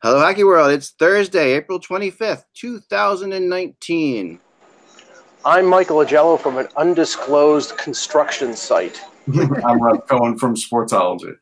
Hello, 0.00 0.20
Hockey 0.20 0.44
World. 0.44 0.70
It's 0.70 0.90
Thursday, 0.90 1.54
April 1.54 1.80
25th, 1.80 2.44
2019. 2.54 4.38
I'm 5.44 5.66
Michael 5.66 5.96
Augello 5.96 6.40
from 6.40 6.56
an 6.56 6.68
undisclosed 6.76 7.76
construction 7.76 8.54
site. 8.54 9.00
I'm 9.36 9.82
Rob 9.82 10.06
Cohen 10.06 10.38
from 10.38 10.54
Sportsology. 10.54 11.34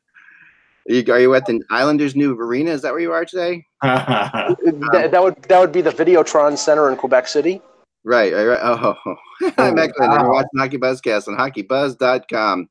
Are 0.88 0.94
you, 0.94 1.12
are 1.12 1.20
you 1.20 1.34
at 1.34 1.44
the 1.44 1.60
Islanders' 1.68 2.16
new 2.16 2.32
arena? 2.32 2.70
Is 2.70 2.80
that 2.80 2.92
where 2.92 3.02
you 3.02 3.12
are 3.12 3.26
today? 3.26 3.66
that, 3.82 5.08
that 5.10 5.22
would 5.22 5.42
that 5.42 5.60
would 5.60 5.72
be 5.72 5.82
the 5.82 5.90
Videotron 5.90 6.56
Center 6.56 6.90
in 6.90 6.96
Quebec 6.96 7.28
City. 7.28 7.60
Right, 8.04 8.32
right, 8.32 8.46
right. 8.46 8.60
Oh, 8.62 8.94
I'm 9.58 9.78
actually 9.78 10.08
wow. 10.08 10.18
Ah. 10.18 10.28
watching 10.30 10.58
Hockey 10.58 10.78
Buzzcast 10.78 11.28
on 11.28 11.36
hockeybuzz.com. 11.36 12.70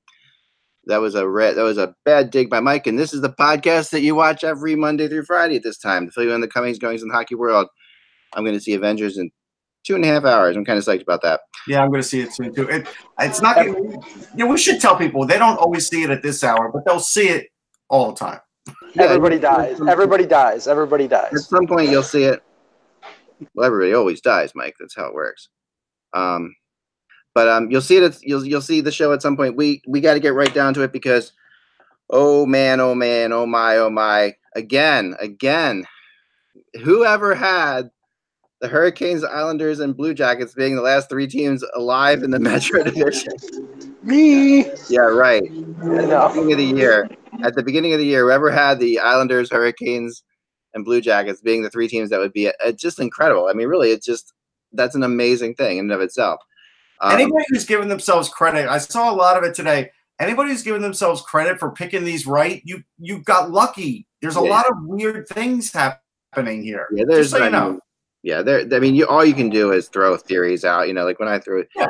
That 0.87 0.97
was 0.97 1.15
a 1.15 1.27
re- 1.27 1.53
that 1.53 1.63
was 1.63 1.77
a 1.77 1.95
bad 2.05 2.29
dig 2.29 2.49
by 2.49 2.59
Mike, 2.59 2.87
and 2.87 2.97
this 2.97 3.13
is 3.13 3.21
the 3.21 3.29
podcast 3.29 3.89
that 3.89 4.01
you 4.01 4.15
watch 4.15 4.43
every 4.43 4.75
Monday 4.75 5.07
through 5.07 5.25
Friday 5.25 5.55
at 5.55 5.63
this 5.63 5.77
time 5.77 6.05
to 6.05 6.11
fill 6.11 6.23
you 6.23 6.33
in 6.33 6.41
the 6.41 6.47
comings 6.47 6.77
goings 6.77 7.01
in 7.01 7.07
the 7.07 7.13
hockey 7.13 7.35
world. 7.35 7.67
I'm 8.33 8.43
going 8.43 8.55
to 8.55 8.61
see 8.61 8.73
Avengers 8.73 9.17
in 9.17 9.31
two 9.83 9.95
and 9.95 10.03
a 10.03 10.07
half 10.07 10.25
hours. 10.25 10.55
I'm 10.55 10.65
kind 10.65 10.77
of 10.77 10.85
psyched 10.85 11.01
about 11.01 11.21
that. 11.21 11.41
Yeah, 11.67 11.81
I'm 11.81 11.89
going 11.89 12.01
to 12.01 12.07
see 12.07 12.21
it 12.21 12.33
soon 12.33 12.53
too. 12.53 12.67
It, 12.67 12.87
it's 13.19 13.41
not. 13.41 13.65
You 13.65 14.01
know, 14.35 14.47
we 14.47 14.57
should 14.57 14.79
tell 14.79 14.95
people 14.95 15.25
they 15.25 15.39
don't 15.39 15.57
always 15.57 15.87
see 15.87 16.03
it 16.03 16.09
at 16.09 16.21
this 16.21 16.43
hour, 16.43 16.69
but 16.71 16.85
they'll 16.85 16.99
see 16.99 17.29
it 17.29 17.47
all 17.89 18.11
the 18.11 18.17
time. 18.17 18.39
Everybody 18.97 19.39
dies. 19.39 19.79
Everybody 19.87 20.25
dies. 20.25 20.67
Everybody 20.67 21.07
dies. 21.07 21.33
At 21.33 21.39
some 21.41 21.67
point, 21.67 21.89
you'll 21.89 22.03
see 22.03 22.23
it. 22.23 22.41
Well, 23.53 23.65
everybody 23.65 23.93
always 23.93 24.21
dies, 24.21 24.53
Mike. 24.55 24.75
That's 24.79 24.95
how 24.95 25.07
it 25.07 25.13
works. 25.13 25.49
Um, 26.13 26.55
but 27.35 27.49
um, 27.49 27.69
you'll 27.69 27.81
see 27.81 27.97
it. 27.97 28.17
You'll 28.23 28.45
you'll 28.45 28.61
see 28.61 28.81
the 28.81 28.91
show 28.91 29.11
at 29.13 29.21
some 29.21 29.37
point. 29.37 29.57
We 29.57 29.83
we 29.85 30.01
got 30.01 30.15
to 30.15 30.19
get 30.19 30.33
right 30.33 30.53
down 30.53 30.73
to 30.75 30.81
it 30.81 30.91
because, 30.91 31.33
oh 32.09 32.45
man, 32.47 32.79
oh 32.79 32.95
man, 32.95 33.33
oh 33.33 33.45
my, 33.45 33.77
oh 33.77 33.89
my, 33.91 34.33
again, 34.55 35.15
again, 35.19 35.85
whoever 36.81 37.35
had 37.35 37.91
the 38.61 38.69
Hurricanes, 38.69 39.23
Islanders, 39.23 39.81
and 39.81 39.95
Blue 39.95 40.13
Jackets 40.13 40.53
being 40.53 40.77
the 40.77 40.81
last 40.81 41.09
three 41.09 41.27
teams 41.27 41.63
alive 41.75 42.23
in 42.23 42.31
the 42.31 42.39
Metro 42.39 42.83
Division. 42.83 43.33
Me. 44.01 44.65
Yeah, 44.89 45.01
right. 45.01 45.43
At 45.43 45.51
the 45.83 46.31
beginning 46.33 46.53
of 46.53 46.57
the 46.57 46.73
year, 46.77 47.09
at 47.43 47.55
the 47.55 47.63
beginning 47.63 47.93
of 47.93 47.99
the 47.99 48.05
year, 48.05 48.21
whoever 48.21 48.49
had 48.49 48.79
the 48.79 48.97
Islanders, 48.99 49.51
Hurricanes, 49.51 50.23
and 50.73 50.85
Blue 50.85 51.01
Jackets 51.01 51.41
being 51.41 51.63
the 51.63 51.69
three 51.69 51.89
teams 51.89 52.09
that 52.11 52.19
would 52.19 52.33
be 52.33 52.49
it's 52.63 52.81
just 52.81 52.99
incredible. 52.99 53.47
I 53.47 53.53
mean, 53.53 53.67
really, 53.67 53.91
it's 53.91 54.05
just 54.05 54.33
that's 54.71 54.95
an 54.95 55.03
amazing 55.03 55.55
thing 55.55 55.77
in 55.77 55.85
and 55.85 55.91
of 55.91 56.01
itself. 56.01 56.39
Um, 57.01 57.13
Anybody 57.13 57.45
who's 57.49 57.65
giving 57.65 57.87
themselves 57.87 58.29
credit, 58.29 58.67
I 58.69 58.77
saw 58.77 59.11
a 59.11 59.15
lot 59.15 59.37
of 59.37 59.43
it 59.43 59.53
today. 59.53 59.91
Anybody 60.19 60.51
who's 60.51 60.63
giving 60.63 60.81
themselves 60.81 61.21
credit 61.21 61.59
for 61.59 61.71
picking 61.71 62.03
these 62.03 62.25
right, 62.25 62.61
you 62.63 62.83
you 62.97 63.19
got 63.19 63.51
lucky. 63.51 64.07
There's 64.21 64.37
a 64.37 64.41
yeah. 64.41 64.49
lot 64.49 64.65
of 64.69 64.77
weird 64.83 65.27
things 65.27 65.73
happening 65.73 66.63
here. 66.63 66.87
Yeah, 66.93 67.03
there's 67.07 67.31
so 67.31 67.43
you 67.43 67.49
know. 67.49 67.79
Yeah, 68.23 68.41
there. 68.41 68.61
I 68.71 68.79
mean, 68.79 68.95
you 68.95 69.05
all 69.07 69.25
you 69.25 69.33
can 69.33 69.49
do 69.49 69.71
is 69.71 69.89
throw 69.89 70.15
theories 70.15 70.63
out. 70.63 70.87
You 70.87 70.93
know, 70.93 71.03
like 71.03 71.19
when 71.19 71.29
I 71.29 71.39
threw 71.39 71.61
it. 71.61 71.69
Yeah. 71.75 71.87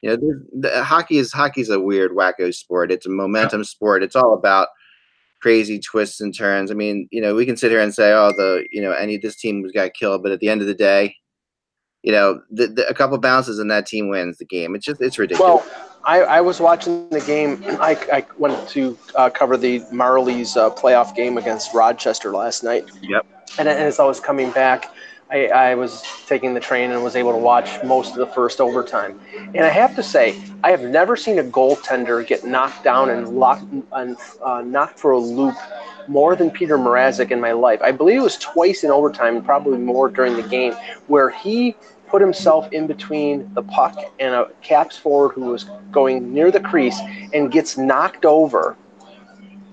You 0.00 0.10
know, 0.10 0.40
the, 0.60 0.84
hockey 0.84 1.18
is 1.18 1.32
hockey's 1.32 1.70
a 1.70 1.80
weird, 1.80 2.12
wacko 2.12 2.54
sport. 2.54 2.92
It's 2.92 3.06
a 3.06 3.10
momentum 3.10 3.60
yeah. 3.60 3.64
sport. 3.64 4.04
It's 4.04 4.14
all 4.14 4.32
about 4.32 4.68
crazy 5.40 5.78
twists 5.78 6.20
and 6.20 6.34
turns. 6.34 6.70
I 6.70 6.74
mean, 6.74 7.08
you 7.10 7.20
know, 7.20 7.34
we 7.34 7.46
can 7.46 7.56
sit 7.56 7.70
here 7.70 7.80
and 7.80 7.94
say, 7.94 8.12
oh, 8.12 8.32
the 8.36 8.64
you 8.70 8.80
know, 8.80 8.92
any 8.92 9.16
of 9.16 9.22
this 9.22 9.36
team 9.36 9.62
was 9.62 9.72
got 9.72 9.94
killed, 9.94 10.22
but 10.22 10.32
at 10.32 10.40
the 10.40 10.48
end 10.48 10.60
of 10.60 10.66
the 10.66 10.74
day, 10.74 11.16
you 12.08 12.14
know, 12.14 12.40
the, 12.50 12.68
the, 12.68 12.88
a 12.88 12.94
couple 12.94 13.18
bounces 13.18 13.58
and 13.58 13.70
that 13.70 13.84
team 13.84 14.08
wins 14.08 14.38
the 14.38 14.46
game. 14.46 14.74
It's 14.74 14.86
just 14.86 14.98
it's 15.02 15.18
ridiculous. 15.18 15.62
Well, 15.62 15.98
I, 16.04 16.20
I 16.22 16.40
was 16.40 16.58
watching 16.58 17.06
the 17.10 17.20
game. 17.20 17.62
I, 17.80 17.98
I 18.10 18.26
went 18.38 18.66
to 18.70 18.96
uh, 19.14 19.28
cover 19.28 19.58
the 19.58 19.80
Marlies 19.92 20.56
uh, 20.56 20.70
playoff 20.70 21.14
game 21.14 21.36
against 21.36 21.74
Rochester 21.74 22.32
last 22.32 22.64
night. 22.64 22.88
Yep. 23.02 23.26
And, 23.58 23.68
and 23.68 23.78
as 23.78 24.00
I 24.00 24.06
was 24.06 24.20
coming 24.20 24.50
back, 24.52 24.90
I, 25.30 25.48
I, 25.48 25.74
was 25.74 26.02
taking 26.26 26.54
the 26.54 26.60
train 26.60 26.90
and 26.90 27.04
was 27.04 27.14
able 27.14 27.32
to 27.32 27.38
watch 27.38 27.84
most 27.84 28.12
of 28.12 28.16
the 28.16 28.28
first 28.28 28.62
overtime. 28.62 29.20
And 29.36 29.60
I 29.60 29.68
have 29.68 29.94
to 29.96 30.02
say, 30.02 30.40
I 30.64 30.70
have 30.70 30.80
never 30.84 31.14
seen 31.14 31.38
a 31.38 31.44
goaltender 31.44 32.26
get 32.26 32.42
knocked 32.42 32.82
down 32.84 33.10
and 33.10 33.38
locked 33.38 33.70
and 33.92 34.16
uh, 34.42 34.62
knocked 34.62 34.98
for 34.98 35.10
a 35.10 35.18
loop 35.18 35.54
more 36.08 36.34
than 36.34 36.50
Peter 36.50 36.78
Mrazek 36.78 37.30
in 37.30 37.40
my 37.40 37.52
life. 37.52 37.80
I 37.82 37.92
believe 37.92 38.20
it 38.20 38.22
was 38.22 38.38
twice 38.38 38.82
in 38.82 38.90
overtime, 38.90 39.36
and 39.36 39.44
probably 39.44 39.76
more 39.76 40.08
during 40.08 40.36
the 40.36 40.48
game, 40.48 40.72
where 41.06 41.28
he 41.28 41.76
put 42.08 42.20
himself 42.20 42.72
in 42.72 42.86
between 42.86 43.52
the 43.54 43.62
puck 43.62 43.96
and 44.18 44.34
a 44.34 44.48
caps 44.62 44.96
forward 44.96 45.32
who 45.32 45.46
was 45.46 45.64
going 45.90 46.32
near 46.32 46.50
the 46.50 46.60
crease 46.60 46.98
and 47.32 47.50
gets 47.52 47.76
knocked 47.76 48.24
over. 48.24 48.76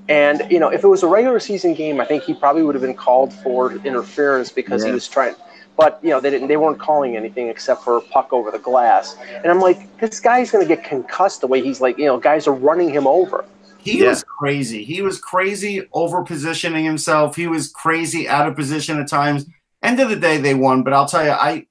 And 0.08 0.44
you 0.52 0.60
know, 0.60 0.70
if 0.70 0.84
it 0.84 0.88
was 0.88 1.04
a 1.04 1.08
regular 1.08 1.40
season 1.40 1.74
game, 1.74 2.00
I 2.00 2.06
think 2.06 2.24
he 2.24 2.34
probably 2.34 2.64
would 2.64 2.76
have 2.76 2.82
been 2.82 2.96
called 2.96 3.34
for 3.34 3.74
interference 3.78 4.52
because 4.52 4.84
yeah. 4.84 4.90
he 4.90 4.94
was 4.94 5.08
trying. 5.08 5.36
But 5.78 6.00
you 6.02 6.10
know, 6.10 6.22
they 6.22 6.30
didn't. 6.30 6.48
They 6.48 6.58
weren't 6.58 6.80
calling 6.80 7.18
anything 7.18 7.48
except 7.48 7.84
for 7.84 7.98
a 7.98 8.02
puck 8.02 8.32
over 8.32 8.52
the 8.52 8.60
glass. 8.60 9.18
And 9.30 9.48
I'm 9.48 9.60
like, 9.60 9.98
this 10.00 10.20
guy's 10.20 10.52
going 10.52 10.66
to 10.66 10.76
get 10.76 10.86
concussed 10.86 11.42
the 11.42 11.48
way 11.48 11.62
he's 11.62 11.82
like. 11.82 11.98
You 11.98 12.06
know, 12.06 12.18
guys 12.18 12.48
are 12.48 12.54
running 12.54 12.90
him 12.90 13.08
over. 13.08 13.46
He 13.80 14.02
yeah. 14.02 14.10
was 14.10 14.24
crazy. 14.24 14.84
He 14.84 15.02
was 15.02 15.20
crazy 15.20 15.88
over 15.94 16.24
positioning 16.24 16.86
himself. 16.86 17.36
He 17.36 17.48
was 17.48 17.72
crazy 17.72 18.28
out 18.28 18.48
of 18.48 18.56
position 18.56 19.00
at 19.00 19.08
times. 19.08 19.46
End 19.84 20.00
of 20.00 20.10
the 20.10 20.16
day, 20.16 20.38
they 20.38 20.56
won. 20.56 20.84
But 20.84 20.94
I'll 20.94 21.08
tell 21.08 21.24
you, 21.24 21.32
I 21.32 21.68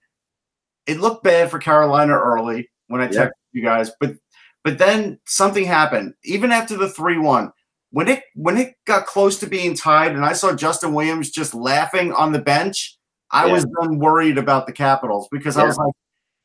it 0.87 1.01
looked 1.01 1.25
bad 1.25 1.51
for 1.51 1.59
Carolina 1.59 2.13
early 2.13 2.71
when 2.89 3.01
I 3.01 3.09
texted 3.09 3.31
you 3.53 3.63
guys, 3.63 3.91
but 4.01 4.15
but 4.63 4.79
then 4.79 5.19
something 5.27 5.65
happened. 5.65 6.15
Even 6.25 6.53
after 6.53 6.77
the 6.77 6.89
three 6.89 7.19
one, 7.19 7.53
when 7.91 8.09
it 8.09 8.23
when 8.35 8.57
it 8.57 8.75
got 8.87 9.07
close 9.07 9.39
to 9.41 9.47
being 9.47 9.75
tied, 9.75 10.13
and 10.13 10.25
I 10.25 10.33
saw 10.33 10.55
Justin 10.55 10.95
Williams 10.95 11.31
just 11.31 11.55
laughing 11.55 12.13
on 12.13 12.33
the 12.33 12.41
bench, 12.41 12.99
I 13.31 13.47
yeah. 13.47 13.53
was 13.53 13.67
then 13.81 13.99
worried 13.99 14.39
about 14.39 14.67
the 14.67 14.73
Capitals 14.73 15.29
because 15.31 15.57
yeah. 15.57 15.63
I 15.63 15.67
was 15.67 15.79
like, 15.79 15.95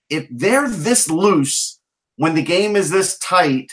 if 0.10 0.28
they're 0.32 0.70
this 0.70 1.10
loose 1.10 1.80
when 2.18 2.36
the 2.36 2.44
game 2.44 2.76
is 2.76 2.90
this 2.90 3.18
tight 3.20 3.72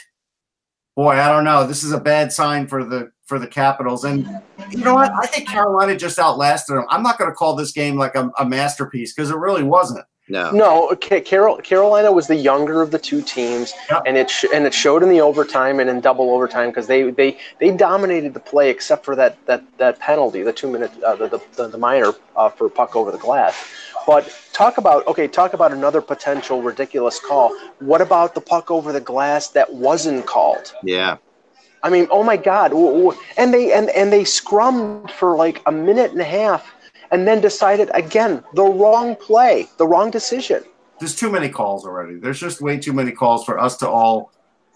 boy, 0.97 1.13
I 1.13 1.29
don't 1.29 1.45
know. 1.45 1.67
This 1.67 1.85
is 1.85 1.93
a 1.93 2.01
bad 2.01 2.33
sign 2.33 2.67
for 2.67 2.85
the 2.85 3.13
for 3.27 3.39
the 3.39 3.47
Capitals. 3.47 4.05
And 4.05 4.27
you 4.71 4.79
know 4.79 4.95
what? 4.95 5.13
I 5.13 5.27
think 5.27 5.49
Carolina 5.49 5.97
just 5.97 6.19
outlasted 6.19 6.77
them. 6.77 6.87
I'm 6.89 7.03
not 7.03 7.19
going 7.19 7.31
to 7.31 7.35
call 7.35 7.57
this 7.57 7.73
game 7.73 7.97
like 7.97 8.15
a, 8.15 8.31
a 8.39 8.47
masterpiece 8.47 9.13
because 9.13 9.31
it 9.31 9.37
really 9.37 9.63
wasn't. 9.63 10.07
No, 10.29 10.51
no. 10.51 10.97
Carol, 10.97 11.59
Carolina 11.59 12.11
was 12.11 12.27
the 12.27 12.35
younger 12.35 12.83
of 12.83 12.91
the 12.91 12.99
two 12.99 13.23
teams, 13.23 13.73
yep. 13.89 14.03
and 14.07 14.17
it 14.17 14.29
sh- 14.29 14.47
and 14.53 14.67
it 14.67 14.75
showed 14.75 15.05
in 15.05 15.09
the 15.09 15.21
overtime 15.21 15.79
and 15.79 15.89
in 15.89 16.01
double 16.01 16.31
overtime 16.31 16.71
because 16.71 16.89
they, 16.89 17.11
they 17.11 17.39
they 17.61 17.71
dominated 17.71 18.35
the 18.35 18.41
play 18.41 18.69
except 18.69 19.05
for 19.05 19.15
that 19.15 19.45
that 19.47 19.63
that 19.79 20.01
penalty, 20.01 20.43
the 20.43 20.53
two 20.53 20.71
minute 20.71 20.91
uh, 21.05 21.15
the, 21.15 21.41
the 21.57 21.69
the 21.69 21.79
minor 21.79 22.13
uh, 22.35 22.49
for 22.49 22.69
puck 22.69 22.97
over 22.97 23.13
the 23.13 23.19
glass. 23.19 23.69
But 24.05 24.37
talk 24.53 24.79
about 24.79 25.07
okay, 25.07 25.29
talk 25.29 25.53
about 25.53 25.73
another 25.73 26.01
potential 26.01 26.61
ridiculous 26.61 27.21
call. 27.21 27.57
What 27.79 28.01
about 28.01 28.35
the 28.35 28.41
puck 28.41 28.71
over 28.71 28.93
the 28.93 29.01
glass 29.01 29.49
that 29.51 29.73
wasn't 29.73 30.27
called? 30.27 30.75
Yeah. 30.83 31.19
I 31.83 31.91
mean, 31.91 32.09
oh 32.11 32.25
my 32.25 32.37
God! 32.37 32.73
And 33.37 33.55
they 33.55 33.73
and 33.73 33.91
and 33.91 34.13
they 34.13 34.23
scrummed 34.23 35.11
for 35.13 35.37
like 35.37 35.63
a 35.67 35.73
minute 35.73 36.11
and 36.11 36.21
a 36.21 36.25
half, 36.25 36.75
and 37.11 37.27
then 37.27 37.41
decided 37.41 37.91
again 37.95 38.43
the 38.55 38.65
wrong 38.65 39.17
play, 39.17 39.69
the 39.79 39.87
wrong 39.87 40.11
decision. 40.11 40.63
There's 40.99 41.15
too 41.15 41.31
many 41.31 41.49
calls 41.49 41.85
already. 41.85 42.17
There's 42.17 42.41
just 42.41 42.61
way 42.61 42.79
too 42.79 42.93
many 42.93 43.13
calls 43.13 43.45
for 43.45 43.59
us 43.59 43.77
to 43.79 43.89
all 43.89 44.33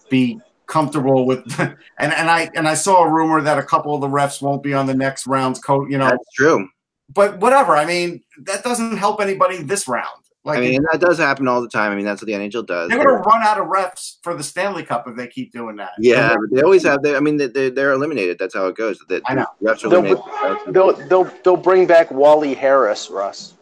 be 0.09 0.39
comfortable 0.67 1.25
with. 1.25 1.59
and 1.59 2.13
and 2.13 2.29
I 2.29 2.49
and 2.55 2.67
I 2.67 2.75
saw 2.75 3.03
a 3.03 3.09
rumor 3.09 3.41
that 3.41 3.57
a 3.57 3.63
couple 3.63 3.95
of 3.95 4.01
the 4.01 4.07
refs 4.07 4.41
won't 4.41 4.63
be 4.63 4.73
on 4.73 4.85
the 4.85 4.93
next 4.93 5.27
round's 5.27 5.59
coat. 5.59 5.89
You 5.89 5.97
know, 5.97 6.05
that's 6.05 6.33
true 6.35 6.67
but 7.13 7.39
whatever. 7.39 7.75
I 7.75 7.85
mean, 7.85 8.23
that 8.43 8.63
doesn't 8.63 8.97
help 8.97 9.21
anybody 9.21 9.61
this 9.61 9.87
round. 9.87 10.20
Like, 10.43 10.57
I 10.57 10.61
mean, 10.61 10.83
that 10.91 10.99
does 10.99 11.19
happen 11.19 11.47
all 11.47 11.61
the 11.61 11.69
time. 11.69 11.91
I 11.91 11.95
mean, 11.95 12.05
that's 12.05 12.19
what 12.19 12.25
the 12.25 12.33
NHL 12.33 12.65
does. 12.65 12.89
They're 12.89 13.03
going 13.03 13.15
to 13.15 13.21
run 13.21 13.43
out 13.43 13.59
of 13.59 13.67
refs 13.67 14.17
for 14.23 14.33
the 14.33 14.43
Stanley 14.43 14.83
Cup 14.83 15.07
if 15.07 15.15
they 15.15 15.27
keep 15.27 15.51
doing 15.51 15.75
that. 15.75 15.91
Yeah, 15.99 16.35
they 16.51 16.63
always 16.63 16.83
have. 16.83 17.03
They, 17.03 17.15
I 17.15 17.19
mean, 17.19 17.37
they, 17.37 17.69
they're 17.69 17.91
eliminated. 17.91 18.39
That's 18.39 18.55
how 18.55 18.65
it 18.65 18.75
goes. 18.75 18.97
The, 19.07 19.21
I 19.25 19.35
know. 19.35 19.45
Refs 19.61 19.85
are 19.85 19.89
they'll, 19.89 19.99
eliminated. 19.99 20.73
They'll, 20.73 20.93
they'll, 20.93 21.31
they'll 21.43 21.57
bring 21.57 21.85
back 21.85 22.09
Wally 22.09 22.55
Harris, 22.55 23.11
Russ. 23.11 23.53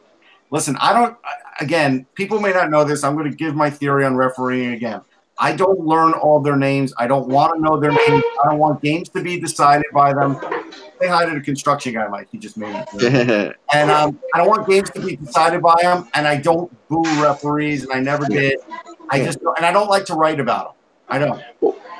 Listen, 0.51 0.77
I 0.79 0.93
don't. 0.93 1.17
Again, 1.59 2.05
people 2.15 2.39
may 2.39 2.53
not 2.53 2.69
know 2.69 2.85
this. 2.85 3.03
I'm 3.03 3.15
going 3.15 3.29
to 3.29 3.35
give 3.35 3.55
my 3.55 3.69
theory 3.69 4.05
on 4.05 4.15
refereeing 4.15 4.71
again. 4.71 5.01
I 5.37 5.55
don't 5.55 5.79
learn 5.79 6.13
all 6.13 6.39
their 6.39 6.57
names. 6.57 6.93
I 6.97 7.07
don't 7.07 7.27
want 7.27 7.55
to 7.55 7.61
know 7.61 7.79
their 7.79 7.91
names. 7.91 8.23
I 8.43 8.49
don't 8.49 8.59
want 8.59 8.81
games 8.81 9.09
to 9.09 9.21
be 9.21 9.39
decided 9.39 9.85
by 9.93 10.13
them. 10.13 10.37
Say 10.99 11.07
hi 11.07 11.25
to 11.25 11.33
the 11.33 11.41
construction 11.41 11.93
guy, 11.93 12.07
Mike. 12.07 12.27
He 12.31 12.37
just 12.37 12.57
made 12.57 12.85
it. 12.93 13.55
and 13.73 13.91
um, 13.91 14.19
I 14.33 14.39
don't 14.39 14.47
want 14.47 14.67
games 14.67 14.89
to 14.91 15.01
be 15.01 15.15
decided 15.15 15.61
by 15.61 15.77
him. 15.81 16.07
And 16.13 16.27
I 16.27 16.37
don't 16.37 16.71
boo 16.89 17.03
referees, 17.21 17.83
and 17.83 17.93
I 17.93 17.99
never 17.99 18.25
did. 18.25 18.59
I 19.09 19.23
just 19.23 19.41
don't, 19.41 19.57
and 19.57 19.65
I 19.65 19.71
don't 19.71 19.89
like 19.89 20.05
to 20.05 20.13
write 20.13 20.39
about 20.39 20.65
them. 20.65 20.73
I 21.07 21.19
don't. 21.19 21.41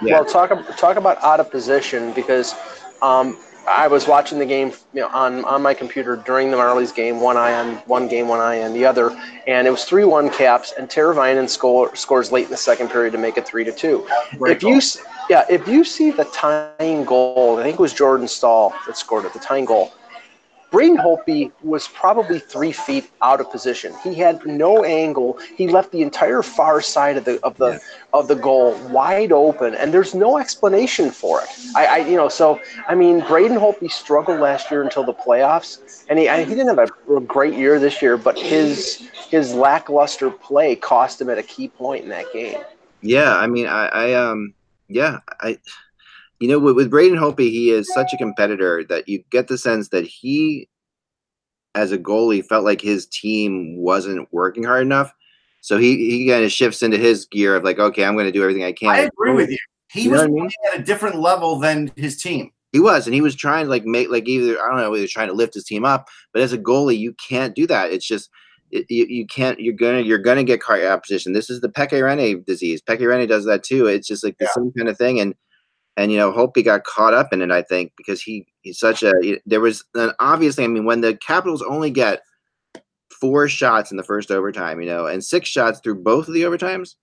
Well, 0.01 0.25
talk 0.25 0.51
talk 0.77 0.97
about 0.97 1.21
out 1.23 1.39
of 1.39 1.49
position 1.49 2.13
because 2.13 2.53
um, 3.01 3.37
I 3.67 3.87
was 3.87 4.07
watching 4.07 4.39
the 4.39 4.45
game 4.45 4.71
you 4.93 5.01
know, 5.01 5.07
on, 5.09 5.45
on 5.45 5.61
my 5.61 5.73
computer 5.73 6.15
during 6.15 6.51
the 6.51 6.57
Marlies 6.57 6.93
game, 6.93 7.19
one 7.19 7.37
eye 7.37 7.53
on 7.53 7.75
one 7.85 8.07
game, 8.07 8.27
one 8.27 8.39
eye 8.39 8.61
on 8.63 8.73
the 8.73 8.85
other, 8.85 9.11
and 9.47 9.67
it 9.67 9.71
was 9.71 9.85
three 9.85 10.05
one 10.05 10.29
caps, 10.29 10.73
and 10.77 10.89
Teravainen 10.89 11.47
score, 11.47 11.95
scores 11.95 12.31
late 12.31 12.45
in 12.45 12.51
the 12.51 12.57
second 12.57 12.89
period 12.89 13.11
to 13.11 13.17
make 13.17 13.37
it 13.37 13.47
three 13.47 13.63
to 13.63 13.71
two. 13.71 14.07
Great 14.37 14.57
if 14.57 14.63
you 14.63 14.81
yeah, 15.29 15.45
if 15.49 15.67
you 15.67 15.83
see 15.83 16.11
the 16.11 16.25
tying 16.25 16.77
goal, 16.81 17.25
I 17.25 17.35
think 17.35 17.43
it 17.43 17.55
was 17.55 17.93
Jordan 17.93 18.27
Staal 18.27 18.37
that 18.57 18.63
scored 18.69 18.95
it, 18.95 19.03
the 19.03 19.13
tying 19.15 19.45
goal. 19.45 19.69
Braden 20.55 20.85
Holtby 20.97 21.51
was 21.63 21.87
probably 21.87 22.39
three 22.39 22.71
feet 22.71 23.09
out 23.21 23.39
of 23.39 23.49
position. 23.51 23.93
He 24.03 24.13
had 24.15 24.45
no 24.45 24.83
angle. 24.83 25.37
He 25.55 25.67
left 25.67 25.91
the 25.91 26.01
entire 26.01 26.41
far 26.43 26.81
side 26.81 27.17
of 27.17 27.25
the 27.25 27.39
of 27.43 27.57
the 27.57 27.71
Yeah. 27.73 27.77
of 28.13 28.27
the 28.27 28.35
goal 28.35 28.75
wide 28.89 29.31
open, 29.31 29.73
and 29.75 29.91
there's 29.93 30.13
no 30.13 30.37
explanation 30.37 31.09
for 31.09 31.41
it. 31.41 31.49
I, 31.75 31.85
I 31.85 31.97
you 31.97 32.17
know, 32.17 32.29
so 32.29 32.59
I 32.87 32.95
mean, 32.95 33.21
Braden 33.21 33.57
Holtby 33.57 33.91
struggled 33.91 34.39
last 34.39 34.69
year 34.71 34.83
until 34.83 35.03
the 35.03 35.13
playoffs, 35.13 35.79
and 36.09 36.19
he 36.19 36.29
I, 36.29 36.43
he 36.43 36.53
didn't 36.55 36.67
have 36.77 36.89
a 37.17 37.19
great 37.21 37.55
year 37.55 37.79
this 37.79 38.01
year, 38.01 38.17
but 38.17 38.37
his 38.37 39.09
his 39.29 39.53
lackluster 39.53 40.29
play 40.29 40.75
cost 40.75 41.19
him 41.21 41.29
at 41.29 41.37
a 41.39 41.43
key 41.43 41.67
point 41.67 42.03
in 42.03 42.09
that 42.09 42.31
game. 42.31 42.59
Yeah, 43.01 43.35
I 43.35 43.47
mean, 43.47 43.67
I, 43.67 43.87
I 43.87 44.13
um, 44.13 44.53
yeah, 44.89 45.19
I, 45.41 45.57
you 46.39 46.47
know, 46.47 46.59
with, 46.59 46.75
with 46.75 46.89
Braden 46.89 47.17
Holtby, 47.17 47.49
he 47.49 47.69
is 47.71 47.91
such 47.93 48.13
a 48.13 48.17
competitor 48.17 48.83
that 48.89 49.07
you 49.07 49.23
get 49.31 49.47
the 49.47 49.57
sense 49.57 49.89
that 49.89 50.05
he, 50.05 50.67
as 51.75 51.91
a 51.91 51.97
goalie, 51.97 52.45
felt 52.45 52.65
like 52.65 52.81
his 52.81 53.05
team 53.07 53.77
wasn't 53.77 54.27
working 54.31 54.63
hard 54.63 54.81
enough. 54.81 55.13
So 55.61 55.77
he 55.77 56.09
he 56.09 56.27
kind 56.27 56.43
of 56.43 56.51
shifts 56.51 56.81
into 56.81 56.97
his 56.97 57.25
gear 57.25 57.55
of 57.55 57.63
like, 57.63 57.79
okay, 57.79 58.05
I'm 58.05 58.13
going 58.13 58.25
to 58.25 58.31
do 58.31 58.41
everything 58.41 58.63
I 58.63 58.71
can. 58.71 58.89
I 58.89 58.99
agree 58.99 59.33
with 59.33 59.49
you. 59.49 59.57
He 59.91 60.03
You 60.03 60.11
was 60.11 60.21
I 60.21 60.27
mean? 60.27 60.49
at 60.73 60.79
a 60.79 60.83
different 60.83 61.17
level 61.17 61.59
than 61.59 61.91
his 61.95 62.21
team. 62.21 62.51
He 62.71 62.79
was, 62.79 63.07
and 63.07 63.15
he 63.15 63.21
was 63.21 63.35
trying 63.35 63.65
to 63.65 63.69
like 63.69 63.83
make 63.85 64.09
like 64.09 64.27
either 64.27 64.61
I 64.61 64.69
don't 64.69 64.77
know, 64.77 64.95
either 64.95 65.07
trying 65.07 65.27
to 65.27 65.33
lift 65.33 65.55
his 65.55 65.65
team 65.65 65.83
up, 65.83 66.07
but 66.33 66.41
as 66.41 66.53
a 66.53 66.57
goalie, 66.57 66.97
you 66.97 67.13
can't 67.27 67.55
do 67.55 67.67
that. 67.67 67.91
It's 67.91 68.05
just 68.07 68.29
it, 68.71 68.85
you, 68.89 69.05
you 69.07 69.27
can't. 69.27 69.59
You're 69.59 69.73
gonna 69.73 70.01
you're 70.01 70.17
gonna 70.17 70.43
get 70.43 70.61
caught 70.61 70.79
of. 70.81 71.01
This 71.07 71.49
is 71.49 71.61
the 71.61 71.69
Pekka 71.69 71.93
Rinne 72.01 72.45
disease. 72.45 72.81
Pekka 72.81 73.01
Rinne 73.01 73.27
does 73.27 73.45
that 73.45 73.63
too. 73.63 73.87
It's 73.87 74.07
just 74.07 74.23
like 74.23 74.37
the 74.37 74.45
Yeah. 74.45 74.51
same 74.55 74.71
kind 74.77 74.89
of 74.89 74.97
thing, 74.97 75.19
and 75.19 75.35
and 75.97 76.11
you 76.11 76.17
know, 76.17 76.31
Hope 76.31 76.55
got 76.63 76.83
caught 76.83 77.13
up 77.13 77.33
in 77.33 77.41
it. 77.41 77.51
I 77.51 77.61
think 77.61 77.93
because 77.97 78.21
he 78.21 78.47
he's 78.61 78.79
such 78.79 79.03
a 79.03 79.13
there 79.45 79.61
was 79.61 79.83
an 79.95 80.11
obviously. 80.19 80.63
I 80.63 80.67
mean, 80.67 80.85
when 80.85 81.01
the 81.01 81.15
Capitals 81.17 81.61
only 81.61 81.89
get 81.91 82.21
four 83.19 83.47
shots 83.47 83.91
in 83.91 83.97
the 83.97 84.03
first 84.03 84.31
overtime, 84.31 84.79
you 84.81 84.87
know, 84.87 85.05
and 85.05 85.23
six 85.23 85.49
shots 85.49 85.79
through 85.79 85.95
both 86.03 86.27
of 86.27 86.33
the 86.33 86.43
overtimes. 86.43 86.95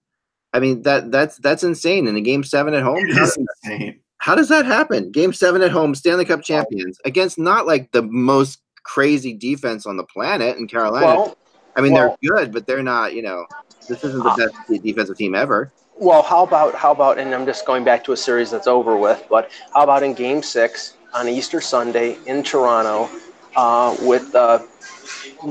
I 0.52 0.60
mean 0.60 0.82
that 0.82 1.10
that's 1.10 1.36
that's 1.38 1.64
insane 1.64 2.06
in 2.06 2.16
a 2.16 2.20
game 2.20 2.42
seven 2.42 2.72
at 2.72 2.82
home. 2.82 2.96
It 2.98 3.18
is 3.18 3.36
insane. 3.64 4.00
How 4.18 4.34
does 4.34 4.48
that 4.48 4.64
happen? 4.64 5.12
Game 5.12 5.32
seven 5.34 5.60
at 5.60 5.70
home, 5.70 5.94
Stanley 5.94 6.24
Cup 6.24 6.42
champions 6.42 6.98
against 7.04 7.38
not 7.38 7.66
like 7.66 7.92
the 7.92 8.02
most 8.02 8.60
crazy 8.84 9.34
defense 9.34 9.84
on 9.84 9.96
the 9.98 10.04
planet 10.04 10.56
in 10.56 10.66
Carolina. 10.68 11.06
Well, 11.06 11.36
I 11.76 11.80
mean, 11.80 11.92
well- 11.92 12.16
they're 12.22 12.30
good, 12.32 12.52
but 12.52 12.66
they're 12.66 12.82
not. 12.82 13.14
You 13.14 13.22
know, 13.22 13.46
this 13.88 14.02
isn't 14.04 14.22
the 14.22 14.34
best 14.68 14.82
defensive 14.82 15.16
team 15.16 15.34
ever. 15.34 15.72
Well, 15.98 16.22
how 16.22 16.42
about 16.44 16.74
how 16.74 16.92
about 16.92 17.18
and 17.18 17.34
I'm 17.34 17.46
just 17.46 17.64
going 17.64 17.82
back 17.84 18.04
to 18.04 18.12
a 18.12 18.16
series 18.16 18.50
that's 18.50 18.66
over 18.66 18.96
with, 18.96 19.24
but 19.30 19.50
how 19.72 19.82
about 19.82 20.02
in 20.02 20.12
Game 20.12 20.42
Six 20.42 20.94
on 21.14 21.26
Easter 21.28 21.60
Sunday 21.60 22.18
in 22.26 22.42
Toronto, 22.42 23.08
uh, 23.56 23.96
with 24.02 24.34
uh, 24.34 24.58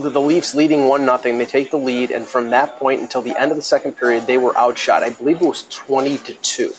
the, 0.04 0.10
the 0.12 0.22
Leafs 0.22 0.54
leading 0.54 0.86
one 0.88 1.04
nothing, 1.04 1.40
they 1.40 1.48
take 1.48 1.72
the 1.72 1.78
lead, 1.78 2.12
and 2.12 2.28
from 2.28 2.52
that 2.52 2.78
point 2.78 3.02
until 3.02 3.24
the 3.24 3.36
end 3.42 3.50
of 3.50 3.58
the 3.58 3.64
second 3.64 3.94
period, 3.94 4.28
they 4.28 4.38
were 4.38 4.56
outshot. 4.56 5.02
I 5.02 5.10
believe 5.10 5.42
it 5.42 5.46
was 5.46 5.66
twenty 5.70 6.20
to 6.20 6.34
two. 6.36 6.74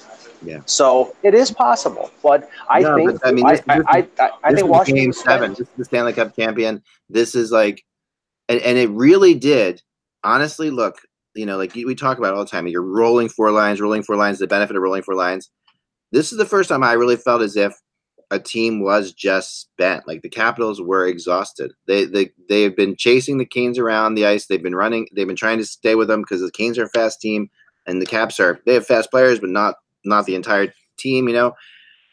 Yeah. 0.44 0.60
So 0.66 1.16
it 1.24 1.34
is 1.34 1.50
possible, 1.50 2.12
but 2.22 2.48
I 2.70 2.80
No, 2.80 2.94
think 2.94 3.20
but, 3.20 3.26
I 3.28 3.32
mean, 3.32 3.46
I, 3.46 3.50
this- 3.56 3.64
I, 3.68 3.78
this 3.78 3.86
I, 3.88 3.98
is- 3.98 4.06
I, 4.20 4.30
I 4.44 4.54
think 4.54 4.68
Washington 4.68 5.04
game 5.06 5.12
seven. 5.12 5.50
This 5.50 5.60
is 5.60 5.68
the 5.76 5.84
Stanley 5.86 6.12
Cup 6.12 6.36
champion. 6.36 6.84
This 7.10 7.34
is 7.34 7.50
like, 7.50 7.84
and, 8.48 8.60
and 8.60 8.78
it 8.78 8.90
really 8.90 9.34
did. 9.34 9.82
Honestly, 10.24 10.70
look, 10.70 11.00
you 11.34 11.46
know, 11.46 11.56
like 11.56 11.74
we 11.74 11.94
talk 11.94 12.18
about 12.18 12.34
all 12.34 12.44
the 12.44 12.50
time. 12.50 12.66
You're 12.66 12.82
rolling 12.82 13.28
four 13.28 13.50
lines, 13.50 13.80
rolling 13.80 14.02
four 14.02 14.16
lines. 14.16 14.38
The 14.38 14.46
benefit 14.46 14.76
of 14.76 14.82
rolling 14.82 15.02
four 15.02 15.14
lines. 15.14 15.50
This 16.12 16.32
is 16.32 16.38
the 16.38 16.46
first 16.46 16.68
time 16.68 16.82
I 16.82 16.92
really 16.92 17.16
felt 17.16 17.42
as 17.42 17.56
if 17.56 17.74
a 18.30 18.38
team 18.38 18.82
was 18.82 19.12
just 19.12 19.60
spent. 19.60 20.08
Like 20.08 20.22
the 20.22 20.28
Capitals 20.28 20.80
were 20.80 21.06
exhausted. 21.06 21.72
They 21.86 22.04
they 22.04 22.30
they 22.48 22.62
have 22.62 22.76
been 22.76 22.96
chasing 22.96 23.38
the 23.38 23.44
Canes 23.44 23.78
around 23.78 24.14
the 24.14 24.26
ice. 24.26 24.46
They've 24.46 24.62
been 24.62 24.74
running. 24.74 25.06
They've 25.14 25.26
been 25.26 25.36
trying 25.36 25.58
to 25.58 25.66
stay 25.66 25.94
with 25.94 26.08
them 26.08 26.22
because 26.22 26.40
the 26.40 26.50
Canes 26.50 26.78
are 26.78 26.84
a 26.84 26.88
fast 26.88 27.20
team, 27.20 27.50
and 27.86 28.00
the 28.00 28.06
Caps 28.06 28.40
are 28.40 28.60
they 28.66 28.74
have 28.74 28.86
fast 28.86 29.10
players, 29.10 29.40
but 29.40 29.50
not 29.50 29.76
not 30.04 30.26
the 30.26 30.34
entire 30.34 30.72
team. 30.98 31.28
You 31.28 31.34
know, 31.34 31.52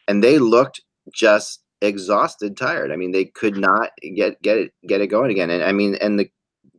and 0.07 0.23
they 0.23 0.37
looked 0.37 0.81
just 1.13 1.62
exhausted, 1.83 2.57
tired. 2.57 2.91
I 2.91 2.95
mean, 2.95 3.11
they 3.11 3.25
could 3.25 3.57
not 3.57 3.91
get 4.15 4.41
get 4.41 4.57
it 4.57 4.73
get 4.87 5.01
it 5.01 5.07
going 5.07 5.31
again. 5.31 5.49
And 5.49 5.63
I 5.63 5.71
mean, 5.71 5.95
and 5.95 6.19
the 6.19 6.29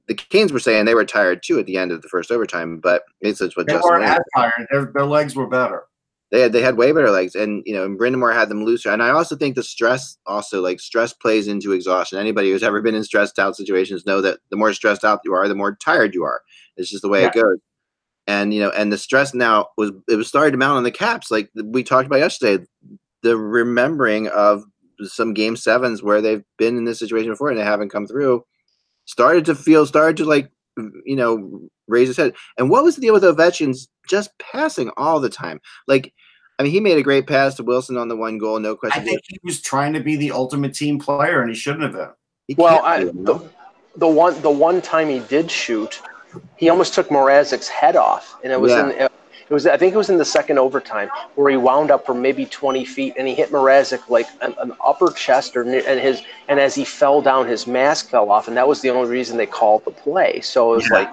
the 0.06 0.14
Canes 0.14 0.52
were 0.52 0.58
saying 0.58 0.84
they 0.84 0.94
were 0.94 1.04
tired 1.04 1.42
too 1.42 1.58
at 1.58 1.66
the 1.66 1.78
end 1.78 1.92
of 1.92 2.02
the 2.02 2.08
first 2.08 2.30
overtime, 2.30 2.78
but 2.78 3.04
it's 3.20 3.38
just 3.38 3.56
what 3.56 3.66
They 3.66 3.74
Justin 3.74 3.90
weren't 3.90 4.04
as 4.04 4.18
tired. 4.36 4.66
Their, 4.70 4.90
their 4.94 5.06
legs 5.06 5.34
were 5.34 5.46
better. 5.46 5.84
they 6.30 6.40
had 6.40 6.52
they 6.52 6.62
had 6.62 6.76
way 6.76 6.92
better 6.92 7.10
legs, 7.10 7.34
and 7.34 7.62
you 7.64 7.74
know, 7.74 7.84
and 7.84 7.98
Brind'Amour 7.98 8.34
had 8.34 8.48
them 8.48 8.64
looser. 8.64 8.90
And 8.90 9.02
I 9.02 9.10
also 9.10 9.36
think 9.36 9.54
the 9.54 9.62
stress 9.62 10.18
also 10.26 10.60
like 10.60 10.80
stress 10.80 11.12
plays 11.12 11.48
into 11.48 11.72
exhaustion. 11.72 12.18
Anybody 12.18 12.50
who's 12.50 12.62
ever 12.62 12.82
been 12.82 12.94
in 12.94 13.04
stressed 13.04 13.38
out 13.38 13.56
situations 13.56 14.04
know 14.04 14.20
that 14.20 14.40
the 14.50 14.56
more 14.56 14.72
stressed 14.72 15.04
out 15.04 15.20
you 15.24 15.32
are, 15.32 15.48
the 15.48 15.54
more 15.54 15.76
tired 15.76 16.14
you 16.14 16.24
are. 16.24 16.42
It's 16.76 16.90
just 16.90 17.02
the 17.02 17.08
way 17.08 17.24
it 17.24 17.32
goes. 17.32 17.58
And 18.26 18.52
you 18.52 18.60
know, 18.60 18.70
and 18.70 18.92
the 18.92 18.98
stress 18.98 19.32
now 19.32 19.68
was 19.76 19.92
it 20.08 20.16
was 20.16 20.28
starting 20.28 20.52
to 20.52 20.58
mount 20.58 20.76
on 20.76 20.82
the 20.82 20.90
Caps, 20.90 21.30
like 21.30 21.50
we 21.54 21.84
talked 21.84 22.06
about 22.06 22.18
yesterday. 22.18 22.64
The 23.22 23.36
remembering 23.38 24.28
of 24.28 24.64
some 25.02 25.34
game 25.34 25.56
sevens 25.56 26.02
where 26.02 26.20
they've 26.20 26.44
been 26.58 26.76
in 26.76 26.84
this 26.84 26.98
situation 26.98 27.30
before 27.30 27.50
and 27.50 27.58
they 27.58 27.64
haven't 27.64 27.90
come 27.90 28.06
through 28.06 28.44
started 29.06 29.44
to 29.44 29.54
feel 29.54 29.86
started 29.86 30.16
to 30.16 30.24
like 30.24 30.50
you 31.04 31.16
know 31.16 31.60
raise 31.86 32.08
his 32.08 32.16
head. 32.16 32.34
And 32.58 32.70
what 32.70 32.84
was 32.84 32.94
the 32.96 33.00
deal 33.02 33.12
with 33.12 33.22
Ovechkin's 33.22 33.88
just 34.08 34.30
passing 34.38 34.90
all 34.96 35.20
the 35.20 35.28
time? 35.28 35.60
Like, 35.86 36.12
I 36.58 36.62
mean, 36.62 36.72
he 36.72 36.80
made 36.80 36.96
a 36.96 37.02
great 37.02 37.26
pass 37.26 37.54
to 37.56 37.62
Wilson 37.62 37.96
on 37.96 38.08
the 38.08 38.16
one 38.16 38.38
goal, 38.38 38.58
no 38.58 38.76
question. 38.76 39.02
I 39.02 39.04
think 39.04 39.20
he 39.26 39.38
was 39.44 39.60
trying 39.60 39.92
to 39.92 40.00
be 40.00 40.16
the 40.16 40.32
ultimate 40.32 40.74
team 40.74 40.98
player, 40.98 41.40
and 41.40 41.50
he 41.50 41.56
shouldn't 41.56 41.82
have 41.82 41.92
been. 41.92 42.08
He 42.48 42.54
Well, 42.54 42.82
I, 42.84 43.00
do 43.00 43.08
it, 43.08 43.14
you 43.14 43.20
know? 43.20 43.38
the, 43.38 43.50
the 43.98 44.08
one 44.08 44.40
the 44.42 44.50
one 44.50 44.80
time 44.80 45.08
he 45.08 45.20
did 45.20 45.50
shoot, 45.50 46.00
he 46.56 46.68
almost 46.68 46.94
took 46.94 47.08
Mrazek's 47.08 47.68
head 47.68 47.96
off, 47.96 48.36
and 48.42 48.52
it 48.52 48.60
was 48.60 48.72
Yeah. 48.72 48.90
in 48.90 48.90
it 49.02 49.12
was 49.50 49.66
I 49.66 49.76
think 49.76 49.94
it 49.94 49.96
was 49.96 50.10
in 50.10 50.18
the 50.18 50.24
second 50.24 50.58
overtime 50.58 51.10
where 51.34 51.50
he 51.50 51.56
wound 51.56 51.90
up 51.90 52.06
for 52.06 52.14
maybe 52.14 52.46
twenty 52.46 52.84
feet, 52.84 53.14
and 53.18 53.28
he 53.28 53.34
hit 53.34 53.50
Mrazek 53.50 54.08
like 54.08 54.26
an, 54.40 54.54
an 54.58 54.72
upper 54.84 55.10
chest 55.10 55.56
or 55.56 55.62
and 55.62 56.00
his 56.00 56.22
and 56.48 56.58
as 56.60 56.74
he 56.74 56.84
fell 56.84 57.20
down, 57.20 57.46
his 57.46 57.66
mask 57.66 58.08
fell 58.08 58.30
off, 58.30 58.48
and 58.48 58.56
that 58.56 58.66
was 58.66 58.80
the 58.80 58.90
only 58.90 59.10
reason 59.10 59.36
they 59.36 59.46
called 59.46 59.84
the 59.84 59.90
play. 59.90 60.40
So 60.40 60.72
it 60.72 60.76
was 60.76 60.88
Yeah. 60.90 60.96
like, 60.96 61.10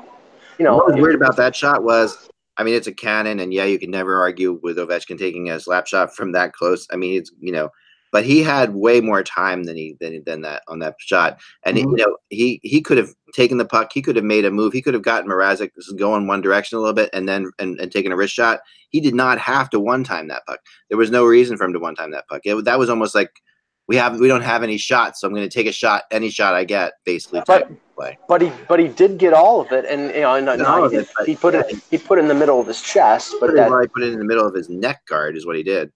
you 0.58 0.66
know, 0.66 0.78
what 0.78 0.94
was 0.94 1.02
weird 1.02 1.16
about 1.16 1.36
that 1.38 1.56
shot 1.56 1.84
was, 1.84 2.30
I 2.58 2.64
mean, 2.64 2.76
it's 2.76 2.88
a 2.88 2.94
cannon, 2.94 3.40
and 3.40 3.54
yeah, 3.54 3.66
you 3.66 3.80
can 3.80 3.92
never 3.92 4.20
argue 4.20 4.60
with 4.64 4.78
Ovechkin 4.78 5.18
taking 5.18 5.50
a 5.50 5.60
slap 5.60 5.88
shot 5.88 6.16
from 6.16 6.32
that 6.34 6.54
close. 6.54 6.88
I 6.92 6.96
mean, 6.96 7.18
it's 7.18 7.32
you 7.40 7.52
know, 7.52 7.70
but 8.12 8.24
he 8.26 8.44
had 8.44 8.74
way 8.76 9.02
more 9.02 9.24
time 9.24 9.64
than 9.64 9.76
he 9.78 9.96
than, 10.00 10.24
than 10.26 10.42
that 10.42 10.64
on 10.68 10.80
that 10.80 10.96
shot, 11.00 11.40
and 11.64 11.78
he- 11.78 11.84
Mhm. 11.86 11.98
you 11.98 12.06
know, 12.06 12.18
he 12.30 12.60
he 12.64 12.82
could 12.82 12.98
have 12.98 13.10
taken 13.34 13.58
the 13.58 13.66
puck, 13.66 13.92
he 13.94 14.02
could 14.02 14.16
have 14.16 14.26
made 14.26 14.46
a 14.46 14.52
move, 14.52 14.74
he 14.74 14.82
could 14.82 14.94
have 14.94 15.04
gotten 15.04 15.30
Mrazek 15.30 15.72
to 15.74 15.96
go 15.96 16.16
in 16.16 16.28
one 16.28 16.42
direction 16.42 16.78
a 16.78 16.82
little 16.82 16.94
bit, 16.94 17.10
and 17.14 17.28
then 17.28 17.52
and, 17.60 17.80
and 17.80 17.92
taken 17.92 18.12
a 18.12 18.16
wrist 18.16 18.34
shot. 18.34 18.60
He 18.90 19.00
did 19.00 19.16
not 19.16 19.38
have 19.40 19.70
to 19.72 19.80
one 19.80 20.04
time 20.04 20.28
that 20.28 20.46
puck. 20.46 20.60
There 20.90 20.98
was 20.98 21.12
no 21.12 21.26
reason 21.26 21.58
for 21.58 21.64
him 21.66 21.74
to 21.74 21.80
one 21.80 21.96
time 21.96 22.12
that 22.12 22.28
puck. 22.28 22.42
It, 22.46 22.66
that 22.66 22.80
was 22.80 22.90
almost 22.90 23.16
like. 23.16 23.32
We 23.88 23.98
have 23.98 24.20
we 24.22 24.30
don't 24.30 24.44
have 24.44 24.64
any 24.64 24.78
shots, 24.78 25.20
so 25.20 25.28
I'm 25.28 25.34
going 25.34 25.50
to 25.50 25.54
take 25.54 25.68
a 25.68 25.72
shot, 25.74 26.04
any 26.12 26.30
shot 26.30 26.54
I 26.54 26.64
get, 26.64 26.94
basically. 27.04 27.42
But- 27.46 27.68
play. 27.96 28.18
but 28.30 28.42
he 28.42 28.50
but 28.70 28.80
he 28.80 28.88
did 28.88 29.18
get 29.18 29.34
all 29.34 29.60
of 29.60 29.72
it, 29.74 29.84
and 29.86 30.16
you 30.16 30.22
know, 30.22 30.36
and, 30.36 30.46
Not 30.46 30.62
all 30.62 30.78
no, 30.80 30.86
of 30.86 30.92
he, 30.94 31.00
it, 31.00 31.10
he 31.26 31.36
put 31.36 31.56
it 31.56 31.66
he 31.90 31.98
put 31.98 32.18
it 32.18 32.22
in 32.22 32.28
the 32.30 32.34
middle 32.36 32.62
of 32.62 32.68
his 32.68 32.82
chest, 32.82 33.36
but 33.42 33.54
that 33.54 33.70
he 33.82 33.88
put 33.88 34.04
it 34.04 34.14
in 34.14 34.20
the 34.20 34.24
middle 34.26 34.48
of 34.48 34.54
his 34.54 34.70
neck 34.70 35.06
guard 35.08 35.36
is 35.36 35.46
what 35.46 35.58
he 35.58 35.64
did. 35.64 35.92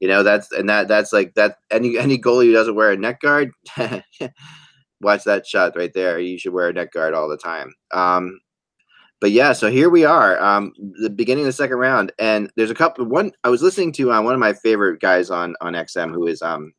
You 0.00 0.08
know, 0.08 0.22
that's 0.22 0.52
and 0.52 0.68
that 0.68 0.88
that's 0.88 1.12
like 1.12 1.34
that 1.34 1.56
any 1.70 1.98
any 1.98 2.18
goalie 2.18 2.46
who 2.46 2.52
doesn't 2.52 2.74
wear 2.74 2.92
a 2.92 2.96
neck 2.96 3.20
guard, 3.20 3.50
watch 5.00 5.24
that 5.24 5.46
shot 5.46 5.76
right 5.76 5.92
there. 5.94 6.18
You 6.18 6.38
should 6.38 6.52
wear 6.52 6.68
a 6.68 6.72
neck 6.72 6.92
guard 6.92 7.14
all 7.14 7.28
the 7.28 7.38
time. 7.38 7.74
Um 7.92 8.38
but 9.20 9.30
yeah, 9.30 9.54
so 9.54 9.70
here 9.70 9.88
we 9.88 10.04
are, 10.04 10.38
um, 10.42 10.72
the 11.00 11.08
beginning 11.08 11.44
of 11.44 11.46
the 11.46 11.52
second 11.52 11.78
round, 11.78 12.12
and 12.18 12.50
there's 12.54 12.70
a 12.70 12.74
couple. 12.74 13.06
One 13.06 13.32
I 13.44 13.48
was 13.48 13.62
listening 13.62 13.92
to 13.92 14.12
uh, 14.12 14.20
one 14.20 14.34
of 14.34 14.40
my 14.40 14.52
favorite 14.52 15.00
guys 15.00 15.30
on 15.30 15.56
on 15.62 15.72
XM, 15.72 16.12
who 16.12 16.26
is 16.26 16.42
um, 16.42 16.74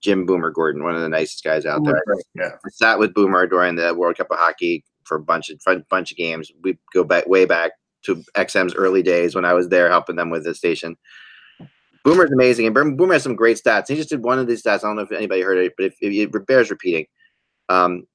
Jim 0.00 0.26
Boomer 0.26 0.50
Gordon, 0.50 0.82
one 0.82 0.94
of 0.94 1.00
the 1.00 1.08
nicest 1.08 1.42
guys 1.42 1.64
out 1.64 1.82
there. 1.84 2.02
Yeah. 2.34 2.50
I 2.64 2.68
sat 2.70 2.98
with 2.98 3.14
Boomer 3.14 3.46
during 3.46 3.76
the 3.76 3.94
World 3.94 4.18
Cup 4.18 4.30
of 4.30 4.38
Hockey 4.38 4.84
for 5.04 5.16
a 5.16 5.22
bunch 5.22 5.48
of 5.48 5.60
fun, 5.62 5.84
bunch 5.88 6.10
of 6.10 6.18
games. 6.18 6.50
We 6.62 6.78
go 6.92 7.02
back 7.02 7.26
way 7.26 7.46
back 7.46 7.72
to 8.04 8.22
XM's 8.36 8.74
early 8.74 9.02
days 9.02 9.34
when 9.34 9.44
I 9.44 9.54
was 9.54 9.68
there 9.68 9.88
helping 9.88 10.16
them 10.16 10.30
with 10.30 10.44
the 10.44 10.54
station. 10.54 10.96
Boomer's 12.04 12.30
amazing, 12.30 12.66
and 12.66 12.74
Boomer 12.74 13.14
has 13.14 13.22
some 13.22 13.36
great 13.36 13.60
stats. 13.62 13.88
He 13.88 13.96
just 13.96 14.08
did 14.08 14.24
one 14.24 14.38
of 14.38 14.46
these 14.46 14.62
stats. 14.62 14.78
I 14.78 14.88
don't 14.88 14.96
know 14.96 15.02
if 15.02 15.12
anybody 15.12 15.42
heard 15.42 15.58
it, 15.58 15.74
but 15.76 15.86
if, 15.86 15.94
if 16.00 16.34
it 16.34 16.46
bears 16.46 16.70
repeating, 16.70 17.06
um, 17.68 18.06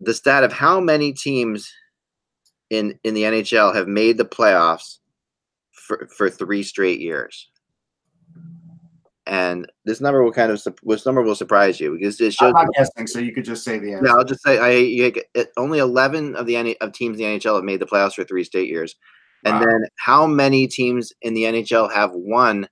the 0.00 0.14
stat 0.14 0.44
of 0.44 0.52
how 0.52 0.80
many 0.80 1.12
teams 1.12 1.72
in 2.70 2.98
in 3.04 3.14
the 3.14 3.22
NHL 3.22 3.74
have 3.74 3.88
made 3.88 4.18
the 4.18 4.24
playoffs 4.24 4.98
for 5.72 6.08
for 6.16 6.30
three 6.30 6.62
straight 6.62 7.00
years. 7.00 7.48
And 9.26 9.70
this 9.84 10.00
number 10.00 10.22
will 10.22 10.32
kind 10.32 10.50
of 10.50 10.62
this 10.84 11.04
number 11.04 11.22
will 11.22 11.34
surprise 11.34 11.80
you 11.80 11.98
because 11.98 12.18
it 12.20 12.32
shows. 12.32 12.54
I'm 12.54 12.64
not 12.64 12.74
guessing, 12.74 13.06
so 13.06 13.18
you 13.18 13.34
could 13.34 13.44
just 13.44 13.62
say 13.62 13.78
the 13.78 13.92
answer. 13.92 14.06
Yeah, 14.06 14.14
I'll 14.14 14.24
just 14.24 14.42
say 14.42 14.58
I 14.58 14.70
you, 14.70 15.12
only 15.58 15.80
eleven 15.80 16.34
of 16.34 16.46
the 16.46 16.76
of 16.80 16.92
teams 16.92 17.18
in 17.18 17.26
the 17.26 17.38
NHL 17.38 17.56
have 17.56 17.64
made 17.64 17.80
the 17.80 17.86
playoffs 17.86 18.14
for 18.14 18.24
three 18.24 18.44
straight 18.44 18.68
years, 18.68 18.96
and 19.44 19.56
wow. 19.56 19.66
then 19.66 19.84
how 19.98 20.26
many 20.26 20.66
teams 20.66 21.12
in 21.20 21.34
the 21.34 21.42
NHL 21.42 21.92
have 21.92 22.12
won 22.14 22.68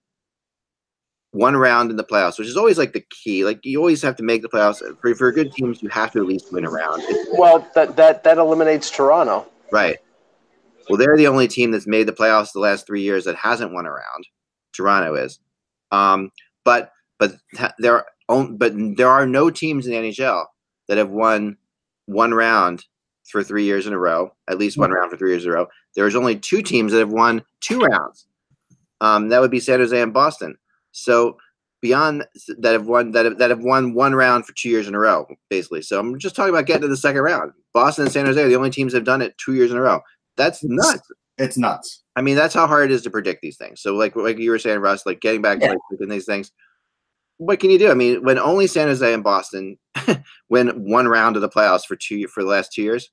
one 1.36 1.56
round 1.56 1.90
in 1.90 1.96
the 1.96 2.04
playoffs, 2.04 2.38
which 2.38 2.48
is 2.48 2.56
always 2.56 2.78
like 2.78 2.92
the 2.92 3.04
key. 3.10 3.44
Like 3.44 3.60
you 3.64 3.78
always 3.78 4.02
have 4.02 4.16
to 4.16 4.22
make 4.22 4.42
the 4.42 4.48
playoffs 4.48 4.82
for, 5.00 5.14
for 5.14 5.30
good 5.32 5.52
teams. 5.52 5.82
You 5.82 5.88
have 5.90 6.10
to 6.12 6.20
at 6.20 6.26
least 6.26 6.52
win 6.52 6.64
a 6.64 6.70
round. 6.70 7.02
Well, 7.32 7.66
that 7.74 7.96
that 7.96 8.24
that 8.24 8.38
eliminates 8.38 8.90
Toronto. 8.90 9.46
Right. 9.70 9.98
Well, 10.88 10.98
they're 10.98 11.16
the 11.16 11.26
only 11.26 11.48
team 11.48 11.72
that's 11.72 11.86
made 11.86 12.06
the 12.06 12.12
playoffs 12.12 12.52
the 12.52 12.60
last 12.60 12.86
three 12.86 13.02
years 13.02 13.24
that 13.24 13.36
hasn't 13.36 13.72
won 13.72 13.86
a 13.86 13.90
round. 13.90 14.26
Toronto 14.72 15.14
is. 15.14 15.38
Um, 15.92 16.30
but 16.64 16.92
but 17.18 17.34
there 17.78 18.04
are 18.28 18.46
but 18.50 18.72
there 18.96 19.08
are 19.08 19.26
no 19.26 19.50
teams 19.50 19.86
in 19.86 19.92
the 19.92 20.10
NHL 20.10 20.44
that 20.88 20.98
have 20.98 21.10
won 21.10 21.56
one 22.06 22.32
round 22.32 22.84
for 23.24 23.42
three 23.42 23.64
years 23.64 23.86
in 23.86 23.92
a 23.92 23.98
row, 23.98 24.32
at 24.48 24.58
least 24.58 24.78
one 24.78 24.90
round 24.90 25.10
for 25.10 25.16
three 25.16 25.30
years 25.30 25.44
in 25.44 25.50
a 25.50 25.54
row. 25.54 25.66
There's 25.94 26.14
only 26.14 26.36
two 26.36 26.62
teams 26.62 26.92
that 26.92 27.00
have 27.00 27.12
won 27.12 27.42
two 27.60 27.80
rounds. 27.80 28.26
Um, 29.00 29.28
that 29.28 29.40
would 29.40 29.50
be 29.50 29.60
San 29.60 29.80
Jose 29.80 30.00
and 30.00 30.14
Boston. 30.14 30.56
So 30.96 31.36
beyond 31.82 32.24
that 32.58 32.72
have 32.72 32.86
won 32.86 33.12
that 33.12 33.26
have, 33.26 33.38
that 33.38 33.50
have 33.50 33.60
won 33.60 33.94
one 33.94 34.14
round 34.14 34.46
for 34.46 34.54
two 34.54 34.68
years 34.68 34.88
in 34.88 34.94
a 34.94 34.98
row, 34.98 35.26
basically. 35.50 35.82
So 35.82 36.00
I'm 36.00 36.18
just 36.18 36.34
talking 36.34 36.54
about 36.54 36.66
getting 36.66 36.82
to 36.82 36.88
the 36.88 36.96
second 36.96 37.20
round. 37.20 37.52
Boston 37.74 38.04
and 38.04 38.12
San 38.12 38.26
Jose 38.26 38.42
are 38.42 38.48
the 38.48 38.56
only 38.56 38.70
teams 38.70 38.92
that 38.92 38.98
have 38.98 39.04
done 39.04 39.22
it 39.22 39.36
two 39.38 39.54
years 39.54 39.70
in 39.70 39.76
a 39.76 39.82
row. 39.82 40.00
That's 40.36 40.64
nuts. 40.64 41.08
It's 41.38 41.58
nuts. 41.58 42.02
I 42.16 42.22
mean, 42.22 42.34
that's 42.34 42.54
how 42.54 42.66
hard 42.66 42.90
it 42.90 42.94
is 42.94 43.02
to 43.02 43.10
predict 43.10 43.42
these 43.42 43.58
things. 43.58 43.82
So, 43.82 43.94
like 43.94 44.16
like 44.16 44.38
you 44.38 44.50
were 44.50 44.58
saying, 44.58 44.80
Russ, 44.80 45.04
like 45.04 45.20
getting 45.20 45.42
back 45.42 45.60
yeah. 45.60 45.68
to 45.68 45.78
like, 45.98 46.08
these 46.08 46.24
things. 46.24 46.50
What 47.38 47.60
can 47.60 47.70
you 47.70 47.78
do? 47.78 47.90
I 47.90 47.94
mean, 47.94 48.24
when 48.24 48.38
only 48.38 48.66
San 48.66 48.88
Jose 48.88 49.12
and 49.12 49.22
Boston 49.22 49.76
win 50.48 50.68
one 50.90 51.06
round 51.06 51.36
of 51.36 51.42
the 51.42 51.50
playoffs 51.50 51.84
for 51.84 51.96
two 51.96 52.26
for 52.28 52.42
the 52.42 52.48
last 52.48 52.72
two 52.72 52.82
years, 52.82 53.10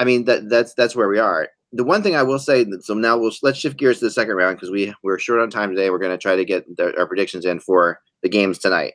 I 0.00 0.04
mean 0.04 0.24
that 0.24 0.48
that's 0.48 0.74
that's 0.74 0.96
where 0.96 1.08
we 1.08 1.20
are. 1.20 1.48
The 1.72 1.84
one 1.84 2.02
thing 2.02 2.14
I 2.14 2.22
will 2.22 2.38
say, 2.38 2.66
so 2.80 2.94
now 2.94 3.16
we'll 3.16 3.32
let's 3.42 3.58
shift 3.58 3.78
gears 3.78 3.98
to 4.00 4.04
the 4.06 4.10
second 4.10 4.34
round 4.34 4.56
because 4.56 4.70
we 4.70 4.92
we're 5.02 5.18
short 5.18 5.40
on 5.40 5.50
time 5.50 5.70
today. 5.70 5.90
We're 5.90 5.98
going 5.98 6.12
to 6.12 6.18
try 6.18 6.36
to 6.36 6.44
get 6.44 6.64
the, 6.76 6.96
our 6.98 7.06
predictions 7.06 7.44
in 7.44 7.60
for 7.60 8.00
the 8.22 8.28
games 8.28 8.58
tonight. 8.58 8.94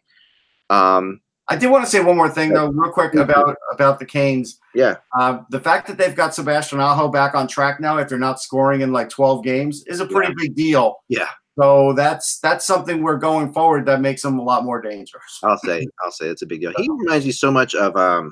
Um, 0.70 1.22
I 1.50 1.56
did 1.56 1.72
want 1.72 1.86
to 1.86 1.90
say 1.90 2.04
one 2.04 2.18
more 2.18 2.30
thing 2.30 2.50
though, 2.50 2.68
real 2.68 2.92
quick 2.92 3.16
about 3.16 3.56
about 3.74 4.00
the 4.00 4.06
Canes. 4.06 4.60
Yeah, 4.76 4.98
uh, 5.18 5.40
the 5.50 5.60
fact 5.60 5.88
that 5.88 5.98
they've 5.98 6.16
got 6.16 6.36
Sebastian 6.36 6.80
Aho 6.80 7.08
back 7.08 7.36
on 7.36 7.48
track 7.48 7.80
now 7.80 7.98
after 7.98 8.18
not 8.18 8.42
scoring 8.42 8.82
in 8.82 8.92
like 8.92 9.10
twelve 9.10 9.44
games 9.44 9.84
is 9.88 10.00
a 10.00 10.06
pretty 10.06 10.34
yeah. 10.38 10.46
big 10.46 10.56
deal. 10.56 10.98
Yeah. 11.08 11.30
So 11.58 11.94
that's 11.94 12.40
that's 12.40 12.68
something 12.68 13.02
we're 13.02 13.18
going 13.18 13.52
forward 13.52 13.88
that 13.88 14.02
makes 14.02 14.24
him 14.24 14.38
a 14.38 14.44
lot 14.44 14.64
more 14.64 14.80
dangerous. 14.82 15.40
I'll 15.42 15.58
say, 15.58 15.88
I'll 16.04 16.12
say 16.12 16.28
it's 16.28 16.44
a 16.44 16.46
big 16.46 16.62
deal. 16.62 16.72
He 16.78 16.88
reminds 17.00 17.26
me 17.26 17.32
so 17.32 17.50
much 17.50 17.74
of 17.74 17.96
um, 17.96 18.32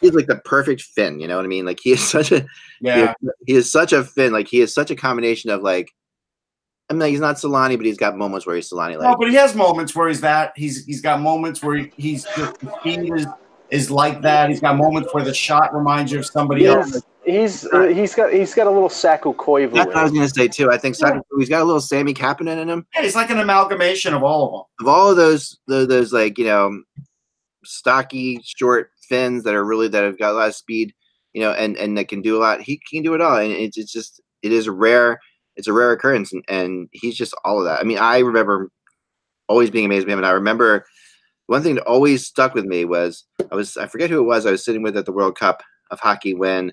he's 0.00 0.12
like 0.12 0.26
the 0.26 0.36
perfect 0.44 0.82
Finn. 0.82 1.20
You 1.20 1.28
know 1.28 1.36
what 1.36 1.44
I 1.44 1.48
mean? 1.48 1.64
Like 1.64 1.80
he 1.82 1.92
is 1.92 2.08
such 2.08 2.32
a 2.32 2.46
yeah. 2.80 3.14
He 3.20 3.26
is, 3.26 3.32
he 3.46 3.52
is 3.54 3.72
such 3.72 3.92
a 3.92 4.04
Finn. 4.04 4.32
Like 4.32 4.48
he 4.48 4.60
is 4.60 4.74
such 4.74 4.90
a 4.90 4.96
combination 4.96 5.50
of 5.50 5.62
like 5.62 5.92
I 6.90 6.92
mean, 6.92 7.08
he's 7.08 7.20
not 7.20 7.36
Selanne, 7.36 7.76
but 7.76 7.86
he's 7.86 7.96
got 7.96 8.16
moments 8.16 8.46
where 8.46 8.56
he's 8.56 8.68
Selanne. 8.68 8.98
Like. 8.98 9.08
No, 9.08 9.16
but 9.16 9.28
he 9.28 9.36
has 9.36 9.54
moments 9.54 9.94
where 9.94 10.08
he's 10.08 10.20
that. 10.22 10.52
He's 10.56 10.84
he's 10.84 11.00
got 11.00 11.20
moments 11.20 11.62
where 11.62 11.76
he, 11.76 11.92
he's 11.96 12.24
the 12.24 12.52
speed 12.80 13.12
is 13.14 13.26
is 13.70 13.90
like 13.90 14.20
that. 14.22 14.48
He's 14.48 14.60
got 14.60 14.76
moments 14.76 15.14
where 15.14 15.22
the 15.22 15.32
shot 15.32 15.72
reminds 15.72 16.10
you 16.10 16.18
of 16.18 16.26
somebody 16.26 16.62
he's, 16.62 16.70
else. 16.70 17.02
He's 17.24 17.66
uh, 17.66 17.82
he's 17.82 18.14
got 18.16 18.32
he's 18.32 18.54
got 18.54 18.66
a 18.66 18.70
little 18.70 18.88
Saku 18.88 19.32
Koivu. 19.34 19.72
That's 19.72 19.86
what 19.86 19.96
I 19.96 20.02
was 20.02 20.12
gonna 20.12 20.28
say 20.28 20.48
too. 20.48 20.72
I 20.72 20.78
think 20.78 20.96
Saku 20.96 21.16
yeah. 21.16 21.38
he's 21.38 21.48
got 21.48 21.62
a 21.62 21.64
little 21.64 21.80
Sami 21.80 22.12
Kapanen 22.12 22.58
in 22.58 22.68
him. 22.68 22.84
Yeah, 22.94 23.02
he's 23.02 23.14
like 23.14 23.30
an 23.30 23.38
amalgamation 23.38 24.12
of 24.12 24.24
all 24.24 24.46
of 24.46 24.52
them. 24.52 24.62
Of 24.80 24.92
all 24.92 25.10
of 25.10 25.16
those 25.16 25.58
those, 25.68 25.86
those 25.86 26.12
like 26.12 26.38
you 26.38 26.46
know 26.46 26.82
stocky 27.64 28.40
short 28.42 28.90
fins 29.10 29.44
that 29.44 29.54
are 29.54 29.64
really 29.64 29.88
that 29.88 30.04
have 30.04 30.18
got 30.18 30.32
a 30.32 30.38
lot 30.38 30.48
of 30.48 30.54
speed, 30.54 30.94
you 31.34 31.42
know, 31.42 31.52
and 31.52 31.76
and 31.76 31.98
that 31.98 32.08
can 32.08 32.22
do 32.22 32.38
a 32.38 32.40
lot. 32.40 32.62
He 32.62 32.80
can 32.90 33.02
do 33.02 33.12
it 33.12 33.20
all, 33.20 33.36
and 33.36 33.52
it's 33.52 33.76
it's 33.76 33.92
just 33.92 34.22
it 34.42 34.52
is 34.52 34.70
rare 34.70 35.20
it's 35.56 35.68
a 35.68 35.72
rare 35.72 35.92
occurrence, 35.92 36.32
and, 36.32 36.44
and 36.48 36.88
he's 36.92 37.16
just 37.16 37.34
all 37.44 37.58
of 37.58 37.64
that. 37.66 37.80
I 37.80 37.84
mean, 37.84 37.98
I 37.98 38.18
remember 38.20 38.70
always 39.48 39.70
being 39.70 39.84
amazed 39.84 40.06
by 40.06 40.12
him, 40.12 40.18
and 40.18 40.26
I 40.26 40.30
remember 40.30 40.86
one 41.46 41.62
thing 41.62 41.74
that 41.74 41.84
always 41.84 42.26
stuck 42.26 42.54
with 42.54 42.64
me 42.64 42.84
was 42.84 43.24
I 43.52 43.54
was 43.54 43.76
I 43.76 43.86
forget 43.86 44.10
who 44.10 44.20
it 44.20 44.24
was 44.24 44.46
I 44.46 44.52
was 44.52 44.64
sitting 44.64 44.82
with 44.82 44.96
at 44.96 45.04
the 45.04 45.12
World 45.12 45.38
Cup 45.38 45.62
of 45.90 46.00
hockey 46.00 46.34
when 46.34 46.72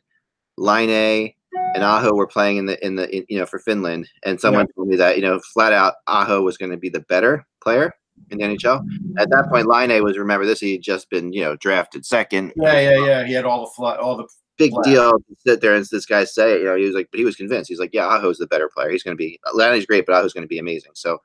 Laine 0.58 1.34
and 1.74 1.84
Aho 1.84 2.14
were 2.14 2.28
playing 2.28 2.58
in 2.58 2.66
the 2.68 2.86
in 2.86 2.96
the 2.96 3.14
in, 3.16 3.26
you 3.28 3.38
know 3.38 3.46
for 3.46 3.60
Finland, 3.60 4.08
and 4.24 4.40
someone 4.40 4.68
yeah. 4.68 4.74
told 4.76 4.88
me 4.88 4.96
that 4.96 5.18
you 5.18 5.22
know 5.22 5.40
flat 5.54 5.74
out 5.74 5.96
Aho 6.08 6.42
was 6.42 6.58
going 6.58 6.72
to 6.72 6.78
be 6.78 6.90
the 6.90 7.02
better 7.02 7.46
player 7.62 7.94
in 8.30 8.38
the 8.40 8.44
NHL. 8.46 8.86
At 9.18 9.30
that 9.30 9.48
point, 9.50 9.68
Laine 9.68 10.04
was 10.04 10.18
remember 10.18 10.46
this 10.46 10.60
he 10.60 10.74
had 10.74 10.82
just 10.82 11.10
been 11.10 11.34
you 11.34 11.42
know 11.42 11.56
drafted 11.56 12.06
second. 12.06 12.54
Yeah, 12.56 12.80
yeah, 12.80 13.06
yeah. 13.06 13.24
He 13.26 13.34
had 13.34 13.46
all 13.46 13.66
the 13.66 13.84
all 14.00 14.18
the 14.18 14.28
big 14.58 14.74
deal 14.84 15.12
to 15.12 15.36
sit 15.46 15.62
there 15.62 15.76
and 15.76 15.86
this 15.86 16.06
guy 16.06 16.24
say 16.24 16.54
it. 16.54 16.60
You 16.60 16.66
know, 16.66 16.76
he 16.76 16.86
was 16.86 16.96
like, 16.96 17.10
but 17.12 17.20
he 17.20 17.26
was 17.26 17.36
convinced. 17.36 17.70
He's 17.70 17.80
like, 17.80 17.94
yeah, 17.94 18.08
Aho's 18.08 18.38
the 18.38 18.48
better 18.48 18.70
player. 18.74 18.90
He's 18.90 19.04
going 19.04 19.16
to 19.16 19.18
be 19.18 19.40
Laine's 19.54 19.86
great, 19.86 20.06
but 20.06 20.14
Aho's 20.14 20.34
going 20.34 20.44
to 20.44 20.48
be 20.48 20.60
amazing. 20.60 20.92
So 20.96 21.22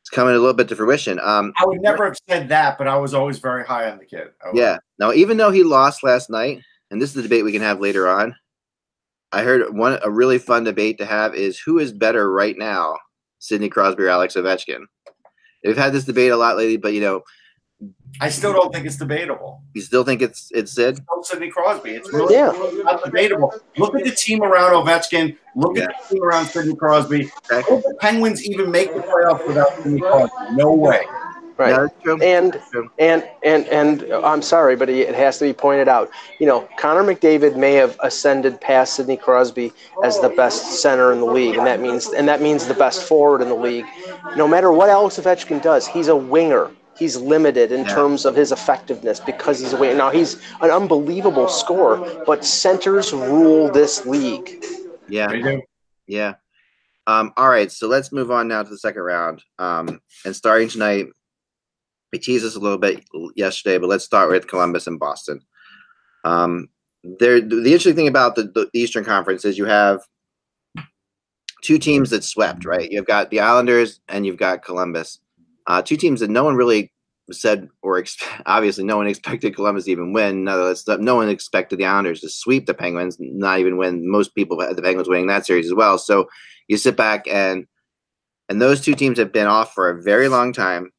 it's 0.00 0.10
coming 0.10 0.34
a 0.34 0.38
little 0.38 0.54
bit 0.54 0.68
to 0.68 0.76
fruition. 0.76 1.18
Um, 1.20 1.52
I 1.58 1.66
would 1.66 1.80
never 1.80 2.04
have 2.04 2.16
said 2.28 2.48
that, 2.50 2.78
but 2.78 2.86
I 2.86 2.96
was 2.96 3.14
always 3.14 3.38
very 3.38 3.64
high 3.64 3.90
on 3.90 3.98
the 3.98 4.04
kid. 4.04 4.28
Yeah. 4.52 4.78
Now, 4.98 5.12
even 5.12 5.36
though 5.36 5.50
he 5.50 5.62
lost 5.62 6.04
last 6.04 6.30
night, 6.30 6.60
and 6.90 7.00
this 7.00 7.10
is 7.10 7.14
the 7.16 7.22
debate 7.22 7.44
we 7.44 7.52
can 7.52 7.62
have 7.62 7.80
later 7.80 8.08
on. 8.08 8.34
I 9.32 9.42
heard 9.42 9.74
one 9.74 9.98
a 10.04 10.10
really 10.10 10.38
fun 10.38 10.62
debate 10.62 10.98
to 10.98 11.06
have 11.06 11.34
is 11.34 11.58
who 11.58 11.80
is 11.80 11.92
better 11.92 12.30
right 12.30 12.56
now, 12.56 12.96
Sidney 13.40 13.68
Crosby 13.68 14.04
or 14.04 14.08
Alex 14.08 14.36
Ovechkin. 14.36 14.84
We've 15.64 15.76
had 15.76 15.92
this 15.92 16.04
debate 16.04 16.30
a 16.30 16.36
lot 16.36 16.56
lately, 16.56 16.76
but 16.76 16.92
you 16.92 17.00
know, 17.00 17.22
I 18.20 18.28
still 18.28 18.52
don't 18.52 18.72
think 18.72 18.86
it's 18.86 18.96
debatable. 18.96 19.62
You 19.74 19.80
still 19.80 20.04
think 20.04 20.22
it's 20.22 20.50
it's 20.54 20.72
Sid? 20.72 21.00
It's 21.18 21.30
Sidney 21.30 21.50
Crosby. 21.50 21.90
It's 21.90 22.12
really, 22.12 22.34
yeah. 22.34 22.50
really 22.50 22.82
not 22.84 23.04
debatable. 23.04 23.52
Look 23.76 23.96
at 23.96 24.04
the 24.04 24.12
team 24.12 24.42
around 24.42 24.72
Ovechkin. 24.72 25.36
Look 25.56 25.76
yeah. 25.76 25.84
at 25.84 26.08
the 26.08 26.14
team 26.14 26.22
around 26.22 26.46
Sidney 26.46 26.76
Crosby. 26.76 27.30
Okay. 27.50 27.68
Will 27.68 27.80
the 27.80 27.96
Penguins 28.00 28.44
even 28.44 28.70
make 28.70 28.94
the 28.94 29.00
playoffs 29.00 29.46
without 29.46 29.74
Sidney 29.82 30.00
Crosby? 30.00 30.54
No 30.54 30.72
way. 30.72 31.04
Right. 31.56 31.88
Yeah, 32.04 32.16
and, 32.20 32.60
and 32.98 33.24
and 33.44 33.66
and 33.68 34.02
I'm 34.12 34.42
sorry, 34.42 34.74
but 34.74 34.88
it 34.88 35.14
has 35.14 35.38
to 35.38 35.44
be 35.44 35.52
pointed 35.52 35.86
out. 35.86 36.10
You 36.40 36.46
know, 36.46 36.68
Connor 36.78 37.04
McDavid 37.04 37.56
may 37.56 37.74
have 37.74 37.96
ascended 38.02 38.60
past 38.60 38.94
Sidney 38.94 39.16
Crosby 39.16 39.72
as 40.02 40.18
the 40.20 40.30
best 40.30 40.82
center 40.82 41.12
in 41.12 41.20
the 41.20 41.26
league, 41.26 41.56
and 41.56 41.64
that 41.64 41.80
means 41.80 42.08
and 42.08 42.26
that 42.26 42.42
means 42.42 42.66
the 42.66 42.74
best 42.74 43.06
forward 43.06 43.40
in 43.40 43.48
the 43.48 43.54
league. 43.54 43.86
No 44.36 44.48
matter 44.48 44.72
what 44.72 44.88
Alex 44.88 45.16
Ovechkin 45.18 45.62
does, 45.62 45.86
he's 45.86 46.08
a 46.08 46.16
winger 46.16 46.72
he's 46.98 47.16
limited 47.16 47.72
in 47.72 47.84
yeah. 47.84 47.94
terms 47.94 48.24
of 48.24 48.36
his 48.36 48.52
effectiveness 48.52 49.20
because 49.20 49.60
he's 49.60 49.72
a 49.72 49.76
winger. 49.76 49.96
Now 49.96 50.10
he's 50.10 50.34
an 50.60 50.70
unbelievable 50.70 51.48
scorer, 51.48 52.22
but 52.24 52.44
centers 52.44 53.12
rule 53.12 53.70
this 53.70 54.06
league. 54.06 54.64
Yeah, 55.08 55.58
yeah. 56.06 56.34
Um, 57.06 57.32
all 57.36 57.48
right, 57.48 57.70
so 57.70 57.86
let's 57.86 58.12
move 58.12 58.30
on 58.30 58.48
now 58.48 58.62
to 58.62 58.70
the 58.70 58.78
second 58.78 59.02
round. 59.02 59.42
Um, 59.58 60.00
and 60.24 60.34
starting 60.34 60.68
tonight, 60.68 61.08
we 62.14 62.20
teased 62.20 62.44
this 62.44 62.54
a 62.54 62.60
little 62.60 62.78
bit 62.78 63.04
yesterday, 63.34 63.76
but 63.76 63.88
let's 63.88 64.04
start 64.04 64.30
with 64.30 64.46
Columbus 64.46 64.86
and 64.86 65.00
Boston. 65.00 65.40
Um, 66.22 66.68
there, 67.02 67.40
the 67.40 67.64
interesting 67.64 67.96
thing 67.96 68.06
about 68.06 68.36
the, 68.36 68.44
the 68.44 68.70
Eastern 68.72 69.04
Conference 69.04 69.44
is 69.44 69.58
you 69.58 69.64
have 69.64 70.00
two 71.64 71.76
teams 71.76 72.10
that 72.10 72.22
swept, 72.22 72.64
right? 72.64 72.88
You've 72.88 73.08
got 73.08 73.30
the 73.30 73.40
Islanders 73.40 73.98
and 74.08 74.24
you've 74.24 74.36
got 74.36 74.64
Columbus. 74.64 75.18
Uh, 75.66 75.82
two 75.82 75.96
teams 75.96 76.20
that 76.20 76.30
no 76.30 76.44
one 76.44 76.54
really 76.54 76.92
said, 77.32 77.68
or 77.82 77.98
ex- 77.98 78.16
obviously 78.46 78.84
no 78.84 78.96
one 78.96 79.08
expected 79.08 79.56
Columbus 79.56 79.86
to 79.86 79.90
even 79.90 80.12
win. 80.12 80.44
No, 80.44 80.72
no 81.00 81.16
one 81.16 81.28
expected 81.28 81.80
the 81.80 81.86
Islanders 81.86 82.20
to 82.20 82.28
sweep 82.28 82.66
the 82.66 82.74
Penguins, 82.74 83.16
not 83.18 83.58
even 83.58 83.76
when 83.76 84.08
most 84.08 84.36
people 84.36 84.60
had 84.60 84.76
the 84.76 84.82
Penguins 84.82 85.08
winning 85.08 85.26
that 85.26 85.46
series 85.46 85.66
as 85.66 85.74
well. 85.74 85.98
So 85.98 86.28
you 86.68 86.76
sit 86.76 86.96
back 86.96 87.26
and 87.26 87.66
and 88.48 88.62
those 88.62 88.82
two 88.82 88.94
teams 88.94 89.18
have 89.18 89.32
been 89.32 89.48
off 89.48 89.74
for 89.74 89.88
a 89.88 90.00
very 90.00 90.28
long 90.28 90.52
time. 90.52 90.92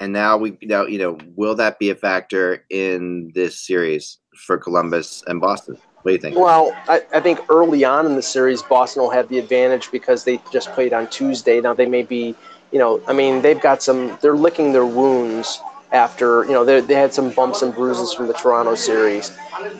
And 0.00 0.12
now 0.12 0.36
we 0.36 0.56
now 0.62 0.86
you 0.86 0.98
know 0.98 1.18
will 1.34 1.54
that 1.56 1.78
be 1.78 1.90
a 1.90 1.94
factor 1.94 2.64
in 2.70 3.32
this 3.34 3.58
series 3.58 4.18
for 4.36 4.58
Columbus 4.58 5.24
and 5.26 5.40
Boston? 5.40 5.76
What 6.02 6.10
do 6.10 6.12
you 6.12 6.20
think? 6.20 6.36
Well, 6.36 6.72
I, 6.88 7.02
I 7.12 7.20
think 7.20 7.40
early 7.48 7.84
on 7.84 8.06
in 8.06 8.14
the 8.14 8.22
series, 8.22 8.62
Boston 8.62 9.02
will 9.02 9.10
have 9.10 9.28
the 9.28 9.38
advantage 9.38 9.90
because 9.90 10.22
they 10.22 10.40
just 10.52 10.70
played 10.72 10.92
on 10.92 11.08
Tuesday. 11.08 11.60
Now 11.60 11.74
they 11.74 11.86
may 11.86 12.02
be 12.02 12.36
you 12.72 12.78
know, 12.78 13.00
I 13.06 13.12
mean, 13.12 13.42
they've 13.42 13.60
got 13.60 13.82
some. 13.82 14.18
They're 14.20 14.36
licking 14.36 14.72
their 14.72 14.86
wounds 14.86 15.60
after 15.90 16.44
you 16.44 16.52
know 16.52 16.64
they, 16.64 16.80
they 16.80 16.94
had 16.94 17.14
some 17.14 17.30
bumps 17.30 17.62
and 17.62 17.74
bruises 17.74 18.12
from 18.12 18.26
the 18.26 18.34
Toronto 18.34 18.74
series, 18.74 19.32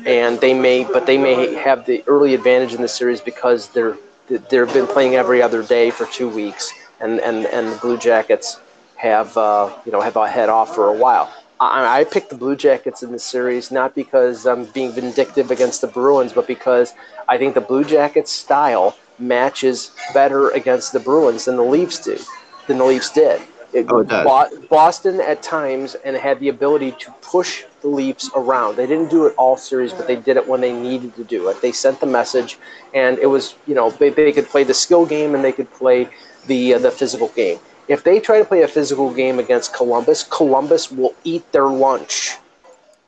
and 0.06 0.40
they 0.40 0.54
may 0.54 0.84
but 0.84 1.06
they 1.06 1.18
may 1.18 1.54
have 1.54 1.84
the 1.84 2.02
early 2.06 2.34
advantage 2.34 2.74
in 2.74 2.80
the 2.80 2.88
series 2.88 3.20
because 3.20 3.68
they're 3.68 3.98
they've 4.28 4.72
been 4.72 4.86
playing 4.86 5.16
every 5.16 5.42
other 5.42 5.62
day 5.62 5.90
for 5.90 6.06
two 6.06 6.28
weeks, 6.28 6.72
and 7.00 7.20
and 7.20 7.46
and 7.46 7.68
the 7.68 7.76
Blue 7.76 7.98
Jackets 7.98 8.58
have 8.98 9.36
uh, 9.36 9.70
you 9.86 9.92
know 9.92 10.00
have 10.00 10.16
a 10.16 10.28
head 10.28 10.48
off 10.48 10.74
for 10.74 10.88
a 10.88 10.94
while. 10.96 11.32
I, 11.60 12.00
I 12.00 12.04
picked 12.04 12.30
the 12.30 12.36
Blue 12.36 12.56
Jackets 12.56 13.02
in 13.02 13.12
the 13.12 13.18
series 13.18 13.70
not 13.70 13.94
because 13.94 14.46
I'm 14.46 14.66
being 14.66 14.92
vindictive 14.92 15.50
against 15.50 15.80
the 15.80 15.88
Bruins, 15.88 16.32
but 16.32 16.46
because 16.46 16.94
I 17.28 17.38
think 17.38 17.54
the 17.54 17.60
Blue 17.60 17.84
Jackets 17.84 18.30
style 18.30 18.96
matches 19.18 19.92
better 20.14 20.50
against 20.50 20.92
the 20.92 21.00
Bruins 21.00 21.46
than 21.46 21.56
the 21.56 21.64
Leafs 21.64 21.98
do, 22.00 22.18
than 22.66 22.78
the 22.78 22.84
Leafs 22.84 23.10
did. 23.10 23.40
It, 23.72 23.86
Oh, 23.90 24.00
it. 24.00 24.68
Boston 24.70 25.20
at 25.20 25.42
times 25.42 25.94
and 25.96 26.16
had 26.16 26.40
the 26.40 26.48
ability 26.48 26.92
to 26.92 27.14
push 27.20 27.64
the 27.82 27.88
Leafs 27.88 28.30
around. 28.34 28.76
They 28.76 28.86
didn't 28.86 29.10
do 29.10 29.26
it 29.26 29.34
all 29.36 29.56
series, 29.56 29.92
but 29.92 30.06
they 30.06 30.16
did 30.16 30.36
it 30.36 30.48
when 30.48 30.60
they 30.60 30.72
needed 30.72 31.14
to 31.16 31.24
do 31.24 31.48
it. 31.48 31.60
They 31.60 31.72
sent 31.72 32.00
the 32.00 32.06
message, 32.06 32.58
and 32.94 33.18
it 33.18 33.26
was 33.26 33.56
you 33.66 33.74
know 33.74 33.90
they, 33.90 34.10
they 34.10 34.32
could 34.32 34.48
play 34.48 34.64
the 34.64 34.74
skill 34.74 35.04
game 35.04 35.34
and 35.34 35.44
they 35.44 35.52
could 35.52 35.70
play 35.72 36.08
the 36.46 36.74
uh, 36.74 36.78
the 36.78 36.90
physical 36.90 37.28
game. 37.28 37.58
If 37.88 38.04
they 38.04 38.20
try 38.20 38.38
to 38.38 38.44
play 38.44 38.62
a 38.62 38.68
physical 38.68 39.12
game 39.12 39.38
against 39.38 39.74
Columbus, 39.74 40.22
Columbus 40.24 40.92
will 40.92 41.14
eat 41.24 41.50
their 41.52 41.66
lunch. 41.66 42.36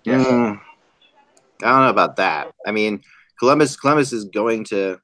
Mm, 0.07 0.59
I 1.63 1.71
don't 1.71 1.83
know 1.83 1.91
about 1.91 2.17
that. 2.17 2.51
I 2.67 2.73
mean, 2.73 3.03
Columbus 3.39 3.77
Columbus 3.77 4.13
is 4.13 4.25
going 4.25 4.65
to. 4.65 4.99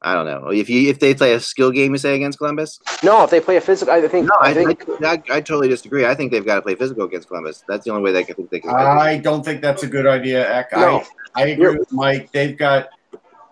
I 0.00 0.14
don't 0.14 0.26
know 0.26 0.50
if 0.50 0.70
you 0.70 0.88
if 0.88 1.00
they 1.00 1.14
play 1.14 1.34
a 1.34 1.40
skill 1.40 1.70
game. 1.70 1.92
You 1.92 1.98
say 1.98 2.14
against 2.14 2.38
Columbus? 2.38 2.80
No, 3.02 3.24
if 3.24 3.30
they 3.30 3.40
play 3.40 3.56
a 3.56 3.60
physical, 3.60 3.92
I 3.92 4.06
think 4.06 4.26
No, 4.28 4.34
I, 4.40 4.50
I 4.50 4.54
think 4.54 4.84
I, 5.02 5.06
I, 5.06 5.22
I 5.36 5.40
totally 5.40 5.68
disagree. 5.68 6.06
I 6.06 6.14
think 6.14 6.30
they've 6.30 6.46
got 6.46 6.56
to 6.56 6.62
play 6.62 6.74
physical 6.74 7.04
against 7.04 7.28
Columbus. 7.28 7.64
That's 7.68 7.84
the 7.84 7.90
only 7.90 8.02
way 8.02 8.12
they 8.12 8.24
can 8.24 8.36
think 8.36 8.50
they 8.50 8.60
can. 8.60 8.70
I 8.70 9.18
don't 9.18 9.44
think 9.44 9.60
that's 9.60 9.82
a 9.82 9.88
good 9.88 10.06
idea, 10.06 10.52
Eck. 10.52 10.70
No. 10.72 11.04
I, 11.34 11.42
I 11.42 11.46
agree 11.48 11.76
with 11.76 11.92
Mike. 11.92 12.30
They've 12.32 12.56
got, 12.56 12.88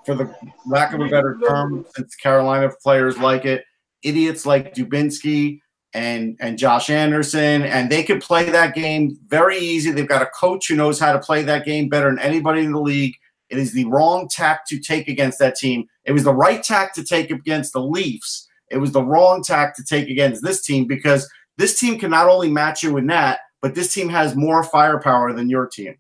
for 0.04 0.14
the 0.14 0.32
lack 0.66 0.92
of 0.92 1.00
a 1.00 1.08
better 1.08 1.36
term, 1.48 1.84
since 1.96 2.14
Carolina 2.14 2.70
players 2.80 3.18
like 3.18 3.44
it, 3.44 3.64
idiots 4.02 4.46
like 4.46 4.74
Dubinsky 4.74 5.60
and 5.94 6.36
and 6.40 6.58
Josh 6.58 6.90
Anderson, 6.90 7.62
and 7.62 7.90
they 7.90 8.02
could 8.02 8.20
play 8.20 8.50
that 8.50 8.74
game 8.74 9.18
very 9.28 9.58
easy. 9.58 9.90
They've 9.90 10.08
got 10.08 10.22
a 10.22 10.30
coach 10.38 10.68
who 10.68 10.76
knows 10.76 11.00
how 11.00 11.12
to 11.12 11.18
play 11.18 11.42
that 11.42 11.64
game 11.64 11.88
better 11.88 12.08
than 12.08 12.18
anybody 12.18 12.62
in 12.62 12.72
the 12.72 12.80
league. 12.80 13.14
It 13.48 13.58
is 13.58 13.72
the 13.72 13.84
wrong 13.86 14.28
tack 14.28 14.66
to 14.68 14.78
take 14.78 15.08
against 15.08 15.38
that 15.38 15.56
team. 15.56 15.86
It 16.04 16.12
was 16.12 16.24
the 16.24 16.34
right 16.34 16.62
tack 16.62 16.94
to 16.94 17.04
take 17.04 17.30
against 17.30 17.72
the 17.72 17.80
Leafs. 17.80 18.48
It 18.70 18.78
was 18.78 18.92
the 18.92 19.02
wrong 19.02 19.42
tack 19.42 19.76
to 19.76 19.84
take 19.84 20.08
against 20.08 20.42
this 20.42 20.62
team 20.62 20.86
because 20.86 21.30
this 21.56 21.78
team 21.78 21.98
can 21.98 22.10
not 22.10 22.28
only 22.28 22.50
match 22.50 22.82
you 22.82 22.96
in 22.96 23.06
that, 23.06 23.40
but 23.62 23.74
this 23.74 23.94
team 23.94 24.08
has 24.08 24.36
more 24.36 24.62
firepower 24.62 25.32
than 25.32 25.48
your 25.48 25.66
team 25.66 25.94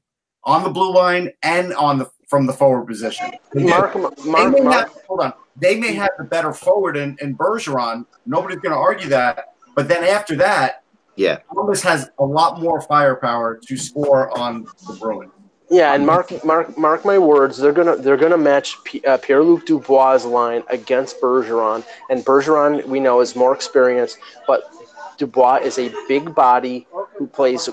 on 0.44 0.62
the 0.62 0.70
blue 0.70 0.92
line 0.92 1.30
and 1.42 1.72
on 1.74 1.98
the 1.98 2.10
from 2.28 2.46
the 2.46 2.52
forward 2.52 2.86
position. 2.86 3.32
Mark, 3.54 3.94
Mark, 3.96 4.24
Mark, 4.24 4.56
have, 4.72 5.02
hold 5.06 5.20
on. 5.20 5.32
They 5.58 5.78
may 5.78 5.94
have 5.94 6.10
the 6.18 6.24
better 6.24 6.52
forward 6.52 6.96
in, 6.96 7.16
in 7.20 7.36
Bergeron. 7.36 8.06
Nobody's 8.26 8.58
going 8.58 8.72
to 8.72 8.78
argue 8.78 9.08
that. 9.08 9.54
But 9.74 9.88
then 9.88 10.04
after 10.04 10.36
that, 10.36 10.82
Yeah, 11.16 11.36
Columbus 11.50 11.82
has 11.82 12.10
a 12.18 12.24
lot 12.24 12.60
more 12.60 12.80
firepower 12.80 13.58
to 13.66 13.76
score 13.76 14.36
on 14.38 14.64
the 14.86 14.96
Bruins. 15.00 15.32
Yeah, 15.68 15.94
and 15.94 16.06
mark 16.06 16.44
mark 16.44 16.78
mark 16.78 17.04
my 17.04 17.18
words. 17.18 17.58
They're 17.58 17.72
gonna 17.72 17.96
they're 17.96 18.16
gonna 18.16 18.38
match 18.38 18.76
P, 18.84 19.02
uh, 19.04 19.16
Pierre 19.16 19.42
Luc 19.42 19.66
Dubois' 19.66 20.24
line 20.24 20.62
against 20.68 21.20
Bergeron, 21.20 21.84
and 22.08 22.24
Bergeron 22.24 22.84
we 22.86 23.00
know 23.00 23.20
is 23.20 23.34
more 23.34 23.52
experienced, 23.52 24.18
but 24.46 24.70
Dubois 25.16 25.56
is 25.62 25.78
a 25.78 25.92
big 26.08 26.34
body 26.34 26.86
who 27.16 27.26
plays 27.26 27.68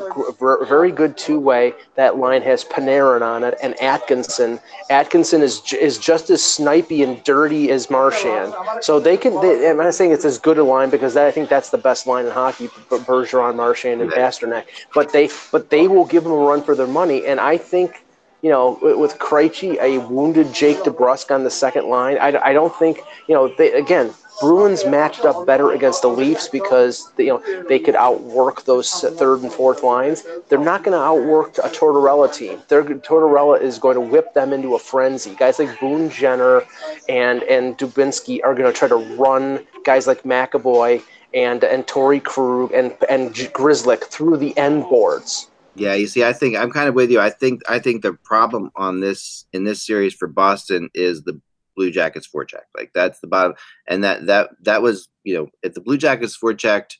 very 0.70 0.92
good 0.92 1.18
two 1.18 1.40
way. 1.40 1.74
That 1.96 2.18
line 2.18 2.42
has 2.44 2.64
Panarin 2.64 3.22
on 3.22 3.44
it 3.44 3.56
and 3.62 3.80
Atkinson. 3.82 4.60
Atkinson 4.90 5.42
is 5.42 5.62
is 5.74 5.98
just 5.98 6.30
as 6.30 6.42
snipey 6.42 7.04
and 7.04 7.24
dirty 7.24 7.72
as 7.72 7.90
Marchand. 7.90 8.54
So 8.82 9.00
they 9.00 9.18
can. 9.18 9.40
They, 9.42 9.70
I'm 9.70 9.78
not 9.78 9.94
saying 9.94 10.12
it's 10.12 10.26
as 10.26 10.40
good 10.40 10.58
a 10.58 10.64
line 10.64 10.90
because 10.90 11.14
that, 11.16 11.28
I 11.28 11.32
think 11.32 11.50
that's 11.50 11.70
the 11.70 11.78
best 11.78 12.08
line 12.08 12.26
in 12.26 12.32
hockey: 12.32 12.68
Bergeron, 12.90 13.56
Marchand, 13.56 14.02
and 14.02 14.12
Pastrnak. 14.12 14.66
But 14.94 15.12
they 15.12 15.30
but 15.52 15.70
they 15.70 15.88
will 15.88 16.06
give 16.06 16.24
them 16.24 16.34
a 16.34 16.38
run 16.38 16.64
for 16.64 16.76
their 16.76 16.88
money, 16.88 17.26
and 17.26 17.40
I 17.40 17.58
think 17.58 18.04
you 18.44 18.50
know, 18.50 18.78
with, 18.82 18.98
with 18.98 19.20
Krejci, 19.20 19.80
a 19.82 20.00
wounded 20.00 20.54
Jake 20.54 20.80
DeBrusk 20.80 21.34
on 21.34 21.46
the 21.46 21.50
second 21.50 21.88
line, 21.88 22.18
I, 22.18 22.38
I 22.44 22.52
don't 22.54 22.76
think, 22.76 23.00
you 23.28 23.34
know, 23.34 23.48
they, 23.58 23.72
again, 23.72 24.14
Bruins 24.44 24.86
matched 24.86 25.24
up 25.24 25.46
better 25.46 25.72
against 25.72 26.02
the 26.02 26.10
Leafs 26.10 26.50
because 26.50 27.10
they, 27.16 27.28
you 27.28 27.34
know 27.34 27.64
they 27.70 27.80
could 27.80 27.96
outwork 27.96 28.66
those 28.66 28.90
third 28.92 29.42
and 29.42 29.52
fourth 29.52 29.84
lines. 29.84 30.24
They're 30.50 30.60
not 30.60 30.84
going 30.84 30.98
to 30.98 31.02
outwork 31.02 31.58
a 31.60 31.70
Tortorella 31.70 32.28
team. 32.34 32.62
They're, 32.68 32.84
Tortorella 32.84 33.62
is 33.62 33.80
going 33.80 33.96
to 33.96 34.02
whip 34.02 34.34
them 34.34 34.52
into 34.52 34.76
a 34.76 34.80
frenzy. 34.80 35.34
Guys 35.36 35.60
like 35.60 35.80
Boone 35.80 36.10
Jenner 36.10 36.64
and 37.08 37.44
and 37.44 37.78
Dubinsky 37.78 38.42
are 38.44 38.54
going 38.54 38.72
to 38.72 38.78
try 38.78 38.90
to 38.90 39.02
run 39.16 39.66
guys 39.86 40.08
like 40.08 40.24
McAvoy 40.24 41.02
and 41.34 41.64
and 41.64 41.88
Torrey 41.88 42.20
Krug 42.20 42.74
and 42.74 42.94
and 43.10 43.34
Grzelcyk 43.34 44.04
through 44.06 44.38
the 44.38 44.56
end 44.58 44.84
boards. 44.84 45.50
yeah. 45.76 45.94
You 45.94 46.08
see, 46.08 46.24
I 46.26 46.34
think 46.34 46.58
I'm 46.58 46.72
kind 46.72 46.90
of 46.90 46.96
with 46.96 47.12
you. 47.12 47.20
I 47.22 47.30
think 47.30 47.62
I 47.70 47.80
think 47.80 48.02
the 48.02 48.14
problem 48.26 48.72
on 48.76 49.00
this 49.00 49.46
in 49.54 49.64
this 49.64 49.86
series 49.86 50.14
for 50.14 50.28
Boston 50.28 50.90
is 50.94 51.24
the 51.24 51.40
Blue 51.76 51.92
Jackets 51.92 52.28
forecheck. 52.28 52.66
Like 52.76 52.92
that's 52.94 53.20
the 53.20 53.28
bottom, 53.28 53.54
and 53.88 54.04
that 54.04 54.26
that 54.28 54.50
that 54.62 54.82
was 54.82 55.10
you 55.24 55.36
know 55.36 55.48
if 55.62 55.74
the 55.74 55.82
Blue 55.82 55.98
Jackets 55.98 56.38
forechecked, 56.38 56.96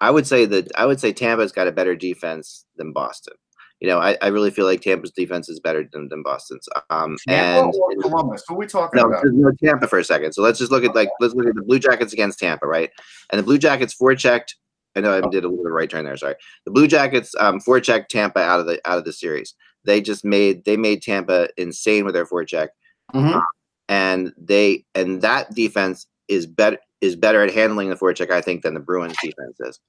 I 0.00 0.10
would 0.10 0.26
say 0.26 0.44
that 0.46 0.70
I 0.76 0.86
would 0.86 1.00
say 1.00 1.12
Tampa's 1.12 1.52
got 1.52 1.68
a 1.68 1.72
better 1.72 1.94
defense 1.96 2.64
than 2.76 2.92
Boston. 2.92 3.34
You 3.80 3.88
know, 3.88 3.98
I, 4.00 4.16
I 4.20 4.28
really 4.28 4.50
feel 4.50 4.66
like 4.66 4.80
Tampa's 4.80 5.12
defense 5.12 5.48
is 5.48 5.60
better 5.60 5.88
than, 5.92 6.08
than 6.08 6.24
Boston's. 6.24 6.68
Um, 6.90 7.16
and 7.28 7.72
Tampa 7.72 7.78
or 7.78 7.94
Columbus? 8.00 8.42
Who 8.48 8.54
are 8.54 8.58
we 8.58 8.66
talking 8.66 9.00
no, 9.00 9.06
about? 9.06 9.24
no 9.24 9.52
Tampa 9.62 9.86
for 9.86 10.00
a 10.00 10.04
second. 10.04 10.32
So 10.32 10.42
let's 10.42 10.58
just 10.58 10.72
look 10.72 10.84
at 10.84 10.96
like 10.96 11.10
let's 11.20 11.34
look 11.34 11.46
at 11.46 11.54
the 11.54 11.62
Blue 11.62 11.78
Jackets 11.78 12.12
against 12.12 12.40
Tampa, 12.40 12.66
right? 12.66 12.90
And 13.30 13.38
the 13.38 13.44
Blue 13.44 13.58
Jackets 13.58 13.94
forechecked. 13.94 14.54
I 14.96 15.00
know 15.00 15.16
I 15.16 15.20
did 15.20 15.44
a 15.44 15.48
little 15.48 15.62
bit 15.62 15.70
of 15.70 15.74
right 15.74 15.88
turn 15.88 16.04
there. 16.04 16.16
Sorry. 16.16 16.34
The 16.64 16.72
Blue 16.72 16.88
Jackets 16.88 17.34
um, 17.38 17.60
forechecked 17.60 18.08
Tampa 18.08 18.40
out 18.40 18.58
of 18.58 18.66
the 18.66 18.80
out 18.84 18.98
of 18.98 19.04
the 19.04 19.12
series. 19.12 19.54
They 19.84 20.00
just 20.00 20.24
made 20.24 20.64
they 20.64 20.76
made 20.76 21.02
Tampa 21.02 21.48
insane 21.56 22.04
with 22.04 22.14
their 22.14 22.26
forecheck, 22.26 22.68
Mhm. 23.14 23.40
And 23.88 24.32
they 24.36 24.84
and 24.94 25.22
that 25.22 25.54
defense 25.54 26.06
is 26.28 26.46
better 26.46 26.78
is 27.00 27.16
better 27.16 27.42
at 27.42 27.52
handling 27.52 27.88
the 27.88 27.96
forecheck, 27.96 28.30
I 28.30 28.40
think, 28.40 28.62
than 28.62 28.74
the 28.74 28.80
Bruins 28.80 29.16
defense 29.22 29.58
is. 29.60 29.80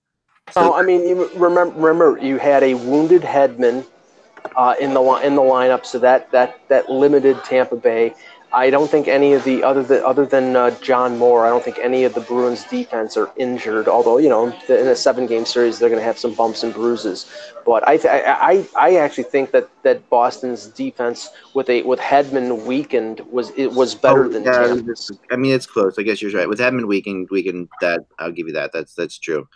Oh, 0.55 0.73
I 0.73 0.81
mean, 0.83 1.07
you 1.07 1.29
remember, 1.35 1.79
remember 1.79 2.17
you 2.19 2.37
had 2.37 2.63
a 2.63 2.73
wounded 2.73 3.21
Hedman 3.21 3.85
uh, 4.55 4.75
in 4.79 4.93
the 4.93 5.01
in 5.23 5.35
the 5.35 5.41
lineup, 5.41 5.85
so 5.85 5.99
that 5.99 6.31
that 6.31 6.59
that 6.69 6.89
limited 6.89 7.43
Tampa 7.43 7.75
Bay. 7.75 8.13
I 8.51 8.71
don't 8.71 8.89
think 8.89 9.07
any 9.07 9.33
of 9.33 9.43
the 9.43 9.63
other 9.63 9.83
than 9.83 10.03
other 10.03 10.25
than 10.25 10.55
uh, 10.55 10.71
John 10.81 11.17
Moore, 11.17 11.45
I 11.45 11.49
don't 11.49 11.63
think 11.63 11.77
any 11.79 12.03
of 12.03 12.15
the 12.15 12.21
Bruins 12.21 12.63
defense 12.63 13.15
are 13.15 13.31
injured. 13.37 13.87
Although 13.87 14.17
you 14.17 14.29
know, 14.29 14.47
in 14.47 14.87
a 14.87 14.95
seven 14.95 15.27
game 15.27 15.45
series, 15.45 15.77
they're 15.77 15.89
going 15.89 16.01
to 16.01 16.05
have 16.05 16.17
some 16.17 16.33
bumps 16.33 16.63
and 16.63 16.73
bruises. 16.73 17.29
But 17.65 17.87
I, 17.87 17.97
th- 17.97 18.07
I 18.07 18.21
I 18.51 18.67
I 18.75 18.95
actually 18.95 19.25
think 19.25 19.51
that 19.51 19.69
that 19.83 20.09
Boston's 20.09 20.67
defense 20.67 21.29
with 21.53 21.69
a 21.69 21.83
with 21.83 21.99
Hedman 21.99 22.65
weakened 22.65 23.21
was 23.31 23.51
it 23.51 23.67
was 23.73 23.93
better 23.93 24.25
Oh, 24.25 24.29
than 24.29 24.43
yeah, 24.43 24.67
Tampa's. 24.67 25.11
I 25.29 25.35
mean, 25.35 25.53
it's 25.53 25.67
close. 25.67 25.99
I 25.99 26.03
guess 26.03 26.21
you're 26.21 26.31
right. 26.31 26.49
With 26.49 26.59
Hedman 26.59 26.87
weakened, 26.87 27.27
weakened 27.29 27.69
that 27.81 28.01
I'll 28.17 28.31
give 28.31 28.47
you 28.47 28.53
that. 28.53 28.71
That's 28.73 28.95
that's 28.95 29.19
true. 29.19 29.47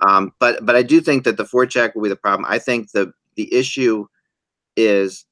Um, 0.00 0.32
but 0.38 0.64
but 0.64 0.74
I 0.74 0.82
do 0.82 1.00
think 1.00 1.24
that 1.24 1.36
the 1.36 1.44
forecheck 1.44 1.94
will 1.94 2.02
be 2.02 2.08
the 2.08 2.16
problem. 2.16 2.46
I 2.48 2.58
think 2.58 2.92
the 2.92 3.12
the 3.34 3.52
issue 3.52 4.06
is, 4.76 5.26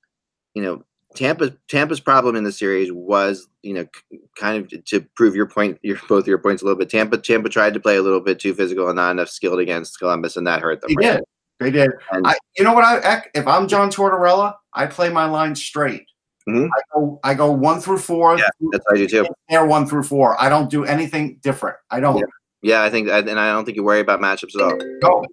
you 0.55 0.63
know, 0.63 0.85
Tampa's 1.17 1.51
Tampa's 1.69 2.01
problem 2.01 2.37
in 2.37 2.45
the 2.45 2.53
series 2.53 2.93
was, 2.93 3.49
you 3.63 3.75
know, 3.75 3.87
kind 4.39 4.63
of 4.73 4.85
to 4.85 5.01
prove 5.17 5.35
your 5.35 5.47
point, 5.47 5.79
your 5.83 5.99
both 6.09 6.27
your 6.27 6.39
points 6.39 6.63
a 6.63 6.65
little 6.65 6.79
bit. 6.79 6.89
Tampa 6.91 7.19
Tampa 7.19 7.49
tried 7.49 7.75
to 7.75 7.81
play 7.81 7.97
a 7.97 8.03
little 8.03 8.21
bit 8.21 8.39
too 8.39 8.55
physical 8.55 8.87
and 8.89 8.97
not 8.97 9.11
enough 9.11 9.29
skilled 9.29 9.59
against 9.59 9.99
Columbus, 9.99 10.37
and 10.37 10.47
that 10.47 10.61
hurt 10.63 10.81
them. 10.81 10.91
They 10.99 11.09
right? 11.09 11.17
did. 11.17 11.25
They 11.59 11.71
did. 11.71 11.91
And- 12.13 12.27
I, 12.27 12.37
you 12.57 12.65
know 12.65 12.75
what? 12.75 12.85
I 12.85 13.25
if 13.35 13.47
I'm 13.47 13.67
John 13.67 13.91
Tortorella, 13.91 14.55
I 14.75 14.87
play 14.87 15.09
my 15.09 15.27
line 15.27 15.55
straight. 15.55 16.07
Mhm. 16.49 16.69
I 16.69 16.81
go 16.95 17.21
I 17.25 17.35
go 17.35 17.51
one 17.51 17.81
through 17.81 17.99
four. 17.99 18.39
Yeah, 18.39 18.49
That's 18.71 18.85
what 18.87 18.95
I 18.95 18.99
do 18.99 19.09
too. 19.09 19.27
They're 19.49 19.67
one 19.67 19.87
through 19.87 20.05
four. 20.05 20.41
I 20.41 20.49
don't 20.49 20.71
do 20.71 20.85
anything 20.85 21.41
different. 21.43 21.77
I 21.91 21.99
don't. 22.01 22.23
Yeah, 22.63 22.83
I 22.83 22.91
think, 22.91 23.09
and 23.09 23.39
I 23.39 23.53
don't 23.53 23.65
think 23.65 23.77
you 23.77 23.85
worry 23.85 24.01
about 24.01 24.21
matchups 24.21 24.55
at 24.57 24.63
all. 24.63 24.77
go. 25.01 25.25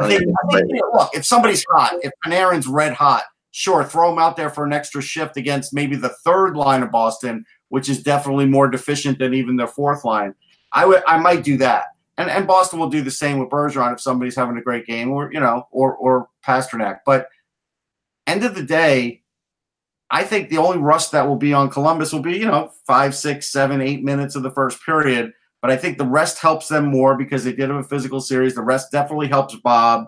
I 0.00 0.08
think, 0.08 0.22
I 0.22 0.56
think, 0.56 0.72
look, 0.92 1.10
if 1.14 1.24
somebody's 1.24 1.64
hot, 1.70 1.94
if 2.02 2.10
Panarin's 2.26 2.66
red 2.66 2.92
hot, 2.94 3.22
sure, 3.56 3.84
throw 3.84 4.12
him 4.12 4.18
out 4.18 4.36
there 4.36 4.50
for 4.50 4.64
an 4.64 4.72
extra 4.72 5.00
shift 5.00 5.36
against 5.36 5.72
maybe 5.72 5.94
the 5.94 6.08
third 6.08 6.56
line 6.56 6.82
of 6.82 6.90
Boston, 6.90 7.46
which 7.68 7.88
is 7.88 8.02
definitely 8.02 8.46
more 8.46 8.66
deficient 8.66 9.16
than 9.20 9.32
even 9.32 9.54
their 9.56 9.68
fourth 9.68 10.04
line. 10.04 10.34
I 10.72 10.84
would, 10.84 11.04
I 11.06 11.18
might 11.18 11.44
do 11.44 11.56
that, 11.58 11.84
and 12.18 12.28
and 12.28 12.48
Boston 12.48 12.80
will 12.80 12.90
do 12.90 13.00
the 13.00 13.12
same 13.12 13.38
with 13.38 13.50
Bergeron 13.50 13.92
if 13.92 14.00
somebody's 14.00 14.34
having 14.34 14.58
a 14.58 14.62
great 14.62 14.86
game, 14.86 15.12
or 15.12 15.32
you 15.32 15.38
know, 15.38 15.68
or 15.70 15.94
or 15.94 16.28
Pastrnak. 16.44 16.98
But 17.06 17.28
end 18.26 18.42
of 18.44 18.56
the 18.56 18.64
day, 18.64 19.22
I 20.10 20.24
think 20.24 20.48
the 20.48 20.58
only 20.58 20.78
rust 20.78 21.12
that 21.12 21.28
will 21.28 21.36
be 21.36 21.52
on 21.52 21.70
Columbus 21.70 22.12
will 22.12 22.22
be 22.22 22.36
you 22.36 22.46
know 22.46 22.72
five, 22.88 23.14
six, 23.14 23.52
seven, 23.52 23.80
eight 23.80 24.02
minutes 24.02 24.34
of 24.34 24.42
the 24.42 24.50
first 24.50 24.84
period. 24.84 25.32
But 25.62 25.70
I 25.70 25.76
think 25.76 25.96
the 25.96 26.04
rest 26.06 26.40
helps 26.40 26.66
them 26.66 26.86
more 26.86 27.16
because 27.16 27.44
they 27.44 27.52
did 27.52 27.70
have 27.70 27.78
a 27.78 27.84
physical 27.84 28.20
series. 28.20 28.56
The 28.56 28.62
rest 28.62 28.90
definitely 28.90 29.28
helps 29.28 29.54
Bob. 29.54 30.06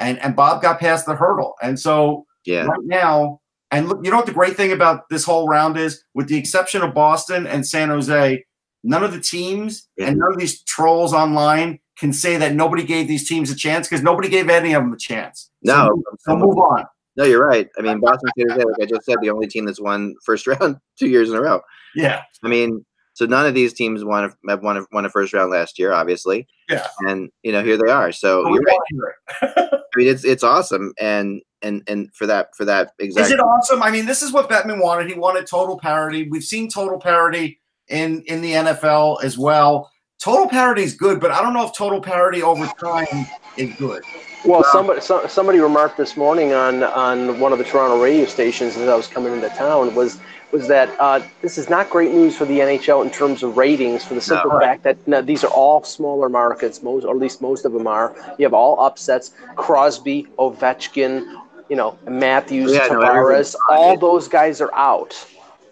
and 0.00 0.18
and 0.18 0.34
Bob 0.34 0.60
got 0.60 0.80
past 0.80 1.06
the 1.06 1.14
hurdle. 1.14 1.54
And 1.62 1.78
so 1.78 2.26
Yeah. 2.44 2.64
right 2.64 2.84
now, 2.84 3.40
and 3.70 3.88
look, 3.88 4.00
you 4.04 4.10
know 4.10 4.16
what 4.16 4.26
the 4.26 4.32
great 4.32 4.56
thing 4.56 4.72
about 4.72 5.08
this 5.10 5.24
whole 5.24 5.46
round 5.48 5.76
is, 5.76 6.02
with 6.14 6.28
the 6.28 6.36
exception 6.38 6.82
of 6.82 6.94
Boston 6.94 7.46
and 7.46 7.66
San 7.66 7.88
Jose, 7.88 8.44
none 8.82 9.04
of 9.04 9.12
the 9.12 9.20
teams 9.20 9.88
Yeah. 9.96 10.06
and 10.08 10.18
none 10.18 10.32
of 10.32 10.38
these 10.38 10.62
trolls 10.64 11.12
online 11.12 11.78
can 11.98 12.12
say 12.12 12.36
that 12.38 12.54
nobody 12.54 12.82
gave 12.82 13.06
these 13.08 13.28
teams 13.28 13.50
a 13.50 13.54
chance 13.54 13.86
because 13.88 14.02
nobody 14.02 14.28
gave 14.28 14.48
any 14.48 14.72
of 14.72 14.82
them 14.82 14.92
a 14.92 14.96
chance. 14.96 15.50
No, 15.62 16.02
So 16.20 16.34
move 16.34 16.56
on. 16.56 16.84
no, 17.16 17.24
you're 17.24 17.46
right. 17.46 17.68
I 17.78 17.82
mean, 17.82 18.00
Boston, 18.00 18.30
San 18.38 18.48
Jose, 18.48 18.64
like 18.64 18.76
I 18.82 18.86
just 18.86 19.04
said, 19.04 19.16
the 19.20 19.28
only 19.30 19.46
team 19.46 19.66
that's 19.66 19.80
won 19.80 20.14
first 20.24 20.46
round 20.46 20.78
two 20.98 21.08
years 21.08 21.28
in 21.30 21.36
a 21.36 21.42
row. 21.42 21.60
Yeah. 21.94 22.22
I 22.42 22.48
mean, 22.48 22.84
so 23.12 23.26
none 23.26 23.44
of 23.46 23.52
these 23.52 23.74
teams 23.74 24.02
won 24.02 24.24
a, 24.24 24.50
have 24.50 24.62
won 24.62 24.78
a, 24.78 24.86
won 24.92 25.04
a 25.04 25.10
first 25.10 25.34
round 25.34 25.50
last 25.50 25.78
year, 25.78 25.92
obviously. 25.92 26.46
Yeah. 26.70 26.86
And 27.00 27.28
you 27.42 27.52
know, 27.52 27.62
here 27.62 27.76
they 27.76 27.90
are. 27.92 28.12
So 28.12 28.44
We 28.48 28.54
you're 28.54 28.62
right. 28.62 28.78
wanna 28.90 29.12
hear 29.42 29.52
it. 29.62 29.70
I 29.94 29.98
mean, 29.98 30.08
it's 30.08 30.24
it's 30.24 30.42
awesome, 30.44 30.94
and 31.00 31.42
and 31.62 31.82
and 31.86 32.12
for 32.14 32.26
that 32.26 32.54
for 32.56 32.64
that 32.64 32.92
exact. 32.98 33.26
Is 33.26 33.32
it 33.32 33.40
awesome? 33.40 33.82
I 33.82 33.90
mean, 33.90 34.06
this 34.06 34.22
is 34.22 34.32
what 34.32 34.48
Bettman 34.48 34.82
wanted. 34.82 35.08
He 35.08 35.14
wanted 35.14 35.46
total 35.46 35.78
parity. 35.78 36.28
We've 36.28 36.44
seen 36.44 36.68
total 36.68 36.98
parity 36.98 37.60
in 37.88 38.22
in 38.22 38.40
the 38.40 38.52
NFL 38.52 39.22
as 39.22 39.36
well. 39.38 39.90
Total 40.18 40.48
parity 40.48 40.82
is 40.82 40.94
good, 40.94 41.18
but 41.20 41.30
I 41.30 41.42
don't 41.42 41.54
know 41.54 41.66
if 41.66 41.74
total 41.74 42.00
parity 42.00 42.42
over 42.42 42.66
time 42.66 43.26
is 43.56 43.74
good. 43.76 44.02
Well, 44.44 44.64
somebody 44.64 45.00
so, 45.00 45.26
somebody 45.26 45.60
remarked 45.60 45.98
this 45.98 46.16
morning 46.16 46.52
on 46.52 46.82
on 46.82 47.38
one 47.40 47.52
of 47.52 47.58
the 47.58 47.64
Toronto 47.64 48.02
radio 48.02 48.24
stations 48.24 48.76
as 48.76 48.88
I 48.88 48.94
was 48.94 49.06
coming 49.06 49.32
into 49.34 49.48
town 49.50 49.94
was 49.94 50.18
was 50.50 50.66
that 50.68 50.88
uh, 50.98 51.20
this 51.42 51.58
is 51.58 51.68
not 51.68 51.90
great 51.90 52.12
news 52.12 52.36
for 52.36 52.44
the 52.44 52.58
NHL 52.58 53.04
in 53.04 53.10
terms 53.10 53.42
of 53.42 53.56
ratings 53.56 54.04
for 54.04 54.14
the 54.14 54.20
simple 54.20 54.50
No. 54.50 54.58
fact 54.58 54.82
that 54.82 55.06
no, 55.06 55.22
these 55.22 55.44
are 55.44 55.50
all 55.50 55.84
smaller 55.84 56.28
markets, 56.28 56.82
most 56.82 57.04
or 57.04 57.14
at 57.14 57.20
least 57.20 57.40
most 57.42 57.64
of 57.64 57.72
them 57.72 57.86
are. 57.86 58.14
You 58.38 58.46
have 58.46 58.54
all 58.54 58.80
upsets: 58.80 59.32
Crosby, 59.56 60.26
Ovechkin, 60.38 61.24
you 61.70 61.76
know, 61.76 61.96
Matthews, 62.06 62.72
Yeah, 62.72 62.88
Tavares. 62.88 63.08
everyone's 63.16 63.56
all 63.70 63.96
those 63.96 64.28
guys 64.28 64.60
are 64.60 64.74
out. 64.74 65.16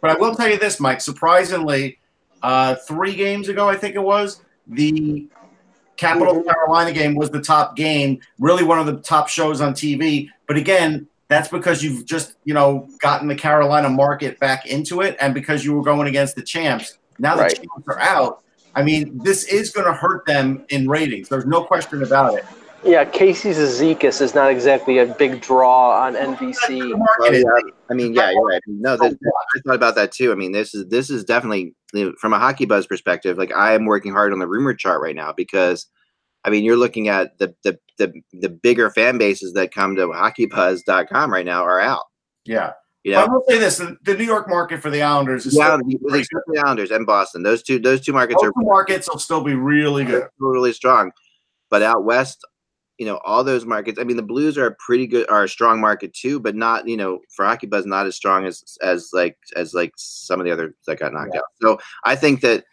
But 0.01 0.13
I 0.13 0.15
will 0.15 0.35
tell 0.35 0.49
you 0.49 0.57
this, 0.59 0.79
Mike. 0.81 1.01
Surprisingly, 1.01 1.99
uh, 2.43 2.77
three 2.87 3.15
games 3.17 3.49
ago, 3.49 3.69
I 3.69 3.77
think 3.77 3.97
it 3.97 4.03
was 4.03 4.41
the 4.69 5.27
Capital 5.97 6.43
Carolina 6.45 6.93
game 6.93 7.17
was 7.17 7.31
the 7.31 7.41
top 7.41 7.75
game, 7.75 8.21
really 8.39 8.63
one 8.63 8.79
of 8.79 8.87
the 8.87 8.97
top 8.99 9.29
shows 9.29 9.61
on 9.61 9.75
TV. 9.75 10.29
But 10.47 10.57
again, 10.57 11.09
that's 11.27 11.49
because 11.49 11.83
you've 11.83 12.07
just 12.07 12.35
you 12.45 12.55
know 12.55 12.89
gotten 13.01 13.27
the 13.27 13.35
Carolina 13.35 13.89
market 13.91 14.39
back 14.39 14.67
into 14.67 15.01
it, 15.01 15.17
and 15.21 15.35
because 15.35 15.65
you 15.65 15.75
were 15.75 15.83
going 15.83 16.07
against 16.07 16.37
the 16.37 16.43
champs. 16.43 16.97
Now 17.19 17.35
the 17.35 17.43
Right. 17.43 17.57
champs 17.57 17.89
are 17.89 17.99
out. 17.99 18.45
I 18.77 18.85
mean, 18.85 19.19
this 19.25 19.43
is 19.45 19.71
going 19.71 19.89
to 19.89 19.93
hurt 19.93 20.25
them 20.27 20.65
in 20.69 20.89
ratings. 20.89 21.29
There's 21.29 21.47
no 21.47 21.65
question 21.65 22.05
about 22.05 22.35
it. 22.39 22.45
Yeah, 22.85 23.05
Casey 23.05 23.51
Cizikas 23.51 24.21
is 24.21 24.35
not 24.35 24.51
exactly 24.51 24.99
a 24.99 25.07
big 25.07 25.41
draw 25.41 26.01
on 26.01 26.15
NBC. 26.15 26.97
Well, 26.97 27.35
yeah, 27.35 27.43
I 27.91 27.95
mean, 27.95 28.15
yeah, 28.15 28.31
you're 28.31 28.45
right. 28.47 28.63
No, 28.67 28.97
this, 28.97 29.15
I 29.57 29.61
thought 29.67 29.75
about 29.75 29.95
that 29.97 30.13
too. 30.13 30.31
I 30.31 30.37
mean, 30.37 30.53
this 30.53 30.75
is 30.75 30.87
this 30.89 31.11
is 31.11 31.25
definitely 31.25 31.75
from 32.21 32.33
a 32.33 32.39
hockey 32.39 32.67
buzz 32.67 32.87
perspective. 32.87 33.37
Like 33.37 33.53
I 33.53 33.75
am 33.75 33.85
working 33.85 34.13
hard 34.13 34.33
on 34.33 34.39
the 34.39 34.47
rumor 34.47 34.75
chart 34.75 35.03
right 35.03 35.17
now 35.17 35.33
because, 35.33 35.87
I 36.45 36.51
mean, 36.51 36.63
you're 36.63 36.77
looking 36.77 37.09
at 37.09 37.37
the 37.39 37.55
the 37.65 37.79
the, 37.99 38.13
the 38.33 38.49
bigger 38.49 38.91
fan 38.91 39.19
bases 39.19 39.55
that 39.55 39.75
come 39.75 39.97
to 39.97 40.07
hockeybuzz.com 40.07 41.33
right 41.33 41.47
now 41.47 41.65
are 41.65 41.81
out. 41.81 42.05
yeah. 42.45 42.73
You 43.05 43.15
I 43.15 43.25
will 43.27 43.45
say 43.49 43.59
this: 43.59 43.79
the, 43.79 43.97
the 44.03 44.15
New 44.15 44.25
York 44.25 44.49
market 44.49 44.83
for 44.83 44.91
the 44.91 45.03
Islanders 45.03 45.47
is 45.47 45.57
yeah, 45.57 45.77
still, 45.77 45.81
with 46.03 46.29
the 46.29 46.43
the 46.49 46.63
Islanders 46.65 46.91
and 46.91 47.07
Boston. 47.07 47.43
Those 47.43 47.63
two 47.63 47.79
those 47.79 48.01
two 48.01 48.13
markets 48.13 48.43
both 48.43 48.51
are 48.51 48.63
markets 48.63 49.09
will 49.11 49.21
still 49.21 49.43
be 49.43 49.55
really 49.55 50.05
good. 50.05 50.29
really 50.39 50.73
strong. 50.73 51.13
But 51.71 51.83
out 51.83 52.05
west, 52.05 52.45
you 52.99 53.07
know, 53.07 53.19
all 53.25 53.45
those 53.45 53.65
markets. 53.65 53.99
I 54.01 54.05
mean, 54.05 54.17
the 54.17 54.23
Blues 54.23 54.59
are 54.59 54.67
a 54.67 54.75
pretty 54.75 55.07
good, 55.07 55.29
are 55.31 55.45
a 55.45 55.49
strong 55.49 55.81
market 55.81 56.13
too, 56.13 56.41
but 56.41 56.55
not, 56.57 56.87
you 56.89 56.97
know, 56.97 57.21
for 57.35 57.45
hockey 57.45 57.67
buzz, 57.67 57.87
not 57.87 58.07
as 58.07 58.17
strong 58.17 58.45
as 58.45 58.63
as 58.83 59.11
like 59.13 59.37
as 59.57 59.73
like 59.73 59.93
some 59.97 60.41
of 60.41 60.45
the 60.45 60.53
others 60.53 60.75
that 60.87 60.99
got 60.99 61.13
knocked 61.13 61.31
Yeah. 61.33 61.39
out. 61.41 61.45
So 61.63 61.79
I 62.05 62.17
think 62.17 62.41
that 62.41 62.65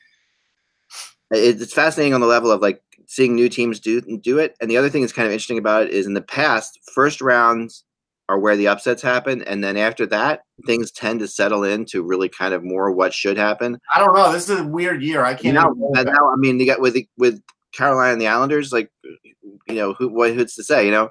it's 1.32 1.74
fascinating 1.74 2.14
on 2.14 2.22
the 2.22 2.28
level 2.28 2.52
of 2.52 2.62
like 2.62 2.82
seeing 3.08 3.36
new 3.36 3.50
teams 3.50 3.80
do 3.80 4.02
do 4.02 4.40
it. 4.40 4.56
And 4.62 4.70
the 4.70 4.78
other 4.78 4.90
thing 4.90 5.02
that's 5.02 5.14
kind 5.14 5.26
of 5.28 5.32
interesting 5.32 5.58
about 5.58 5.84
it 5.84 5.90
is 5.92 6.06
in 6.06 6.14
the 6.14 6.22
past, 6.22 6.80
first 6.94 7.22
rounds 7.22 7.84
are 8.28 8.40
where 8.40 8.56
the 8.56 8.68
upsets 8.68 9.04
happen, 9.04 9.44
and 9.44 9.64
then 9.64 9.78
after 9.78 10.08
that, 10.08 10.42
things 10.66 10.92
tend 10.92 11.20
to 11.20 11.28
settle 11.28 11.64
into 11.64 12.02
really 12.02 12.28
kind 12.28 12.56
of 12.56 12.64
more 12.64 12.92
what 12.92 13.14
should 13.14 13.38
happen. 13.38 13.78
I 13.94 14.00
don't 14.00 14.16
know. 14.16 14.32
This 14.32 14.50
is 14.50 14.62
a 14.62 14.64
weird 14.64 15.04
year. 15.04 15.24
I 15.24 15.36
can't. 15.36 15.54
Now, 15.54 15.68
even 15.70 15.80
roll 15.80 15.92
but 15.94 16.06
back. 16.08 16.16
now, 16.16 16.32
I 16.32 16.36
mean, 16.38 16.60
you 16.60 16.66
got 16.66 16.82
with 16.82 16.98
with 17.20 17.40
Carolina 17.76 18.14
and 18.14 18.22
the 18.22 18.28
Islanders, 18.28 18.72
like, 18.72 18.90
you 19.04 19.76
know, 19.76 19.94
who 19.94 20.10
what 20.10 20.34
who's 20.34 20.56
to 20.56 20.64
say, 20.64 20.86
you 20.86 20.92
know? 20.92 21.10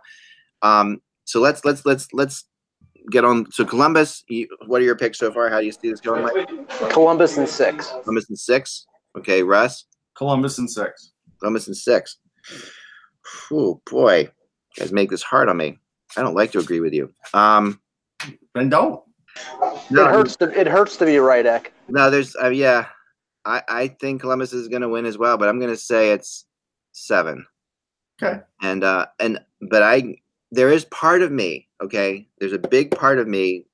Um, 0.62 1.00
so 1.24 1.40
let's 1.40 1.64
let's 1.64 1.84
let's 1.84 2.08
let's 2.12 2.44
get 3.10 3.24
on. 3.24 3.50
So 3.52 3.64
Columbus, 3.64 4.24
you, 4.28 4.48
what 4.66 4.80
are 4.80 4.84
your 4.84 4.96
picks 4.96 5.18
so 5.18 5.32
far? 5.32 5.50
How 5.50 5.60
do 5.60 5.66
you 5.66 5.72
see 5.72 5.90
this 5.90 6.00
going? 6.00 6.22
Mike? 6.22 6.90
Columbus 6.90 7.36
in 7.36 7.46
six. 7.46 7.92
Columbus 8.02 8.30
in 8.30 8.36
six. 8.36 8.86
Okay, 9.16 9.42
Russ. 9.42 9.84
Columbus 10.16 10.58
in 10.58 10.68
six. 10.68 11.12
Columbus 11.38 11.68
in 11.68 11.74
six. 11.74 12.18
Oh 13.52 13.80
boy, 13.90 14.20
you 14.20 14.28
guys 14.78 14.92
make 14.92 15.10
this 15.10 15.22
hard 15.22 15.48
on 15.48 15.56
me. 15.56 15.78
I 16.16 16.22
don't 16.22 16.34
like 16.34 16.52
to 16.52 16.58
agree 16.58 16.80
with 16.80 16.92
you. 16.92 17.12
Um, 17.32 17.80
Then 18.54 18.68
don't. 18.68 19.02
no, 19.90 20.06
it 20.06 20.10
hurts 20.10 20.36
to 20.36 20.58
it 20.58 20.66
hurts 20.66 20.96
to 20.98 21.06
be 21.06 21.18
right, 21.18 21.44
Eck. 21.44 21.72
No, 21.88 22.10
there's 22.10 22.36
uh, 22.36 22.48
yeah. 22.50 22.86
I 23.44 23.62
I 23.68 23.88
think 23.88 24.20
Columbus 24.20 24.52
is 24.52 24.68
going 24.68 24.82
to 24.82 24.88
win 24.88 25.06
as 25.06 25.18
well, 25.18 25.36
but 25.36 25.48
I'm 25.48 25.58
going 25.58 25.72
to 25.72 25.76
say 25.76 26.12
it's 26.12 26.46
seven. 26.94 27.46
Okay. 28.22 28.40
And 28.62 28.82
uh 28.84 29.06
and 29.20 29.40
but 29.60 29.82
I 29.82 30.16
there 30.50 30.70
is 30.70 30.84
part 30.86 31.22
of 31.22 31.32
me. 31.32 31.68
Okay, 31.82 32.26
there's 32.38 32.52
a 32.52 32.58
big 32.58 32.90
part 32.92 33.18
of 33.18 33.28
me, 33.28 33.66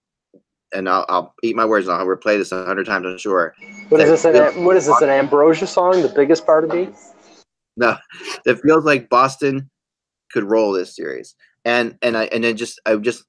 and 0.72 0.88
I'll 0.88 1.06
I'll 1.08 1.34
eat 1.42 1.54
my 1.54 1.64
words. 1.64 1.86
and 1.86 1.96
I'll 1.96 2.06
replay 2.06 2.38
this 2.38 2.52
a 2.52 2.64
hundred 2.64 2.86
times. 2.86 3.06
I'm 3.06 3.18
sure. 3.18 3.54
What 3.90 4.00
is 4.00 4.08
this? 4.08 4.24
An, 4.24 4.64
what 4.64 4.76
is 4.76 4.86
this? 4.86 5.00
An 5.02 5.10
Ambrosia 5.10 5.66
song? 5.66 6.02
The 6.02 6.08
biggest 6.08 6.46
part 6.46 6.64
of 6.64 6.70
me? 6.70 6.88
No, 7.76 7.96
it 8.46 8.60
feels 8.60 8.84
like 8.84 9.08
Boston 9.08 9.70
could 10.32 10.44
roll 10.44 10.72
this 10.72 10.96
series, 10.96 11.34
and 11.64 11.96
and 12.02 12.16
I 12.16 12.24
and 12.26 12.42
then 12.42 12.56
just 12.56 12.80
I 12.86 12.96
just 12.96 13.24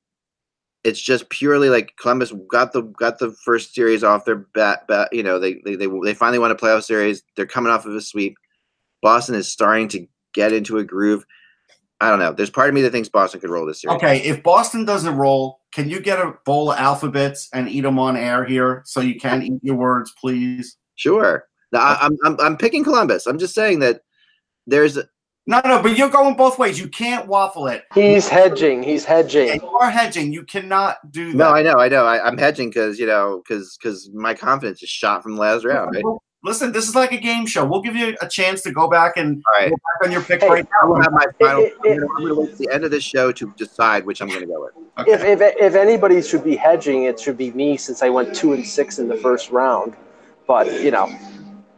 it's 0.83 1.01
just 1.01 1.29
purely 1.29 1.69
like 1.69 1.93
Columbus 1.97 2.33
got 2.49 2.73
the 2.73 2.81
got 2.81 3.19
the 3.19 3.31
first 3.31 3.75
series 3.75 4.03
off 4.03 4.25
their 4.25 4.47
bat, 4.53 4.87
bat 4.87 5.09
you 5.11 5.23
know 5.23 5.39
they, 5.39 5.61
they 5.65 5.75
they 5.75 5.87
they 6.03 6.13
finally 6.13 6.39
won 6.39 6.51
a 6.51 6.55
playoff 6.55 6.83
series. 6.83 7.21
They're 7.35 7.45
coming 7.45 7.71
off 7.71 7.85
of 7.85 7.93
a 7.93 8.01
sweep. 8.01 8.37
Boston 9.01 9.35
is 9.35 9.51
starting 9.51 9.87
to 9.89 10.07
get 10.33 10.53
into 10.53 10.77
a 10.77 10.83
groove. 10.83 11.25
I 11.99 12.09
don't 12.09 12.19
know. 12.19 12.31
There's 12.31 12.49
part 12.49 12.67
of 12.69 12.73
me 12.75 12.81
that 12.81 12.91
thinks 12.91 13.09
Boston 13.09 13.39
could 13.41 13.49
roll 13.51 13.65
this 13.65 13.83
year. 13.83 13.93
Okay, 13.93 14.17
if 14.23 14.41
Boston 14.41 14.85
doesn't 14.85 15.15
roll, 15.15 15.59
can 15.71 15.87
you 15.89 15.99
get 15.99 16.19
a 16.19 16.33
bowl 16.45 16.71
of 16.71 16.79
alphabets 16.79 17.47
and 17.53 17.69
eat 17.69 17.81
them 17.81 17.99
on 17.99 18.17
air 18.17 18.43
here 18.43 18.81
so 18.85 19.01
you 19.01 19.19
can 19.19 19.43
eat 19.43 19.53
your 19.61 19.75
words, 19.75 20.11
please? 20.19 20.77
Sure. 20.95 21.45
No, 21.71 21.79
I, 21.79 21.97
I'm 22.01 22.17
I'm 22.25 22.39
I'm 22.39 22.57
picking 22.57 22.83
Columbus. 22.83 23.27
I'm 23.27 23.37
just 23.37 23.53
saying 23.53 23.79
that 23.79 24.01
there's 24.67 24.97
No, 25.47 25.61
no, 25.63 25.81
but 25.81 25.95
you're 25.97 26.09
going 26.09 26.35
both 26.35 26.57
ways. 26.59 26.79
You 26.79 26.87
can't 26.87 27.27
waffle 27.27 27.67
it. 27.67 27.83
He's 27.93 28.27
hedging. 28.27 28.81
He's 28.83 29.03
Yeah, 29.03 29.17
hedging. 29.17 29.61
you 29.61 29.67
are 29.77 29.89
hedging. 29.89 30.33
You 30.33 30.43
cannot 30.43 30.97
do 31.11 31.31
that. 31.31 31.37
no, 31.37 31.49
I 31.49 31.61
know, 31.61 31.75
I 31.75 31.87
know. 31.87 32.05
I, 32.05 32.25
I'm 32.25 32.37
hedging 32.37 32.69
because 32.69 32.99
you 32.99 33.05
know 33.05 33.41
because 33.47 33.77
because 33.77 34.09
my 34.13 34.33
confidence 34.33 34.81
is 34.81 34.89
shot 34.89 35.21
from 35.23 35.35
the 35.35 35.41
last 35.41 35.65
round. 35.65 35.91
Right? 35.95 36.03
Listen, 36.43 36.71
this 36.71 36.87
is 36.89 36.95
like 36.95 37.11
a 37.11 37.17
game 37.17 37.45
show. 37.45 37.63
We'll 37.65 37.81
give 37.81 37.95
you 37.95 38.17
a 38.19 38.27
chance 38.27 38.61
to 38.63 38.71
go 38.71 38.87
back 38.89 39.15
and 39.17 39.43
All 39.45 39.61
right. 39.61 39.69
go 39.69 39.75
back 39.75 40.07
on 40.07 40.11
your 40.11 40.21
pick 40.23 40.41
Hey, 40.41 40.49
right 40.49 40.67
I 40.81 40.85
will 40.87 40.95
now. 40.97 41.03
have 41.03 41.13
my 41.13 41.25
final. 41.39 41.61
it- 41.63 41.73
I'm 41.85 41.93
gonna- 41.99 42.07
I'm 42.17 42.23
going 42.23 42.27
to 42.29 42.35
wait 42.41 42.47
till 42.49 42.57
the 42.67 42.73
end 42.73 42.83
of 42.83 42.89
this 42.91 43.03
show 43.03 43.31
to 43.31 43.53
decide 43.57 44.05
which 44.05 44.21
I'm 44.21 44.27
going 44.27 44.39
to 44.41 44.47
go 44.47 44.61
with. 44.61 44.71
Okay. 44.99 45.11
If, 45.11 45.21
if 45.41 45.55
if 45.57 45.75
anybody 45.75 46.21
should 46.23 46.43
be 46.43 46.55
hedging, 46.55 47.03
it 47.03 47.19
should 47.19 47.37
be 47.37 47.51
me 47.51 47.77
since 47.77 48.01
I 48.01 48.09
went 48.09 48.33
two 48.35 48.53
and 48.53 48.65
six 48.65 48.97
in 48.99 49.07
the 49.07 49.17
first 49.17 49.51
round. 49.51 49.95
But 50.47 50.81
you 50.81 50.89
know, 50.91 51.09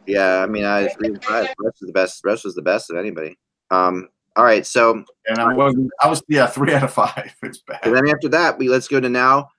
Yeah, 0.08 0.38
I 0.43 0.47
mean, 0.47 0.63
I 0.65 0.88
three 0.88 1.10
and 1.10 1.23
five. 1.23 1.47
Rest 1.60 1.78
was 1.82 1.88
the 1.88 1.91
best. 1.93 2.21
Rest 2.23 2.45
was 2.45 2.56
the 2.56 2.62
best 2.62 2.89
of 2.89 2.97
anybody. 2.97 3.38
Um. 3.69 4.08
All 4.36 4.43
right, 4.43 4.65
so 4.65 5.04
and 5.28 5.38
I 5.38 5.54
was, 5.54 5.76
I 6.02 6.08
was, 6.10 6.23
yeah, 6.28 6.47
three 6.47 6.73
out 6.73 6.82
of 6.84 6.91
five. 6.91 7.36
It's 7.43 7.60
bad. 7.67 7.82
and 7.84 7.95
then 7.95 8.08
after 8.10 8.28
that, 8.30 8.58
we 8.58 8.67
let's 8.67 8.88
go 8.88 8.99
to 8.99 9.08
now. 9.10 9.49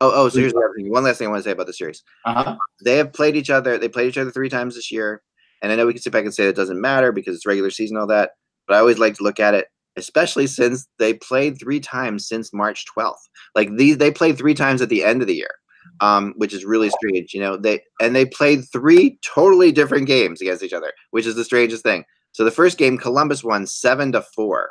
Oh, 0.00 0.12
oh. 0.14 0.28
So 0.28 0.38
here's 0.38 0.52
the 0.52 0.58
other 0.58 0.74
thing. 0.76 0.90
One 0.90 1.04
last 1.04 1.18
thing 1.18 1.28
I 1.28 1.30
want 1.30 1.42
to 1.42 1.48
say 1.48 1.52
about 1.52 1.66
the 1.66 1.72
series. 1.72 2.02
Uh-huh. 2.24 2.56
They 2.84 2.96
have 2.96 3.12
played 3.12 3.36
each 3.36 3.50
other. 3.50 3.78
They 3.78 3.88
played 3.88 4.08
each 4.08 4.18
other 4.18 4.30
three 4.30 4.48
times 4.48 4.74
this 4.74 4.90
year, 4.90 5.22
and 5.62 5.72
I 5.72 5.76
know 5.76 5.86
we 5.86 5.92
can 5.92 6.02
sit 6.02 6.12
back 6.12 6.24
and 6.24 6.34
say 6.34 6.46
it 6.46 6.56
doesn't 6.56 6.80
matter 6.80 7.12
because 7.12 7.34
it's 7.34 7.46
regular 7.46 7.70
season 7.70 7.96
all 7.96 8.06
that. 8.06 8.32
But 8.66 8.74
I 8.74 8.80
always 8.80 8.98
like 8.98 9.14
to 9.14 9.22
look 9.22 9.40
at 9.40 9.54
it, 9.54 9.66
especially 9.96 10.46
since 10.46 10.86
they 10.98 11.14
played 11.14 11.58
three 11.58 11.80
times 11.80 12.28
since 12.28 12.52
March 12.52 12.84
12th. 12.96 13.14
Like 13.54 13.76
these, 13.76 13.98
they 13.98 14.10
played 14.10 14.38
three 14.38 14.54
times 14.54 14.82
at 14.82 14.88
the 14.88 15.04
end 15.04 15.20
of 15.22 15.26
the 15.26 15.34
year, 15.34 15.54
um, 16.00 16.34
which 16.36 16.54
is 16.54 16.64
really 16.64 16.90
strange. 16.90 17.34
You 17.34 17.40
know, 17.40 17.56
they 17.56 17.80
and 18.00 18.14
they 18.14 18.26
played 18.26 18.64
three 18.70 19.18
totally 19.24 19.72
different 19.72 20.06
games 20.06 20.40
against 20.40 20.62
each 20.62 20.72
other, 20.72 20.92
which 21.10 21.26
is 21.26 21.34
the 21.34 21.44
strangest 21.44 21.82
thing. 21.82 22.04
So 22.32 22.44
the 22.44 22.50
first 22.50 22.78
game, 22.78 22.98
Columbus 22.98 23.42
won 23.42 23.66
seven 23.66 24.12
to 24.12 24.22
four. 24.22 24.70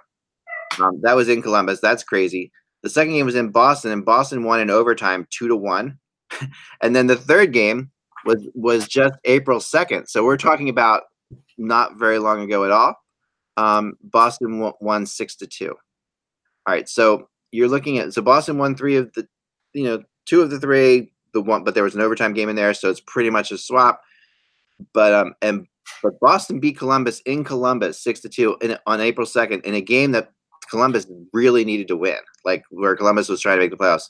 Um, 0.80 1.00
that 1.02 1.16
was 1.16 1.28
in 1.28 1.42
Columbus. 1.42 1.82
That's 1.82 2.04
crazy. 2.04 2.52
The 2.84 2.90
second 2.90 3.14
game 3.14 3.26
was 3.26 3.36
in 3.36 3.50
Boston, 3.50 3.92
and 3.92 4.06
Boston 4.06 4.44
won 4.44 4.60
in 4.60 4.70
overtime, 4.70 5.28
two 5.30 5.48
to 5.48 5.56
one. 5.56 6.00
and 6.82 6.96
then 6.96 7.08
the 7.08 7.16
third 7.16 7.54
game 7.54 7.92
was 8.26 8.48
was 8.54 8.88
just 8.88 9.14
April 9.26 9.60
second. 9.60 10.08
So 10.08 10.24
we're 10.24 10.38
talking 10.38 10.70
about 10.70 11.04
not 11.58 11.98
very 11.98 12.20
long 12.20 12.42
ago 12.42 12.66
at 12.66 12.72
all. 12.72 12.96
Um, 13.56 13.98
Boston 14.04 14.72
won, 14.80 15.06
six 15.06 15.36
to 15.38 15.48
two. 15.48 15.76
All 16.68 16.74
right, 16.74 16.88
so 16.88 17.30
you're 17.52 17.68
looking 17.68 17.98
at 17.98 18.14
so 18.14 18.22
Boston 18.22 18.58
won 18.58 18.76
three 18.76 18.98
of 18.98 19.12
the, 19.14 19.28
you 19.74 19.86
know, 19.86 20.04
two 20.26 20.42
of 20.42 20.50
the 20.50 20.60
three. 20.60 21.12
The 21.34 21.42
one, 21.42 21.64
but 21.64 21.74
there 21.74 21.84
was 21.84 21.96
an 21.96 22.02
overtime 22.02 22.34
game 22.34 22.50
in 22.50 22.56
there, 22.56 22.74
so 22.74 22.90
it's 22.90 23.02
pretty 23.02 23.30
much 23.30 23.52
a 23.52 23.58
swap. 23.58 24.02
But 24.94 25.14
um, 25.14 25.34
and 25.42 25.68
but 26.04 26.20
Boston 26.20 26.60
beat 26.60 26.78
Columbus 26.78 27.22
in 27.22 27.44
Columbus 27.44 28.02
six 28.02 28.20
to 28.22 28.30
two 28.30 28.58
in, 28.62 28.78
on 28.86 29.02
April 29.02 29.26
second 29.26 29.66
in 29.66 29.74
a 29.74 29.82
game 29.82 30.12
that 30.12 30.32
Columbus 30.70 31.08
really 31.34 31.66
needed 31.66 31.88
to 31.90 31.98
win, 31.98 32.18
like 32.46 32.64
where 32.70 32.96
Columbus 32.96 33.30
was 33.30 33.42
trying 33.42 33.58
to 33.58 33.64
make 33.64 33.72
the 33.72 33.78
playoffs, 33.78 34.10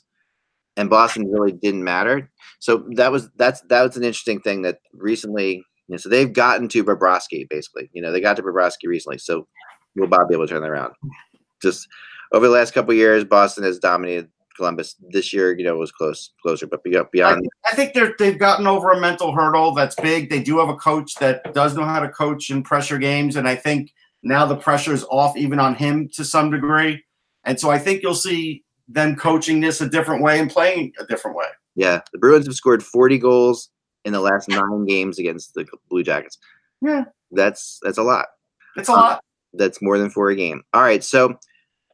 and 0.76 0.90
Boston 0.90 1.30
really 1.30 1.52
didn't 1.52 1.84
matter. 1.84 2.30
So 2.58 2.84
that 2.96 3.12
was 3.12 3.30
that's 3.36 3.60
that 3.68 3.82
was 3.82 3.96
an 3.96 4.04
interesting 4.04 4.40
thing 4.40 4.62
that 4.62 4.78
recently. 4.94 5.62
You 5.86 5.94
know, 5.94 5.96
so 5.96 6.10
they've 6.10 6.32
gotten 6.32 6.68
to 6.68 6.84
Bobrovsky 6.84 7.48
basically. 7.48 7.88
You 7.94 8.02
know, 8.02 8.12
they 8.12 8.20
got 8.20 8.36
to 8.36 8.42
Bobrovsky 8.42 8.86
recently. 8.86 9.16
So 9.16 9.48
will 9.96 10.06
Bob 10.06 10.28
be 10.28 10.34
able 10.34 10.46
to 10.46 10.52
turn 10.52 10.62
that 10.62 10.68
around? 10.68 10.92
Just 11.62 11.88
over 12.32 12.46
the 12.46 12.52
last 12.52 12.74
couple 12.74 12.92
years, 12.92 13.24
Boston 13.24 13.64
has 13.64 13.78
dominated 13.78 14.28
Columbus. 14.58 14.96
This 15.10 15.32
year, 15.32 15.56
you 15.56 15.64
know, 15.64 15.76
was 15.76 15.90
close, 15.90 16.30
closer, 16.42 16.66
but 16.66 16.82
beyond. 16.82 17.48
I, 17.64 17.72
I 17.72 17.74
think 17.74 17.94
they're 17.94 18.14
they've 18.18 18.38
gotten 18.38 18.66
over 18.66 18.90
a 18.90 19.00
mental 19.00 19.32
hurdle 19.32 19.72
that's 19.72 19.94
big. 19.96 20.28
They 20.28 20.42
do 20.42 20.58
have 20.58 20.68
a 20.68 20.76
coach 20.76 21.14
that 21.16 21.54
does 21.54 21.74
know 21.74 21.84
how 21.84 22.00
to 22.00 22.08
coach 22.08 22.50
in 22.50 22.62
pressure 22.62 22.98
games, 22.98 23.36
and 23.36 23.48
I 23.48 23.56
think 23.56 23.92
now 24.22 24.46
the 24.46 24.56
pressure 24.56 24.92
is 24.92 25.04
off 25.10 25.36
even 25.36 25.58
on 25.60 25.74
him 25.74 26.08
to 26.14 26.24
some 26.24 26.50
degree. 26.50 27.02
And 27.44 27.58
so 27.58 27.70
I 27.70 27.78
think 27.78 28.02
you'll 28.02 28.14
see 28.14 28.64
them 28.88 29.16
coaching 29.16 29.60
this 29.60 29.80
a 29.80 29.88
different 29.88 30.22
way 30.22 30.38
and 30.38 30.50
playing 30.50 30.92
a 30.98 31.06
different 31.06 31.36
way. 31.36 31.46
Yeah, 31.74 32.00
the 32.12 32.18
Bruins 32.18 32.46
have 32.46 32.54
scored 32.54 32.82
40 32.82 33.18
goals 33.18 33.70
in 34.04 34.12
the 34.12 34.20
last 34.20 34.48
nine 34.48 34.84
games 34.86 35.18
against 35.18 35.54
the 35.54 35.66
Blue 35.88 36.02
Jackets. 36.02 36.38
Yeah, 36.80 37.04
that's 37.30 37.78
that's 37.82 37.98
a 37.98 38.02
lot. 38.02 38.26
It's 38.76 38.88
a 38.88 38.92
um, 38.92 38.98
lot. 38.98 39.24
That's 39.54 39.82
more 39.82 39.98
than 39.98 40.10
four 40.10 40.30
a 40.30 40.36
game. 40.36 40.62
All 40.74 40.82
right, 40.82 41.02
so 41.02 41.38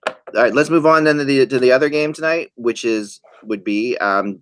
all 0.06 0.14
right, 0.34 0.54
let's 0.54 0.70
move 0.70 0.86
on 0.86 1.04
then 1.04 1.16
to 1.18 1.24
the 1.24 1.46
to 1.46 1.58
the 1.58 1.72
other 1.72 1.88
game 1.88 2.12
tonight, 2.12 2.52
which 2.56 2.84
is 2.84 3.20
would 3.42 3.64
be 3.64 3.96
um, 3.98 4.40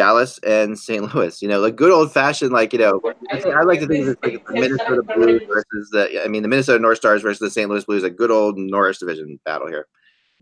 Dallas 0.00 0.38
and 0.38 0.78
St. 0.78 1.14
Louis. 1.14 1.42
You 1.42 1.48
know, 1.48 1.60
like 1.60 1.76
good 1.76 1.92
old 1.92 2.10
fashioned, 2.10 2.52
like 2.52 2.72
you 2.72 2.78
know, 2.78 3.02
I, 3.30 3.38
I 3.50 3.62
like 3.64 3.80
to 3.80 3.86
think 3.86 4.06
of 4.06 4.08
it 4.08 4.18
like 4.22 4.46
the 4.46 4.52
Minnesota 4.54 5.02
Blues 5.02 5.42
versus 5.46 5.90
the, 5.92 6.24
I 6.24 6.28
mean, 6.28 6.42
the 6.42 6.48
Minnesota 6.48 6.78
North 6.78 6.96
Stars 6.96 7.20
versus 7.20 7.38
the 7.38 7.50
St. 7.50 7.68
Louis 7.68 7.84
Blues, 7.84 8.02
a 8.02 8.08
good 8.08 8.30
old 8.30 8.56
Norris 8.56 8.98
Division 8.98 9.38
battle 9.44 9.68
here. 9.68 9.86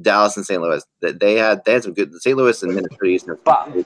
Dallas 0.01 0.37
and 0.37 0.47
St. 0.47 0.63
Louis. 0.63 0.85
That 1.01 1.19
they 1.19 1.35
had 1.35 1.65
they 1.65 1.73
had 1.73 1.83
some 1.83 1.93
good. 1.93 2.15
St. 2.23 2.37
Louis 2.37 2.63
and 2.63 2.73
Minnesota 2.73 3.09
used 3.09 3.29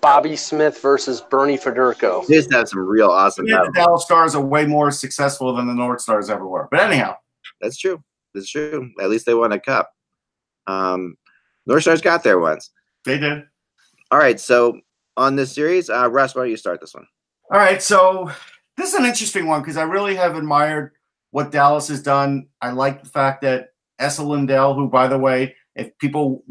Bobby 0.02 0.36
Smith 0.36 0.78
versus 0.82 1.22
Bernie 1.22 1.56
Federko. 1.56 2.26
They 2.26 2.34
used 2.34 2.50
to 2.50 2.58
have 2.58 2.68
some 2.68 2.80
real 2.80 3.08
awesome. 3.08 3.46
Yeah, 3.46 3.62
the 3.64 3.72
Dallas 3.72 4.04
Stars 4.04 4.34
are 4.34 4.44
way 4.44 4.66
more 4.66 4.90
successful 4.90 5.54
than 5.56 5.66
the 5.66 5.74
North 5.74 6.02
Stars 6.02 6.28
ever 6.28 6.46
were. 6.46 6.68
But 6.70 6.80
anyhow, 6.80 7.16
that's 7.62 7.78
true. 7.78 8.04
That's 8.34 8.50
true. 8.50 8.90
At 9.00 9.08
least 9.08 9.24
they 9.24 9.32
won 9.32 9.52
a 9.52 9.58
cup. 9.58 9.90
Um, 10.66 11.16
North 11.64 11.80
Stars 11.80 12.02
got 12.02 12.22
there 12.24 12.38
once. 12.38 12.68
They 13.06 13.18
did. 13.18 13.44
All 14.10 14.18
right. 14.18 14.38
So 14.38 14.78
on 15.16 15.36
this 15.36 15.52
series, 15.52 15.90
uh, 15.90 16.10
Russ, 16.10 16.34
why 16.34 16.42
don't 16.42 16.50
you 16.50 16.56
start 16.56 16.80
this 16.80 16.94
one? 16.94 17.06
All 17.52 17.58
right. 17.58 17.82
So 17.82 18.30
this 18.76 18.88
is 18.88 18.94
an 18.94 19.04
interesting 19.04 19.46
one 19.46 19.60
because 19.60 19.76
I 19.76 19.82
really 19.82 20.14
have 20.16 20.36
admired 20.36 20.92
what 21.30 21.50
Dallas 21.50 21.88
has 21.88 22.02
done. 22.02 22.48
I 22.60 22.72
like 22.72 23.02
the 23.02 23.08
fact 23.08 23.42
that 23.42 23.68
Esa 23.98 24.22
Lindell, 24.22 24.74
who, 24.74 24.88
by 24.88 25.08
the 25.08 25.18
way, 25.18 25.54
if 25.74 25.96
people 25.98 26.44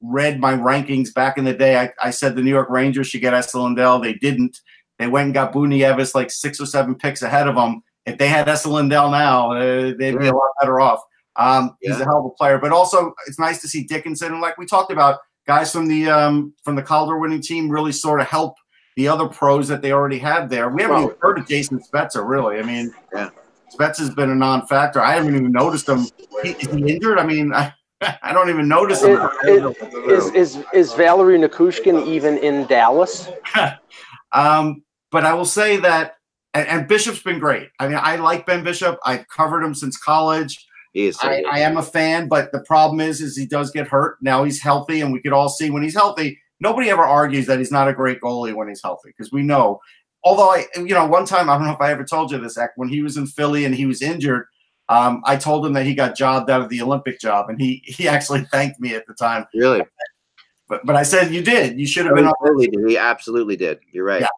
read 0.00 0.40
my 0.40 0.54
rankings 0.54 1.12
back 1.12 1.38
in 1.38 1.44
the 1.44 1.54
day, 1.54 1.78
I, 1.78 1.90
I 2.02 2.10
said 2.10 2.36
the 2.36 2.42
New 2.42 2.50
York 2.50 2.70
Rangers 2.70 3.08
should 3.08 3.20
get 3.20 3.34
Esa 3.34 3.60
Lindell. 3.60 3.98
They 3.98 4.14
didn't. 4.14 4.58
They 4.98 5.06
went 5.06 5.26
and 5.26 5.34
got 5.34 5.52
Buchnevich 5.52 6.14
like 6.14 6.30
six 6.30 6.60
or 6.60 6.66
seven 6.66 6.94
picks 6.94 7.22
ahead 7.22 7.48
of 7.48 7.54
them. 7.54 7.82
If 8.06 8.18
they 8.18 8.28
had 8.28 8.48
Esa 8.48 8.70
Lindell 8.70 9.10
now, 9.10 9.52
uh, 9.52 9.94
they'd 9.98 10.18
be 10.18 10.28
a 10.28 10.32
lot 10.32 10.50
better 10.60 10.80
off. 10.80 11.00
Um, 11.36 11.76
yeah. 11.82 11.92
He's 11.92 12.00
a 12.00 12.04
hell 12.04 12.20
of 12.20 12.26
a 12.26 12.30
player, 12.30 12.58
but 12.58 12.72
also 12.72 13.12
it's 13.26 13.38
nice 13.38 13.60
to 13.60 13.68
see 13.68 13.84
Dickinson. 13.84 14.32
And 14.32 14.40
like 14.40 14.56
we 14.56 14.64
talked 14.64 14.90
about, 14.90 15.18
guys 15.46 15.72
from 15.72 15.86
the 15.88 16.08
um, 16.08 16.54
from 16.64 16.76
the 16.76 16.82
Calder 16.82 17.18
winning 17.18 17.40
team 17.40 17.70
really 17.70 17.92
sort 17.92 18.20
of 18.20 18.26
help 18.26 18.54
the 18.96 19.08
other 19.08 19.28
pros 19.28 19.68
that 19.68 19.82
they 19.82 19.92
already 19.92 20.18
had 20.18 20.48
there. 20.48 20.68
We 20.68 20.82
haven't 20.82 21.02
even 21.02 21.16
heard 21.20 21.38
of 21.38 21.46
Jason 21.46 21.78
Spezza, 21.78 22.26
really. 22.26 22.58
I 22.58 22.62
mean, 22.62 22.92
yeah. 23.14 23.30
Spezza's 23.72 24.14
been 24.14 24.30
a 24.30 24.34
non-factor. 24.34 25.00
I 25.00 25.14
haven't 25.14 25.36
even 25.36 25.52
noticed 25.52 25.88
him. 25.88 26.06
He, 26.42 26.50
is 26.50 26.72
he 26.72 26.92
injured? 26.94 27.18
I 27.18 27.26
mean, 27.26 27.52
I, 27.52 27.74
I 28.22 28.32
don't 28.32 28.48
even 28.48 28.68
notice 28.68 29.02
him. 29.02 29.20
Is, 29.44 30.30
is, 30.32 30.64
is 30.72 30.94
Valeri 30.94 31.38
Nichushkin 31.38 32.06
even 32.06 32.38
in 32.38 32.66
Dallas? 32.66 33.28
um, 34.32 34.82
but 35.10 35.24
I 35.24 35.34
will 35.34 35.44
say 35.44 35.76
that, 35.78 36.14
and, 36.54 36.66
and 36.66 36.88
Bishop's 36.88 37.22
been 37.22 37.38
great. 37.38 37.68
I 37.78 37.88
mean, 37.88 37.98
I 38.00 38.16
like 38.16 38.46
Ben 38.46 38.64
Bishop. 38.64 38.98
I've 39.04 39.28
covered 39.28 39.62
him 39.62 39.74
since 39.74 39.98
college. 39.98 40.65
He 40.96 41.08
is 41.08 41.18
so 41.18 41.28
I, 41.28 41.42
I, 41.52 41.58
am 41.58 41.76
a 41.76 41.82
fan, 41.82 42.26
but 42.26 42.52
the 42.52 42.60
problem 42.60 43.00
is, 43.00 43.20
is 43.20 43.36
he 43.36 43.44
does 43.44 43.70
get 43.70 43.86
hurt. 43.86 44.16
Now 44.22 44.44
he's 44.44 44.62
healthy, 44.62 45.02
and 45.02 45.12
we 45.12 45.20
could 45.20 45.34
all 45.34 45.50
see 45.50 45.68
when 45.68 45.82
he's 45.82 45.94
healthy. 45.94 46.40
Nobody 46.58 46.88
ever 46.88 47.02
argues 47.02 47.44
that 47.48 47.58
he's 47.58 47.70
not 47.70 47.86
a 47.86 47.92
great 47.92 48.18
goalie 48.22 48.54
when 48.54 48.68
he's 48.68 48.80
healthy 48.82 49.10
because 49.10 49.30
we 49.30 49.42
know. 49.42 49.78
Although 50.24 50.48
I, 50.48 50.64
you 50.76 50.94
know, 50.94 51.04
one 51.04 51.26
time 51.26 51.50
I 51.50 51.58
don't 51.58 51.66
know 51.66 51.74
if 51.74 51.82
I 51.82 51.92
ever 51.92 52.02
told 52.02 52.30
you 52.30 52.38
this, 52.38 52.56
Eck, 52.56 52.70
when 52.76 52.88
he 52.88 53.02
was 53.02 53.18
in 53.18 53.26
Philly 53.26 53.66
and 53.66 53.74
he 53.74 53.84
was 53.84 54.00
injured, 54.00 54.46
um, 54.88 55.20
I 55.26 55.36
told 55.36 55.66
him 55.66 55.74
that 55.74 55.84
he 55.84 55.94
got 55.94 56.16
jobbed 56.16 56.48
out 56.48 56.62
of 56.62 56.70
the 56.70 56.80
Olympic 56.80 57.20
job, 57.20 57.50
and 57.50 57.60
he 57.60 57.82
he 57.84 58.08
actually 58.08 58.44
thanked 58.50 58.80
me 58.80 58.94
at 58.94 59.06
the 59.06 59.12
time. 59.12 59.44
Really? 59.52 59.82
But 60.66 60.80
but 60.86 60.96
I 60.96 61.02
said 61.02 61.30
you 61.30 61.42
did. 61.42 61.78
You 61.78 61.86
should 61.86 62.06
have 62.06 62.14
been. 62.14 62.26
Absolutely 62.26 62.68
did. 62.68 62.88
He 62.88 62.96
absolutely 62.96 63.56
did. 63.56 63.80
You're 63.92 64.06
right. 64.06 64.22
Yeah. 64.22 64.28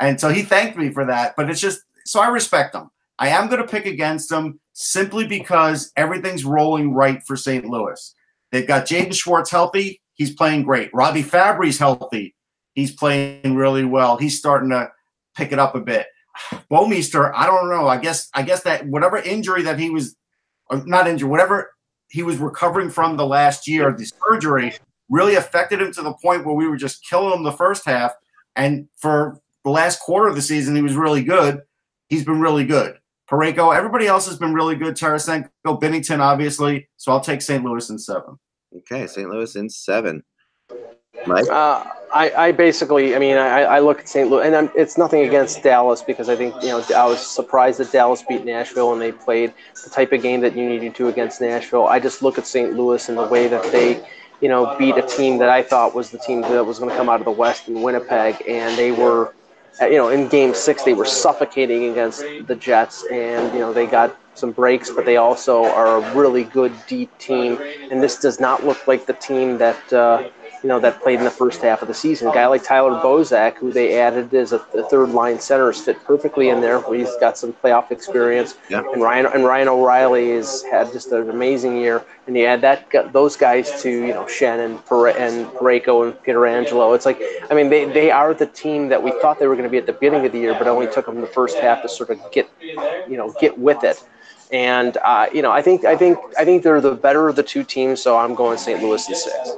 And 0.00 0.18
so 0.18 0.30
he 0.30 0.40
thanked 0.40 0.78
me 0.78 0.88
for 0.88 1.04
that. 1.04 1.36
But 1.36 1.50
it's 1.50 1.60
just 1.60 1.82
so 2.06 2.18
I 2.18 2.28
respect 2.28 2.74
him. 2.74 2.88
I 3.18 3.28
am 3.28 3.48
going 3.48 3.60
to 3.60 3.66
pick 3.66 3.86
against 3.86 4.28
them 4.28 4.60
simply 4.72 5.26
because 5.26 5.92
everything's 5.96 6.44
rolling 6.44 6.94
right 6.94 7.22
for 7.26 7.36
St. 7.36 7.64
Louis. 7.64 8.14
They've 8.52 8.66
got 8.66 8.86
Jaden 8.86 9.14
Schwartz 9.14 9.50
healthy. 9.50 10.00
He's 10.14 10.34
playing 10.34 10.64
great. 10.64 10.90
Robbie 10.92 11.22
Fabbri's 11.22 11.78
healthy. 11.78 12.34
He's 12.74 12.92
playing 12.92 13.56
really 13.56 13.84
well. 13.84 14.16
He's 14.16 14.38
starting 14.38 14.70
to 14.70 14.90
pick 15.36 15.52
it 15.52 15.58
up 15.58 15.74
a 15.74 15.80
bit. 15.80 16.06
Bouwmeester, 16.70 17.32
I 17.34 17.46
don't 17.46 17.68
know. 17.68 17.88
I 17.88 17.98
guess 17.98 18.28
I 18.34 18.42
guess 18.42 18.62
that 18.62 18.86
whatever 18.86 19.16
injury 19.16 19.62
that 19.62 19.78
he 19.78 19.90
was 19.90 20.14
uh, 20.70 20.80
not 20.86 21.08
injured, 21.08 21.28
whatever 21.28 21.72
he 22.08 22.22
was 22.22 22.38
recovering 22.38 22.90
from 22.90 23.16
the 23.16 23.26
last 23.26 23.66
year, 23.66 23.92
the 23.92 24.06
surgery 24.06 24.74
really 25.08 25.34
affected 25.34 25.80
him 25.82 25.92
to 25.92 26.02
the 26.02 26.14
point 26.14 26.44
where 26.44 26.54
we 26.54 26.68
were 26.68 26.76
just 26.76 27.04
killing 27.04 27.36
him 27.36 27.42
the 27.42 27.52
first 27.52 27.84
half. 27.84 28.12
And 28.56 28.88
for 28.96 29.40
the 29.64 29.70
last 29.70 30.00
quarter 30.00 30.28
of 30.28 30.36
the 30.36 30.42
season, 30.42 30.76
he 30.76 30.82
was 30.82 30.94
really 30.94 31.22
good. 31.22 31.62
He's 32.08 32.24
been 32.24 32.40
really 32.40 32.64
good. 32.64 32.97
Parayko. 33.30 33.76
Everybody 33.76 34.06
else 34.06 34.26
has 34.26 34.38
been 34.38 34.54
really 34.54 34.74
good. 34.74 34.94
Tarasenko, 34.94 35.50
Binnington, 35.64 36.20
obviously. 36.20 36.88
So 36.96 37.12
I'll 37.12 37.20
take 37.20 37.42
St. 37.42 37.62
Louis 37.62 37.88
in 37.90 37.98
seven. 37.98 38.38
Okay, 38.76 39.06
St. 39.06 39.28
Louis 39.28 39.54
in 39.56 39.68
seven. 39.68 40.22
Mike? 41.26 41.48
Uh, 41.48 41.84
I, 42.14 42.30
I 42.36 42.52
basically, 42.52 43.14
I 43.14 43.18
mean, 43.18 43.36
I, 43.36 43.62
I 43.62 43.78
look 43.80 44.00
at 44.00 44.08
St. 44.08 44.30
Louis, 44.30 44.46
and 44.46 44.54
I'm, 44.54 44.70
it's 44.74 44.96
nothing 44.96 45.26
against 45.26 45.62
Dallas 45.62 46.00
because 46.00 46.28
I 46.28 46.36
think, 46.36 46.54
you 46.62 46.68
know, 46.68 46.82
I 46.96 47.06
was 47.06 47.26
surprised 47.26 47.80
that 47.80 47.92
Dallas 47.92 48.22
beat 48.26 48.44
Nashville 48.44 48.92
and 48.92 49.00
they 49.00 49.12
played 49.12 49.52
the 49.84 49.90
type 49.90 50.12
of 50.12 50.22
game 50.22 50.40
that 50.40 50.56
you 50.56 50.68
needed 50.68 50.94
to 50.96 51.08
against 51.08 51.40
Nashville. 51.40 51.86
I 51.86 51.98
just 51.98 52.22
look 52.22 52.38
at 52.38 52.46
St. 52.46 52.74
Louis 52.74 53.08
and 53.08 53.18
the 53.18 53.26
way 53.26 53.48
that 53.48 53.62
they, 53.72 54.06
you 54.40 54.48
know, 54.48 54.76
beat 54.78 54.96
a 54.96 55.02
team 55.02 55.38
that 55.38 55.50
I 55.50 55.62
thought 55.62 55.94
was 55.94 56.10
the 56.10 56.18
team 56.18 56.42
that 56.42 56.64
was 56.64 56.78
going 56.78 56.90
to 56.90 56.96
come 56.96 57.08
out 57.08 57.20
of 57.20 57.24
the 57.24 57.32
West 57.32 57.68
in 57.68 57.82
Winnipeg, 57.82 58.42
and 58.48 58.78
they 58.78 58.92
were 58.92 59.34
you 59.82 59.96
know, 59.96 60.08
in 60.08 60.28
game 60.28 60.54
six, 60.54 60.82
they 60.82 60.94
were 60.94 61.04
suffocating 61.04 61.90
against 61.90 62.24
the 62.46 62.54
Jets, 62.54 63.04
and, 63.10 63.52
you 63.52 63.60
know, 63.60 63.72
they 63.72 63.86
got 63.86 64.16
some 64.34 64.52
breaks, 64.52 64.90
but 64.90 65.04
they 65.04 65.16
also 65.16 65.64
are 65.64 65.96
a 65.98 66.14
really 66.14 66.44
good 66.44 66.72
deep 66.86 67.16
team. 67.18 67.58
And 67.90 68.02
this 68.02 68.18
does 68.18 68.40
not 68.40 68.64
look 68.64 68.86
like 68.86 69.06
the 69.06 69.12
team 69.14 69.58
that, 69.58 69.92
uh, 69.92 70.28
you 70.62 70.68
know, 70.68 70.80
that 70.80 71.00
played 71.00 71.18
in 71.18 71.24
the 71.24 71.30
first 71.30 71.62
half 71.62 71.82
of 71.82 71.88
the 71.88 71.94
season. 71.94 72.28
A 72.28 72.32
guy 72.32 72.46
like 72.46 72.64
Tyler 72.64 73.00
Bozak, 73.00 73.56
who 73.56 73.72
they 73.72 74.00
added 74.00 74.32
as 74.34 74.52
a, 74.52 74.56
a 74.74 74.82
third 74.88 75.10
line 75.10 75.38
center, 75.38 75.66
has 75.66 75.80
fit 75.80 76.02
perfectly 76.04 76.48
in 76.48 76.60
there. 76.60 76.82
He's 76.92 77.14
got 77.16 77.38
some 77.38 77.52
playoff 77.52 77.90
experience. 77.90 78.56
Yeah. 78.68 78.82
And 78.92 79.00
Ryan 79.00 79.26
and 79.26 79.44
Ryan 79.44 79.68
O'Reilly 79.68 80.30
has 80.32 80.62
had 80.64 80.92
just 80.92 81.12
an 81.12 81.30
amazing 81.30 81.76
year. 81.76 82.04
And 82.26 82.36
you 82.36 82.44
add 82.44 82.60
that 82.62 83.12
those 83.12 83.36
guys 83.36 83.82
to 83.82 83.90
you 83.90 84.08
know 84.08 84.24
Schenn 84.24 84.64
and 84.64 84.78
Parayko 84.84 86.08
and 86.08 86.14
Pietrangelo. 86.22 86.94
It's 86.94 87.06
like 87.06 87.20
I 87.50 87.54
mean 87.54 87.68
they, 87.68 87.84
they 87.84 88.10
are 88.10 88.34
the 88.34 88.46
team 88.46 88.88
that 88.88 89.02
we 89.02 89.12
thought 89.20 89.38
they 89.38 89.46
were 89.46 89.54
going 89.54 89.68
to 89.68 89.70
be 89.70 89.78
at 89.78 89.86
the 89.86 89.92
beginning 89.92 90.26
of 90.26 90.32
the 90.32 90.38
year, 90.38 90.54
but 90.54 90.66
only 90.66 90.86
took 90.88 91.06
them 91.06 91.20
the 91.20 91.26
first 91.26 91.58
half 91.58 91.82
to 91.82 91.88
sort 91.88 92.10
of 92.10 92.18
get 92.32 92.50
you 92.60 93.16
know 93.16 93.32
get 93.40 93.56
with 93.58 93.84
it. 93.84 94.02
And 94.50 94.96
uh, 95.04 95.28
you 95.32 95.42
know 95.42 95.52
I 95.52 95.62
think 95.62 95.84
I 95.84 95.96
think 95.96 96.18
I 96.36 96.44
think 96.44 96.62
they're 96.62 96.80
the 96.80 96.94
better 96.94 97.28
of 97.28 97.36
the 97.36 97.42
two 97.42 97.62
teams. 97.62 98.02
So 98.02 98.16
I'm 98.16 98.34
going 98.34 98.58
St. 98.58 98.82
Louis 98.82 99.08
in 99.08 99.14
six 99.14 99.50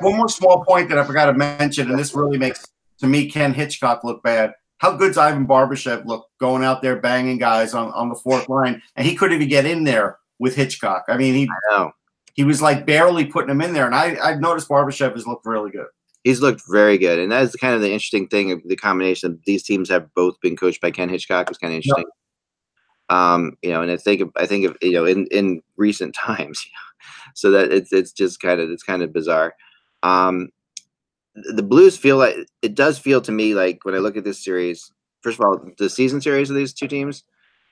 one 0.00 0.16
more 0.16 0.28
small 0.28 0.64
point 0.64 0.88
that 0.88 0.98
I 0.98 1.04
forgot 1.04 1.26
to 1.26 1.34
mention, 1.34 1.90
and 1.90 1.98
this 1.98 2.14
really 2.14 2.38
makes 2.38 2.66
to 2.98 3.06
me 3.06 3.28
Ken 3.28 3.52
Hitchcock 3.52 4.04
look 4.04 4.22
bad. 4.22 4.54
How 4.78 4.96
good's 4.96 5.16
Ivan 5.16 5.46
Barbashev 5.46 6.06
look 6.06 6.28
going 6.40 6.64
out 6.64 6.82
there 6.82 6.96
banging 6.96 7.38
guys 7.38 7.72
on, 7.74 7.92
on 7.92 8.08
the 8.08 8.16
fourth 8.16 8.48
line, 8.48 8.82
and 8.96 9.06
he 9.06 9.14
couldn't 9.14 9.36
even 9.36 9.48
get 9.48 9.64
in 9.64 9.84
there 9.84 10.18
with 10.38 10.56
Hitchcock. 10.56 11.04
I 11.08 11.16
mean, 11.16 11.34
he 11.34 11.48
I 11.70 11.90
he 12.34 12.44
was 12.44 12.62
like 12.62 12.86
barely 12.86 13.26
putting 13.26 13.50
him 13.50 13.60
in 13.60 13.74
there, 13.74 13.86
and 13.86 13.94
I 13.94 14.16
I've 14.22 14.40
noticed 14.40 14.68
Barbashev 14.68 15.12
has 15.12 15.26
looked 15.26 15.46
really 15.46 15.70
good. 15.70 15.86
He's 16.24 16.40
looked 16.40 16.62
very 16.68 16.98
good, 16.98 17.18
and 17.18 17.32
that 17.32 17.42
is 17.42 17.54
kind 17.56 17.74
of 17.74 17.80
the 17.80 17.92
interesting 17.92 18.28
thing. 18.28 18.62
The 18.64 18.76
combination 18.76 19.32
of 19.32 19.38
these 19.44 19.62
teams 19.62 19.88
have 19.90 20.12
both 20.14 20.40
been 20.40 20.56
coached 20.56 20.80
by 20.80 20.90
Ken 20.90 21.08
Hitchcock 21.08 21.48
was 21.48 21.58
kind 21.58 21.72
of 21.72 21.76
interesting. 21.76 22.04
Yep. 23.10 23.16
Um, 23.16 23.56
you 23.62 23.70
know, 23.70 23.82
and 23.82 23.90
I 23.90 23.96
think 23.96 24.22
I 24.36 24.46
think 24.46 24.66
of 24.66 24.76
you 24.80 24.92
know 24.92 25.04
in 25.04 25.26
in 25.26 25.62
recent 25.76 26.14
times, 26.26 26.64
so 27.34 27.50
that 27.50 27.72
it's 27.72 27.92
it's 27.92 28.12
just 28.12 28.40
kind 28.40 28.60
of 28.60 28.70
it's 28.70 28.84
kind 28.84 29.02
of 29.02 29.12
bizarre. 29.12 29.54
Um, 30.02 30.48
the 31.34 31.62
Blues 31.62 31.96
feel 31.96 32.18
like 32.18 32.36
it 32.60 32.74
does 32.74 32.98
feel 32.98 33.20
to 33.22 33.32
me 33.32 33.54
like 33.54 33.84
when 33.84 33.94
I 33.94 33.98
look 33.98 34.16
at 34.16 34.24
this 34.24 34.44
series. 34.44 34.92
First 35.22 35.38
of 35.38 35.44
all, 35.44 35.60
the 35.78 35.88
season 35.88 36.20
series 36.20 36.50
of 36.50 36.56
these 36.56 36.72
two 36.72 36.88
teams 36.88 37.24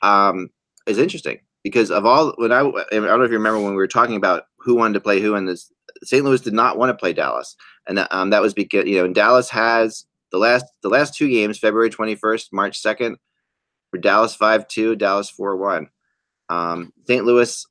um, 0.02 0.50
is 0.86 0.98
interesting 0.98 1.40
because 1.62 1.90
of 1.90 2.06
all 2.06 2.32
when 2.36 2.52
I 2.52 2.60
I 2.60 2.62
don't 2.90 3.04
know 3.04 3.22
if 3.22 3.30
you 3.30 3.36
remember 3.36 3.60
when 3.60 3.72
we 3.72 3.76
were 3.76 3.86
talking 3.86 4.16
about 4.16 4.44
who 4.58 4.74
wanted 4.74 4.94
to 4.94 5.00
play 5.00 5.20
who 5.20 5.34
in 5.34 5.46
this. 5.46 5.70
St. 6.02 6.24
Louis 6.24 6.40
did 6.40 6.54
not 6.54 6.78
want 6.78 6.90
to 6.90 7.00
play 7.00 7.12
Dallas, 7.12 7.56
and 7.86 8.06
um, 8.10 8.30
that 8.30 8.42
was 8.42 8.54
because 8.54 8.86
you 8.86 8.96
know 8.96 9.12
Dallas 9.12 9.50
has 9.50 10.06
the 10.30 10.38
last 10.38 10.64
the 10.82 10.88
last 10.88 11.14
two 11.14 11.28
games, 11.28 11.58
February 11.58 11.90
twenty 11.90 12.14
first, 12.14 12.52
March 12.52 12.78
second, 12.78 13.18
for 13.90 13.98
Dallas 13.98 14.34
five 14.34 14.68
two, 14.68 14.96
Dallas 14.96 15.28
four 15.28 15.56
one. 15.56 15.88
Um, 16.48 16.92
St. 17.06 17.24
Louis 17.24 17.66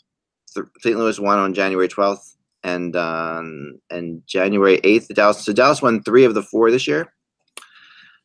St. 0.79 0.97
Louis 0.97 1.19
won 1.19 1.39
on 1.39 1.53
January 1.53 1.87
twelfth, 1.87 2.35
and 2.63 2.95
um, 2.95 3.79
and 3.89 4.21
January 4.27 4.79
eighth, 4.83 5.07
Dallas. 5.13 5.43
So 5.43 5.53
Dallas 5.53 5.81
won 5.81 6.03
three 6.03 6.25
of 6.25 6.33
the 6.33 6.43
four 6.43 6.71
this 6.71 6.87
year. 6.87 7.13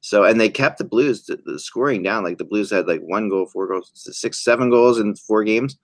So 0.00 0.24
and 0.24 0.40
they 0.40 0.50
kept 0.50 0.78
the 0.78 0.84
Blues 0.84 1.24
the, 1.24 1.40
the 1.44 1.58
scoring 1.58 2.02
down. 2.02 2.24
Like 2.24 2.38
the 2.38 2.44
Blues 2.44 2.70
had 2.70 2.86
like 2.86 3.00
one 3.00 3.28
goal, 3.28 3.46
four 3.46 3.66
goals, 3.66 3.90
six, 3.94 4.42
seven 4.44 4.70
goals 4.70 4.98
in 4.98 5.14
four 5.14 5.44
games. 5.44 5.78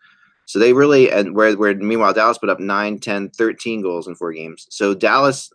So 0.44 0.58
they 0.58 0.72
really 0.72 1.10
and 1.10 1.34
where 1.34 1.56
where 1.56 1.74
meanwhile 1.74 2.12
Dallas 2.12 2.38
put 2.38 2.50
up 2.50 2.60
9, 2.60 2.98
10, 2.98 3.30
13 3.30 3.82
goals 3.82 4.08
in 4.08 4.14
four 4.14 4.32
games. 4.32 4.66
So 4.68 4.94
Dallas 4.94 5.50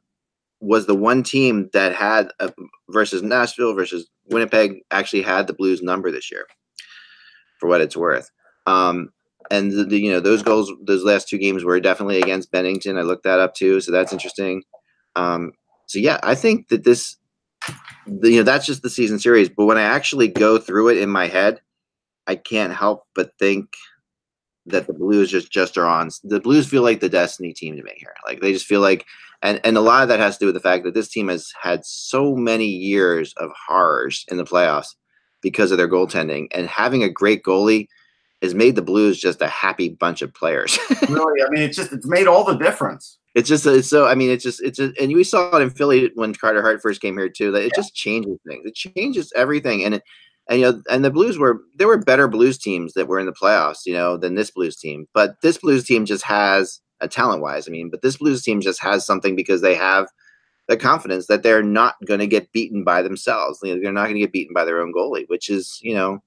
was 0.61 0.87
the 0.87 0.95
one 0.95 1.21
team 1.21 1.69
that 1.73 1.93
had 1.93 2.31
a, 2.39 2.51
versus 2.89 3.21
Nashville 3.21 3.73
versus 3.73 4.09
Winnipeg 4.31 4.79
actually 4.91 5.21
had 5.21 5.47
the 5.47 5.53
Blues 5.53 5.83
number 5.83 6.11
this 6.11 6.31
year, 6.31 6.47
for 7.59 7.67
what 7.67 7.81
it's 7.81 7.97
worth. 7.97 8.31
Um, 8.65 9.11
and 9.51 9.71
the, 9.71 9.99
you 9.99 10.11
know 10.11 10.19
those 10.19 10.43
goals, 10.43 10.71
those 10.85 11.03
last 11.03 11.27
two 11.27 11.37
games 11.37 11.63
were 11.63 11.79
definitely 11.79 12.21
against 12.21 12.51
Binnington. 12.51 12.97
I 12.97 13.01
looked 13.01 13.23
that 13.23 13.39
up 13.39 13.53
too, 13.53 13.81
so 13.81 13.91
that's 13.91 14.13
interesting. 14.13 14.63
Um, 15.15 15.51
so 15.87 15.99
yeah, 15.99 16.19
I 16.23 16.35
think 16.35 16.69
that 16.69 16.83
this, 16.83 17.15
the, 18.07 18.31
you 18.31 18.37
know, 18.37 18.43
that's 18.43 18.65
just 18.65 18.81
the 18.81 18.89
season 18.89 19.19
series. 19.19 19.49
But 19.49 19.65
when 19.65 19.77
I 19.77 19.83
actually 19.83 20.27
go 20.27 20.57
through 20.57 20.89
it 20.89 20.97
in 20.97 21.09
my 21.09 21.27
head, 21.27 21.61
I 22.27 22.35
can't 22.35 22.73
help 22.73 23.03
but 23.13 23.31
think 23.39 23.73
that 24.65 24.87
the 24.87 24.93
Blues 24.93 25.29
just 25.29 25.51
just 25.51 25.77
are 25.77 25.85
on. 25.85 26.09
The 26.23 26.39
Blues 26.39 26.67
feel 26.67 26.81
like 26.81 26.99
the 26.99 27.09
destiny 27.09 27.53
team 27.53 27.75
to 27.75 27.83
me 27.83 27.93
here. 27.97 28.15
Like 28.25 28.41
they 28.41 28.51
just 28.51 28.65
feel 28.65 28.81
like, 28.81 29.05
and 29.41 29.61
and 29.63 29.77
a 29.77 29.81
lot 29.81 30.03
of 30.03 30.09
that 30.09 30.19
has 30.19 30.37
to 30.37 30.39
do 30.41 30.45
with 30.47 30.55
the 30.55 30.61
fact 30.61 30.83
that 30.85 30.93
this 30.93 31.09
team 31.09 31.27
has 31.29 31.53
had 31.61 31.85
so 31.85 32.35
many 32.35 32.65
years 32.65 33.33
of 33.37 33.51
horrors 33.67 34.25
in 34.29 34.37
the 34.37 34.43
playoffs 34.43 34.95
because 35.41 35.71
of 35.71 35.77
their 35.77 35.89
goaltending, 35.89 36.47
and 36.51 36.67
having 36.67 37.03
a 37.03 37.09
great 37.09 37.43
goalie 37.43 37.87
has 38.45 38.55
made 38.55 38.75
the 38.75 38.81
Blues 38.81 39.19
just 39.19 39.41
a 39.41 39.47
happy 39.47 39.89
bunch 39.89 40.21
of 40.21 40.33
players. 40.33 40.79
really, 41.09 41.43
I 41.43 41.49
mean, 41.49 41.63
it's 41.63 41.75
just 41.75 41.91
it's 41.91 42.07
made 42.07 42.27
all 42.27 42.43
the 42.43 42.55
difference. 42.55 43.19
It's 43.35 43.49
just 43.49 43.65
it's 43.65 43.89
so. 43.89 44.07
I 44.07 44.15
mean, 44.15 44.29
it's 44.29 44.43
just 44.43 44.63
it's 44.63 44.77
just, 44.77 44.97
and 44.97 45.13
we 45.13 45.23
saw 45.23 45.55
it 45.57 45.61
in 45.61 45.69
Philly 45.69 46.11
when 46.15 46.33
Carter 46.33 46.61
Hart 46.61 46.81
first 46.81 47.01
came 47.01 47.17
here 47.17 47.29
too. 47.29 47.51
That 47.51 47.63
it 47.63 47.73
yeah. 47.75 47.81
just 47.81 47.93
changes 47.93 48.37
things. 48.47 48.65
It 48.65 48.75
changes 48.75 49.33
everything, 49.35 49.83
and 49.83 49.95
it 49.95 50.03
and 50.49 50.59
you 50.59 50.71
know, 50.71 50.81
and 50.89 51.03
the 51.03 51.11
Blues 51.11 51.37
were 51.37 51.61
there 51.75 51.87
were 51.87 51.97
better 51.97 52.27
Blues 52.27 52.57
teams 52.57 52.93
that 52.93 53.07
were 53.07 53.19
in 53.19 53.25
the 53.25 53.33
playoffs, 53.33 53.85
you 53.85 53.93
know, 53.93 54.17
than 54.17 54.35
this 54.35 54.51
Blues 54.51 54.75
team. 54.75 55.07
But 55.13 55.41
this 55.41 55.57
Blues 55.57 55.83
team 55.83 56.05
just 56.05 56.23
has 56.23 56.79
uh, 57.01 57.05
a 57.05 57.07
talent 57.07 57.41
wise. 57.41 57.67
I 57.67 57.71
mean, 57.71 57.89
but 57.89 58.01
this 58.01 58.17
Blues 58.17 58.43
team 58.43 58.61
just 58.61 58.81
has 58.81 59.05
something 59.05 59.35
because 59.35 59.61
they 59.61 59.75
have 59.75 60.07
the 60.67 60.77
confidence 60.77 61.27
that 61.27 61.43
they're 61.43 61.63
not 61.63 61.95
going 62.05 62.19
to 62.19 62.27
get 62.27 62.51
beaten 62.51 62.83
by 62.83 63.01
themselves. 63.01 63.59
You 63.63 63.75
know, 63.75 63.81
they're 63.81 63.91
not 63.91 64.03
going 64.03 64.15
to 64.15 64.21
get 64.21 64.31
beaten 64.31 64.53
by 64.53 64.65
their 64.65 64.81
own 64.81 64.93
goalie, 64.93 65.27
which 65.27 65.49
is 65.49 65.79
you 65.81 65.93
know 65.93 66.21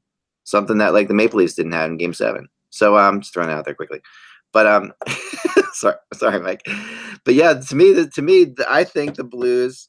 something 0.49 0.79
that 0.79 0.95
like 0.95 1.09
the 1.09 1.15
Maple 1.15 1.39
Leafs 1.39 1.55
didn't 1.55 1.73
have 1.73 1.91
in 1.91 1.97
Game 1.97 2.15
Seven. 2.15 2.49
So 2.71 2.97
I'm 2.97 3.15
um, 3.15 3.21
just 3.21 3.33
throwing 3.33 3.51
it 3.51 3.55
out 3.55 3.65
there 3.65 3.75
quickly. 3.75 4.01
But 4.53 4.67
um, 4.67 4.93
sorry, 5.73 5.97
sorry, 6.15 6.41
Mike. 6.41 6.63
But 7.25 7.35
yeah, 7.35 7.55
to 7.55 7.77
me, 7.77 8.07
to 8.07 8.23
me, 8.23 8.55
I 8.69 8.85
think 8.85 9.17
the 9.17 9.25
Blues 9.25 9.89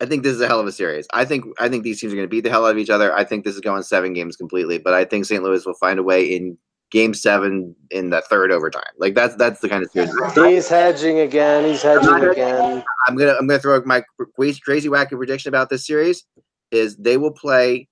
I 0.00 0.06
think 0.06 0.22
this 0.22 0.34
is 0.34 0.40
a 0.40 0.46
hell 0.46 0.60
of 0.60 0.66
a 0.66 0.72
series. 0.72 1.06
I 1.12 1.24
think 1.24 1.44
I 1.58 1.68
think 1.68 1.82
these 1.82 2.00
teams 2.00 2.12
are 2.12 2.16
going 2.16 2.28
to 2.28 2.30
beat 2.30 2.42
the 2.42 2.50
hell 2.50 2.64
out 2.64 2.70
of 2.70 2.78
each 2.78 2.90
other. 2.90 3.14
I 3.14 3.24
think 3.24 3.44
this 3.44 3.54
is 3.54 3.60
going 3.60 3.82
seven 3.82 4.12
games 4.12 4.36
completely, 4.36 4.78
but 4.78 4.94
I 4.94 5.04
think 5.04 5.24
St. 5.24 5.42
Louis 5.42 5.66
will 5.66 5.74
find 5.74 5.98
a 5.98 6.04
way 6.04 6.24
in 6.24 6.56
game 6.90 7.14
seven 7.14 7.74
in 7.90 8.10
the 8.10 8.22
third 8.22 8.52
overtime. 8.52 8.92
Like 8.98 9.14
that's 9.14 9.34
that's 9.34 9.60
the 9.60 9.68
kind 9.68 9.82
of 9.82 9.90
series. 9.90 10.12
He's 10.34 10.68
hedging 10.68 11.18
again. 11.18 11.64
He's 11.64 11.82
hedging 11.82 12.28
again. 12.28 12.84
I'm 13.08 13.16
gonna 13.16 13.32
I'm 13.32 13.48
gonna 13.48 13.58
throw 13.58 13.82
my 13.84 14.04
crazy 14.36 14.88
wacky 14.88 15.16
prediction 15.16 15.48
about 15.48 15.68
this 15.68 15.84
series 15.84 16.24
is 16.70 16.96
they 16.96 17.16
will 17.16 17.32
play 17.32 17.88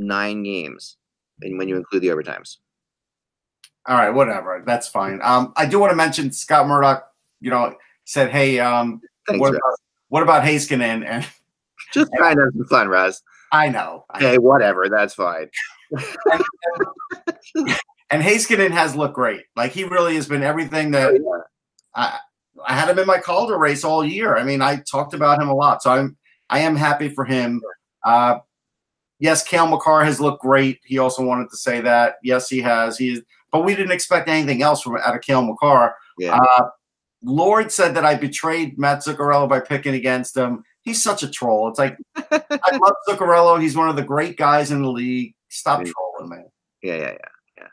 nine 0.00 0.42
games, 0.42 0.96
and 1.42 1.58
when 1.58 1.68
you 1.68 1.76
include 1.76 2.02
the 2.02 2.08
overtimes. 2.08 2.56
All 3.86 3.96
right, 3.96 4.10
whatever. 4.10 4.62
That's 4.66 4.88
fine. 4.88 5.20
Um, 5.22 5.52
I 5.56 5.66
do 5.66 5.78
want 5.78 5.90
to 5.90 5.96
mention 5.96 6.32
Scott 6.32 6.66
Murdoch. 6.66 7.06
You 7.40 7.50
know, 7.50 7.74
said, 8.04 8.30
"Hey, 8.30 8.58
um, 8.60 9.00
Thanks, 9.26 9.40
what 9.40 9.50
about 9.50 9.78
what 10.08 10.22
about? 10.22 10.44
And 10.46 11.26
just 11.92 12.10
trying 12.16 12.36
to 12.36 12.42
have 12.42 12.52
some 12.52 12.66
fun, 12.66 12.88
Russ. 12.88 13.22
I 13.52 13.68
know. 13.68 14.04
Okay, 14.16 14.38
whatever. 14.38 14.88
That's 14.88 15.14
fine. 15.14 15.48
and, 17.54 17.68
and, 18.10 18.22
has 18.22 18.94
looked 18.94 19.14
great. 19.14 19.42
Like 19.56 19.72
he 19.72 19.84
really 19.84 20.14
has 20.14 20.28
been 20.28 20.42
everything 20.42 20.92
that 20.92 21.10
oh, 21.10 21.14
yeah. 21.14 21.42
I, 21.94 22.18
I 22.66 22.74
had 22.74 22.88
him 22.88 22.98
in 22.98 23.06
my 23.06 23.18
Calder 23.18 23.58
race 23.58 23.82
all 23.82 24.04
year. 24.04 24.36
I 24.36 24.44
mean, 24.44 24.62
I 24.62 24.82
talked 24.90 25.14
about 25.14 25.40
him 25.40 25.48
a 25.48 25.54
lot, 25.54 25.82
so 25.82 25.90
I'm 25.90 26.16
I 26.48 26.60
am 26.60 26.76
happy 26.76 27.08
for 27.08 27.24
him. 27.24 27.60
Uh, 28.04 28.38
yes, 29.20 29.44
Cale 29.44 29.66
Makar 29.66 30.04
has 30.04 30.20
looked 30.20 30.42
great. 30.42 30.80
He 30.84 30.98
also 30.98 31.24
wanted 31.24 31.50
to 31.50 31.56
say 31.56 31.80
that. 31.80 32.16
Yes, 32.22 32.48
he 32.48 32.60
has. 32.60 32.98
He 32.98 33.10
is, 33.10 33.22
but 33.52 33.64
we 33.64 33.74
didn't 33.74 33.92
expect 33.92 34.28
anything 34.28 34.62
else 34.62 34.82
from 34.82 34.96
out 34.96 35.14
of 35.14 35.20
Cale 35.22 35.42
Makar. 35.42 35.94
Yeah. 36.18 36.36
Uh, 36.38 36.70
Lord 37.22 37.70
said 37.70 37.94
that 37.94 38.04
I 38.04 38.14
betrayed 38.14 38.78
Matt 38.78 39.00
Zuccarello 39.00 39.48
by 39.48 39.60
picking 39.60 39.94
against 39.94 40.36
him. 40.36 40.64
He's 40.82 41.02
such 41.02 41.22
a 41.22 41.30
troll. 41.30 41.68
It's 41.68 41.78
like 41.78 41.96
I 42.16 42.78
love 42.78 42.94
Zuccarello. 43.08 43.60
He's 43.60 43.76
one 43.76 43.88
of 43.88 43.96
the 43.96 44.02
great 44.02 44.36
guys 44.36 44.70
in 44.70 44.82
the 44.82 44.90
league. 44.90 45.34
Stop 45.48 45.84
yeah. 45.84 45.92
trolling, 45.92 46.30
man. 46.30 46.50
Yeah, 46.82 46.94
yeah, 46.94 47.00
yeah, 47.00 47.16
yeah. 47.58 47.66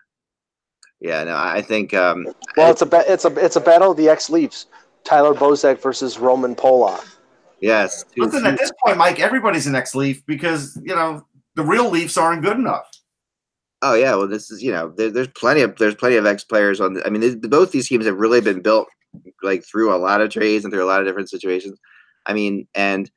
Yeah, 1.00 1.24
no, 1.24 1.38
I 1.38 1.62
think. 1.62 1.94
Um, 1.94 2.28
well, 2.58 2.72
it's 2.72 2.82
a 2.82 2.86
ba- 2.86 3.06
it's 3.08 3.24
a 3.24 3.34
it's 3.38 3.56
a 3.56 3.62
battle 3.62 3.92
of 3.92 3.98
the 3.98 4.10
ex 4.10 4.30
Leafs. 4.30 4.66
Tyler 5.04 5.34
Bozak 5.34 5.80
versus 5.82 6.20
Roman 6.20 6.54
Polak. 6.54 7.06
Yes. 7.62 8.04
Listen, 8.18 8.46
at 8.46 8.58
this 8.58 8.72
point, 8.84 8.98
Mike, 8.98 9.20
everybody's 9.20 9.68
an 9.68 9.76
ex 9.76 9.96
Leaf 9.96 10.26
because 10.26 10.78
you 10.84 10.96
know 10.96 11.26
the 11.58 11.63
real 11.63 11.89
Leafs 11.89 12.17
aren't 12.17 12.43
good 12.43 12.56
enough. 12.56 12.88
Oh 13.82 13.96
yeah, 13.96 14.15
well, 14.15 14.28
this 14.28 14.50
is 14.50 14.63
you 14.63 14.72
know 14.72 14.93
there, 14.96 15.10
there's 15.12 15.28
plenty 15.28 15.62
of 15.62 15.76
there's 15.78 15.96
plenty 15.96 16.15
of 16.15 16.26
ex 16.26 16.43
players 16.43 16.80
on. 16.80 16.93
The, 16.93 17.06
I 17.06 17.10
mean, 17.10 17.39
both 17.41 17.72
these 17.72 17.89
teams 17.89 18.06
have 18.06 18.17
really 18.17 18.41
been 18.41 18.62
built 18.62 18.88
like 19.43 19.65
through 19.65 19.93
a 19.93 19.98
lot 19.98 20.22
of 20.22 20.30
trades 20.30 20.63
and 20.63 20.74
through 20.74 20.84
a 20.84 20.88
lot 20.88 21.02
of 21.02 21.08
different 21.08 21.30
situations. 21.30 21.78
I 22.26 22.34
mean, 22.34 22.67
and 22.74 23.10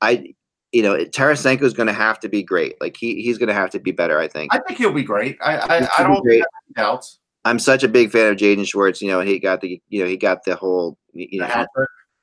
I, 0.00 0.34
you 0.72 0.82
know, 0.82 0.96
Tarasenko 0.96 1.62
is 1.62 1.74
going 1.74 1.86
to 1.86 1.92
have 1.92 2.20
to 2.20 2.28
be 2.28 2.42
great. 2.42 2.76
Like 2.80 2.96
he 2.96 3.22
he's 3.22 3.38
going 3.38 3.48
to 3.48 3.54
have 3.54 3.70
to 3.70 3.78
be 3.78 3.92
better. 3.92 4.18
I 4.18 4.28
think. 4.28 4.54
I 4.54 4.58
think 4.58 4.78
he'll 4.78 4.92
be 4.92 5.02
great. 5.02 5.38
I 5.40 5.56
I, 5.56 5.88
I 5.98 6.02
don't 6.02 6.22
great. 6.22 6.38
have 6.38 6.76
doubts. 6.76 7.20
I'm 7.44 7.60
such 7.60 7.84
a 7.84 7.88
big 7.88 8.10
fan 8.10 8.32
of 8.32 8.36
Jaden 8.36 8.66
Schwartz. 8.66 9.00
You 9.00 9.08
know, 9.08 9.20
he 9.20 9.38
got 9.38 9.60
the 9.60 9.80
you 9.88 10.02
know 10.02 10.08
he 10.08 10.16
got 10.16 10.44
the 10.44 10.56
whole 10.56 10.98
you 11.12 11.40
know. 11.40 11.66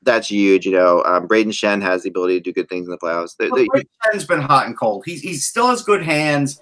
That's 0.04 0.30
huge, 0.30 0.66
you 0.66 0.72
know. 0.72 1.04
Um, 1.06 1.28
Brayden 1.28 1.54
Schenn 1.54 1.82
has 1.82 2.04
the 2.04 2.10
ability 2.10 2.36
to 2.36 2.44
do 2.44 2.54
good 2.54 2.70
things 2.70 2.88
in 2.88 2.92
the 2.92 2.98
playoffs. 2.98 3.36
They, 3.38 3.50
Brayden 3.50 3.88
Schenn's 4.04 4.26
been 4.26 4.42
hot 4.42 4.68
and 4.68 4.78
cold. 4.78 5.04
He's 5.06 5.22
he 5.22 5.34
still 5.36 5.68
has 5.68 5.82
good 5.82 6.04
hands. 6.04 6.60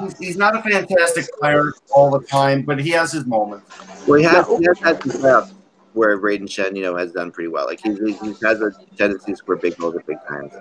He's, 0.00 0.18
he's, 0.18 0.36
not 0.36 0.56
a 0.56 0.62
fantastic 0.62 1.26
player 1.38 1.72
all 1.94 2.10
the 2.10 2.24
time, 2.26 2.62
but 2.62 2.80
he 2.80 2.90
has 2.90 3.12
his 3.12 3.26
moments. 3.26 3.66
Well, 4.06 4.18
he 4.18 4.24
has, 4.24 4.46
he 4.46 4.64
has 4.64 4.78
had 4.78 5.02
some 5.02 5.20
playoffs 5.20 5.52
where 5.92 6.18
Brayden 6.18 6.42
Schenn, 6.42 6.76
you 6.76 6.82
know, 6.82 6.96
has 6.96 7.12
done 7.12 7.32
pretty 7.32 7.48
well. 7.48 7.66
Like 7.66 7.80
he's, 7.82 7.98
he 7.98 8.34
has 8.42 8.60
a 8.60 8.72
tendency 8.96 9.32
to 9.32 9.36
score 9.36 9.56
big 9.56 9.76
goals 9.76 9.96
at 9.96 10.06
big 10.06 10.18
times. 10.28 10.52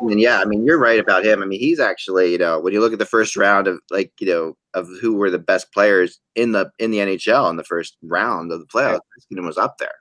And 0.00 0.20
yeah, 0.20 0.40
I 0.40 0.44
mean, 0.44 0.64
you're 0.64 0.78
right 0.78 0.98
about 0.98 1.24
him. 1.24 1.42
I 1.42 1.46
mean, 1.46 1.60
he's 1.60 1.80
actually, 1.80 2.32
you 2.32 2.38
know, 2.38 2.58
when 2.58 2.72
you 2.72 2.80
look 2.80 2.92
at 2.92 2.98
the 2.98 3.06
first 3.06 3.36
round 3.36 3.66
of 3.66 3.80
like, 3.90 4.12
you 4.20 4.28
know, 4.28 4.56
of 4.74 4.88
who 5.00 5.14
were 5.14 5.30
the 5.30 5.38
best 5.38 5.72
players 5.72 6.20
in 6.34 6.52
the 6.52 6.70
in 6.78 6.90
the 6.90 6.98
NHL 6.98 7.50
in 7.50 7.56
the 7.56 7.64
first 7.64 7.96
round 8.02 8.52
of 8.52 8.60
the 8.60 8.66
playoffs, 8.66 9.00
yeah. 9.30 9.40
was 9.40 9.58
up 9.58 9.76
there. 9.78 9.94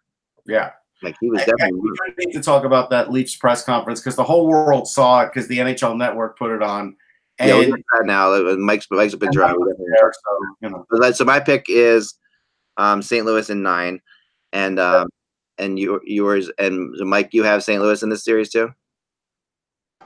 Yeah. 0.50 0.72
Like 1.02 1.16
he 1.22 1.30
was 1.30 1.40
definitely. 1.46 1.80
we 1.80 2.26
need 2.26 2.34
to 2.34 2.42
talk 2.42 2.66
about 2.66 2.90
that 2.90 3.12
Leafs 3.12 3.36
press 3.36 3.64
conference 3.64 4.02
because 4.02 4.16
the 4.16 4.24
whole 4.24 4.48
world 4.48 4.88
saw 4.88 5.22
it 5.22 5.28
because 5.28 5.48
the 5.48 5.60
NHL 5.60 5.98
Network 5.98 6.38
put 6.38 6.52
it 6.52 6.62
on. 6.62 6.98
And 7.38 7.50
yeah, 7.50 7.58
we 7.58 7.66
that 7.68 8.04
now. 8.04 8.56
Mike's 8.58 8.86
Mike's 8.92 9.16
been 9.16 9.32
dry. 9.32 9.54
So, 9.54 9.60
you 10.62 10.70
know. 10.70 11.12
so 11.14 11.24
my 11.24 11.40
pick 11.40 11.68
is 11.70 12.16
um, 12.76 13.02
St. 13.02 13.26
Louis 13.26 13.50
in 13.50 13.64
nine, 13.64 14.02
and 14.52 14.78
um, 14.78 15.08
and 15.58 15.80
you, 15.80 16.02
yours 16.04 16.52
and 16.58 16.92
Mike, 17.00 17.30
you 17.32 17.44
have 17.44 17.64
St. 17.64 17.82
Louis 17.82 18.04
in 18.04 18.10
this 18.10 18.26
series 18.26 18.50
too. 18.50 18.74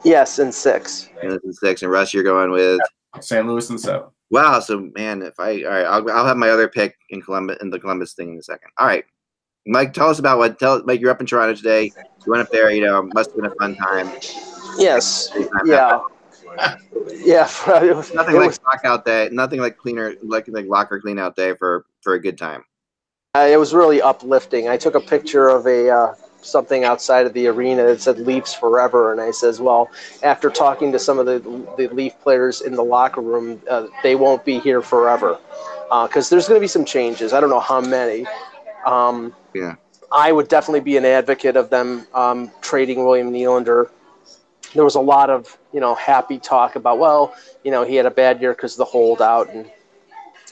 Yes, 0.04 0.38
in 0.38 0.52
six. 0.52 1.10
And 1.24 1.40
in 1.44 1.54
six, 1.54 1.82
and 1.82 1.92
Russ, 1.92 2.14
you're 2.14 2.24
going 2.24 2.52
with 2.52 2.80
St. 3.20 3.48
Louis 3.48 3.68
in 3.70 3.80
seven. 3.80 4.10
Wow, 4.30 4.60
so 4.60 4.90
man, 4.96 5.22
if 5.22 5.40
I 5.40 5.64
all 5.64 5.70
right, 5.70 5.86
I'll, 5.86 6.12
I'll 6.12 6.26
have 6.26 6.38
my 6.38 6.50
other 6.50 6.68
pick 6.68 6.98
in 7.10 7.22
Columbus 7.22 7.58
in 7.62 7.70
the 7.70 7.80
Columbus 7.80 8.14
thing 8.14 8.34
in 8.34 8.40
a 8.40 8.44
second. 8.44 8.70
All 8.78 8.88
right, 8.88 9.06
Mike, 9.66 9.94
tell 9.94 10.10
us 10.10 10.20
about 10.20 10.38
what. 10.38 10.60
Tell 10.60 10.84
Mike, 10.84 11.00
you're 11.00 11.12
up 11.12 11.22
in 11.22 11.26
Toronto 11.26 11.56
today. 11.56 11.86
You 12.26 12.32
went 12.32 12.42
up 12.42 12.50
there. 12.52 12.72
You 12.72 12.84
know, 12.84 13.04
must 13.14 13.32
have 13.32 13.38
been 13.38 13.46
a 13.46 13.56
fun 13.56 13.76
time. 13.76 14.10
Yes. 14.78 15.32
Yeah. 15.66 16.02
yeah, 17.26 17.48
it 17.82 17.96
was, 17.96 18.14
Nothing 18.14 18.36
it 18.36 18.40
like 18.40 18.48
was- 18.50 18.60
lockout 18.64 19.06
day. 19.06 19.30
Nothing 19.32 19.60
like 19.60 19.78
cleaner, 19.78 20.16
like 20.22 20.48
like 20.48 20.66
locker 20.68 21.00
clean 21.00 21.18
out 21.18 21.36
day 21.36 21.54
for 21.56 21.86
for 22.02 22.14
a 22.14 22.22
good 22.22 22.38
time. 22.38 22.64
Uh, 23.36 23.48
it 23.50 23.58
was 23.58 23.74
really 23.74 24.02
uplifting. 24.02 24.68
I 24.68 24.78
took 24.78 24.94
a 24.94 25.00
picture 25.00 25.48
of 25.50 25.66
a 25.66 25.90
uh, 25.90 26.16
something 26.42 26.84
outside 26.84 27.26
of 27.26 27.34
the 27.34 27.48
arena 27.48 27.84
that 27.86 28.02
said 28.02 28.20
"Leafs 28.20 28.54
Forever," 28.54 29.12
and 29.12 29.20
I 29.20 29.32
says, 29.32 29.60
"Well, 29.60 29.90
after 30.22 30.52
talking 30.52 30.92
to 30.92 31.00
some 31.00 31.18
of 31.18 31.26
the 31.26 31.40
the 31.78 31.88
Leaf 31.88 32.14
players 32.22 32.62
in 32.62 32.76
the 32.76 32.84
locker 32.84 33.22
room, 33.22 33.60
uh, 33.70 33.88
they 34.04 34.16
won't 34.16 34.46
be 34.46 34.60
here 34.60 34.82
forever 34.82 35.40
because 36.04 36.30
there's 36.30 36.48
going 36.48 36.58
to 36.60 36.64
be 36.64 36.68
some 36.68 36.86
changes. 36.86 37.34
I 37.34 37.40
don't 37.40 37.50
know 37.50 37.60
how 37.60 37.82
many. 37.82 38.28
Um, 38.86 39.34
Yeah. 39.54 39.76
I 40.12 40.32
would 40.32 40.48
definitely 40.48 40.82
be 40.82 40.96
an 40.98 41.06
advocate 41.06 41.56
of 41.56 41.72
them 41.72 42.06
um, 42.14 42.52
trading 42.62 43.04
William 43.04 43.32
Nylander. 43.32 43.90
There 44.76 44.84
was 44.84 44.96
a 44.96 45.02
lot 45.02 45.30
of 45.30 45.58
you 45.72 45.80
know 45.80 45.96
happy 45.96 46.38
talk 46.40 46.76
about 46.76 47.00
well, 47.00 47.34
you 47.64 47.72
know, 47.72 47.84
he 47.84 47.96
had 47.96 48.06
a 48.06 48.12
bad 48.12 48.40
year 48.42 48.54
because 48.54 48.74
of 48.74 48.78
the 48.80 48.86
holdout 48.86 49.50
and." 49.50 49.70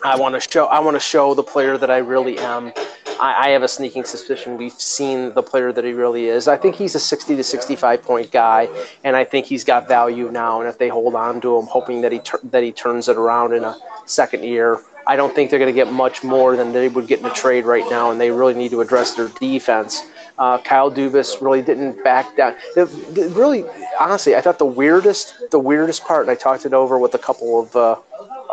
I 0.04 0.18
want 0.18 0.34
to 0.34 0.50
show. 0.50 0.66
I 0.66 0.80
want 0.80 0.96
to 0.96 1.00
show 1.00 1.34
the 1.34 1.44
player 1.44 1.78
that 1.78 1.92
I 1.92 1.98
really 1.98 2.38
am. 2.40 2.74
I, 3.20 3.48
I 3.48 3.50
have 3.50 3.62
a 3.62 3.68
sneaking 3.68 4.04
suspicion 4.04 4.58
we've 4.58 4.74
seen 4.74 5.34
the 5.34 5.44
player 5.44 5.72
that 5.72 5.84
he 5.84 5.94
really 5.94 6.26
is. 6.28 6.48
I 6.48 6.58
think 6.58 6.76
he's 6.76 6.96
a 6.96 7.00
60 7.00 7.36
to 7.36 7.44
65 7.44 8.02
point 8.02 8.32
guy, 8.32 8.68
and 9.04 9.16
I 9.16 9.24
think 9.24 9.46
he's 9.46 9.64
got 9.64 9.88
value 9.88 10.32
now. 10.32 10.60
And 10.60 10.68
if 10.68 10.78
they 10.80 10.90
hold 10.90 11.14
on 11.16 11.40
to 11.42 11.58
him, 11.58 11.68
hoping 11.68 12.02
that 12.02 12.12
he 12.12 12.20
tur- 12.20 12.40
that 12.46 12.64
he 12.64 12.72
turns 12.72 13.10
it 13.10 13.18
around 13.18 13.54
in 13.54 13.64
a 13.64 13.78
second 14.06 14.44
year, 14.44 14.82
I 15.12 15.18
don't 15.18 15.36
think 15.36 15.50
they're 15.50 15.60
going 15.60 15.76
to 15.76 15.82
get 15.84 15.92
much 15.92 16.24
more 16.24 16.56
than 16.56 16.72
they 16.72 16.88
would 16.88 17.06
get 17.06 17.20
in 17.20 17.26
a 17.26 17.34
trade 17.34 17.66
right 17.66 17.84
now. 17.90 18.12
And 18.12 18.22
they 18.22 18.32
really 18.32 18.54
need 18.54 18.72
to 18.72 18.80
address 18.80 19.14
their 19.14 19.28
defense. 19.28 20.08
Uh, 20.38 20.58
Kyle 20.60 20.90
Dubas 20.90 21.42
really 21.42 21.62
didn't 21.62 22.02
back 22.02 22.38
down. 22.38 22.56
The, 22.76 22.86
the, 22.86 23.28
really, 23.30 23.66
honestly, 24.00 24.38
I 24.38 24.42
thought 24.42 24.58
the 24.58 24.74
weirdest, 24.84 25.34
the 25.52 25.60
weirdest 25.60 26.06
part, 26.06 26.22
and 26.22 26.32
I 26.32 26.36
talked 26.36 26.66
it 26.66 26.74
over 26.74 26.98
with 26.98 27.14
a 27.14 27.18
couple 27.18 27.60
of 27.60 27.76
uh, 27.76 27.98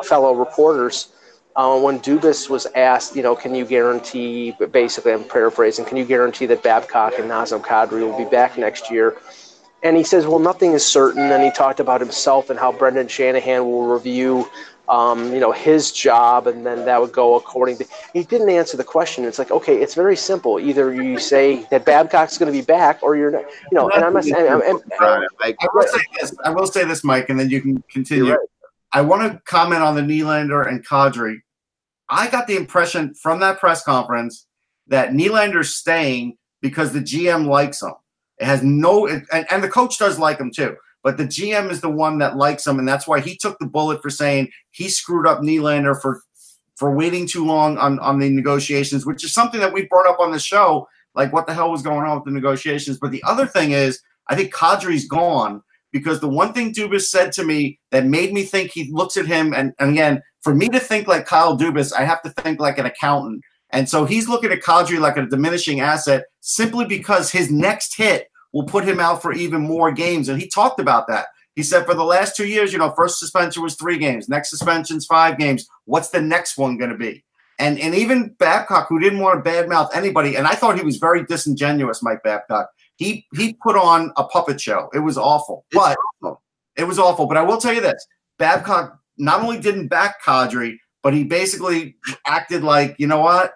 fellow 0.03 0.35
reporters 0.35 1.13
uh, 1.55 1.79
when 1.79 2.01
Dubas 2.01 2.51
was 2.51 2.67
asked, 2.75 3.15
you 3.15 3.23
know, 3.23 3.37
can 3.37 3.55
you 3.55 3.65
guarantee, 3.65 4.57
basically, 4.73 5.13
I'm 5.13 5.23
paraphrasing, 5.23 5.85
can 5.85 5.97
you 5.97 6.05
guarantee 6.05 6.47
that 6.47 6.65
Babcock 6.65 7.21
and 7.21 7.31
Nazem 7.31 7.61
Kadri 7.61 8.01
will 8.01 8.19
be 8.19 8.29
back 8.29 8.59
next 8.59 8.91
year? 8.91 9.17
And 9.85 9.97
he 9.97 10.03
says, 10.03 10.27
well, 10.27 10.41
nothing 10.41 10.73
is 10.73 10.85
certain. 10.85 11.31
And 11.31 11.45
he 11.45 11.53
talked 11.53 11.79
about 11.79 12.01
himself 12.01 12.51
and 12.51 12.59
how 12.59 12.73
Brendan 12.73 13.07
Shanahan 13.07 13.65
will 13.65 13.87
review, 13.87 14.51
um, 14.89 15.33
you 15.33 15.41
know, 15.41 15.53
his 15.53 15.93
job, 15.93 16.47
and 16.47 16.65
then 16.65 16.85
that 16.87 17.01
would 17.01 17.13
go 17.13 17.35
according 17.35 17.77
to. 17.79 17.87
He 18.15 18.25
didn't 18.25 18.49
answer 18.49 18.77
the 18.77 18.85
question. 18.85 19.25
It's 19.25 19.39
like, 19.39 19.51
okay, 19.51 19.81
it's 19.81 19.95
very 19.95 20.17
simple. 20.17 20.59
Either 20.59 20.93
you 20.95 21.19
say 21.19 21.67
that 21.71 21.85
Babcock's 21.85 22.39
going 22.39 22.53
to 22.53 22.59
be 22.59 22.65
back, 22.65 23.03
or 23.03 23.17
you're 23.17 23.31
not, 23.31 23.45
you 23.71 23.77
know. 23.77 23.91
And 23.91 24.05
I'm 24.05 24.15
not 24.15 24.25
saying. 24.25 24.49
I'm, 24.49 24.63
I'm, 24.63 25.27
like, 25.41 25.57
I 25.61 25.67
will 25.73 25.87
say 25.87 26.01
this. 26.19 26.35
I 26.45 26.51
will 26.51 26.67
say 26.67 26.85
this, 26.85 27.05
Mike, 27.05 27.29
and 27.29 27.39
then 27.39 27.51
you 27.51 27.61
can 27.61 27.83
continue. 27.91 28.31
Right. 28.31 28.49
I 28.93 29.03
want 29.03 29.31
to 29.31 29.41
comment 29.45 29.83
on 29.83 29.95
the 29.95 30.01
Nylander 30.01 30.67
and 30.67 30.87
Kadri. 30.87 31.41
I 32.09 32.31
got 32.31 32.47
the 32.47 32.57
impression 32.57 33.15
from 33.15 33.41
that 33.41 33.61
press 33.61 33.85
conference 33.85 34.47
that 34.87 35.11
Nylander's 35.11 35.75
staying 35.75 36.39
because 36.63 36.93
the 36.93 37.01
GM 37.01 37.47
likes 37.47 37.83
him. 37.83 37.93
It 38.39 38.47
has 38.47 38.63
no, 38.63 39.07
and, 39.07 39.27
and 39.33 39.63
the 39.63 39.69
coach 39.69 39.99
does 39.99 40.19
like 40.19 40.39
him 40.39 40.51
too. 40.51 40.77
But 41.03 41.17
the 41.17 41.25
GM 41.25 41.71
is 41.71 41.81
the 41.81 41.91
one 41.91 42.19
that 42.19 42.37
likes 42.37 42.67
him, 42.67 42.79
and 42.79 42.89
that's 42.89 43.07
why 43.07 43.21
he 43.21 43.37
took 43.37 43.59
the 43.59 43.67
bullet 43.67 44.03
for 44.03 44.11
saying 44.11 44.51
he 44.71 44.89
screwed 44.89 45.27
up 45.27 45.41
Nylander 45.41 46.01
for 46.01 46.23
for 46.77 46.95
waiting 46.95 47.27
too 47.27 47.45
long 47.45 47.79
on 47.79 47.99
on 48.01 48.19
the 48.19 48.31
negotiations, 48.31 49.07
which 49.07 49.25
is 49.25 49.33
something 49.33 49.61
that 49.61 49.73
we 49.73 49.87
brought 49.87 50.09
up 50.09 50.21
on 50.21 50.33
the 50.33 50.39
show. 50.39 50.89
Like, 51.15 51.33
what 51.33 51.47
the 51.47 51.55
hell 51.55 51.71
was 51.71 51.83
going 51.83 52.07
on 52.07 52.17
with 52.17 52.25
the 52.25 52.31
negotiations? 52.31 52.99
But 52.99 53.11
the 53.11 53.23
other 53.25 53.47
thing 53.47 53.73
is, 53.73 54.01
I 54.29 54.37
think 54.37 54.55
Kadri's 54.55 55.09
gone 55.09 55.63
because 55.93 56.21
the 56.21 56.29
one 56.29 56.53
thing 56.53 56.73
Dubas 56.73 57.07
said 57.07 57.33
to 57.33 57.45
me 57.45 57.79
that 57.91 58.07
made 58.07 58.33
me 58.33 58.43
think 58.43 58.71
he 58.71 58.91
looks 58.93 59.17
at 59.17 59.27
him, 59.27 59.55
and, 59.55 59.73
and 59.79 59.91
again, 59.91 60.23
for 60.43 60.55
me 60.55 60.69
to 60.69 60.81
think 60.81 61.09
like 61.09 61.27
Kyle 61.27 61.59
Dubas, 61.59 61.93
I 61.93 62.05
have 62.05 62.23
to 62.23 62.31
think 62.31 62.61
like 62.61 62.79
an 62.79 62.87
accountant. 62.87 63.43
And 63.71 63.89
so 63.89 64.05
he's 64.05 64.29
looking 64.29 64.51
at 64.53 64.63
Kadri 64.63 64.99
like 64.99 65.17
a 65.17 65.27
diminishing 65.27 65.81
asset 65.81 66.25
simply 66.41 66.87
because 66.87 67.31
his 67.31 67.51
next 67.51 67.97
hit 67.97 68.28
will 68.53 68.65
put 68.65 68.85
him 68.85 69.01
out 69.01 69.23
for 69.23 69.33
even 69.33 69.63
more 69.63 69.93
games. 69.93 70.29
And 70.29 70.41
he 70.41 70.49
talked 70.49 70.81
about 70.81 71.07
that. 71.09 71.27
He 71.55 71.63
said 71.63 71.87
for 71.87 71.95
the 71.95 72.05
last 72.05 72.37
two 72.37 72.47
years, 72.47 72.73
you 72.73 72.79
know, 72.79 72.93
first 72.97 73.19
suspension 73.19 73.63
was 73.63 73.75
three 73.75 73.99
games, 73.99 74.29
next 74.29 74.51
suspension's 74.51 75.07
five 75.07 75.39
games. 75.39 75.67
What's 75.87 76.11
the 76.11 76.21
next 76.21 76.57
one 76.57 76.79
going 76.79 76.91
to 76.91 76.97
be? 76.97 77.25
And 77.59 77.81
and 77.81 77.95
even 77.95 78.37
Babcock, 78.39 78.87
who 78.89 79.01
didn't 79.01 79.19
want 79.19 79.45
to 79.45 79.51
badmouth 79.51 79.91
anybody, 79.93 80.37
and 80.37 80.47
I 80.47 80.55
thought 80.55 80.79
he 80.79 80.85
was 80.85 80.99
very 80.99 81.25
disingenuous, 81.25 82.03
Mike 82.03 82.23
Babcock. 82.23 82.71
He 82.95 83.27
he 83.35 83.55
put 83.55 83.75
on 83.75 84.13
a 84.17 84.23
puppet 84.23 84.61
show. 84.61 84.89
It 84.95 85.01
was 85.01 85.19
awful, 85.19 85.65
but 85.73 85.97
awful. 86.23 86.41
it 86.77 86.85
was 86.85 87.01
awful. 87.01 87.27
But 87.27 87.37
I 87.37 87.43
will 87.43 87.59
tell 87.59 87.73
you 87.73 87.81
this: 87.81 88.07
Babcock 88.39 88.97
not 89.19 89.41
only 89.41 89.59
didn't 89.59 89.89
back 89.89 90.23
Kadri, 90.23 90.77
but 91.03 91.13
he 91.13 91.25
basically 91.25 91.97
acted 92.27 92.63
like, 92.63 92.97
you 92.99 93.07
know 93.07 93.21
what? 93.21 93.53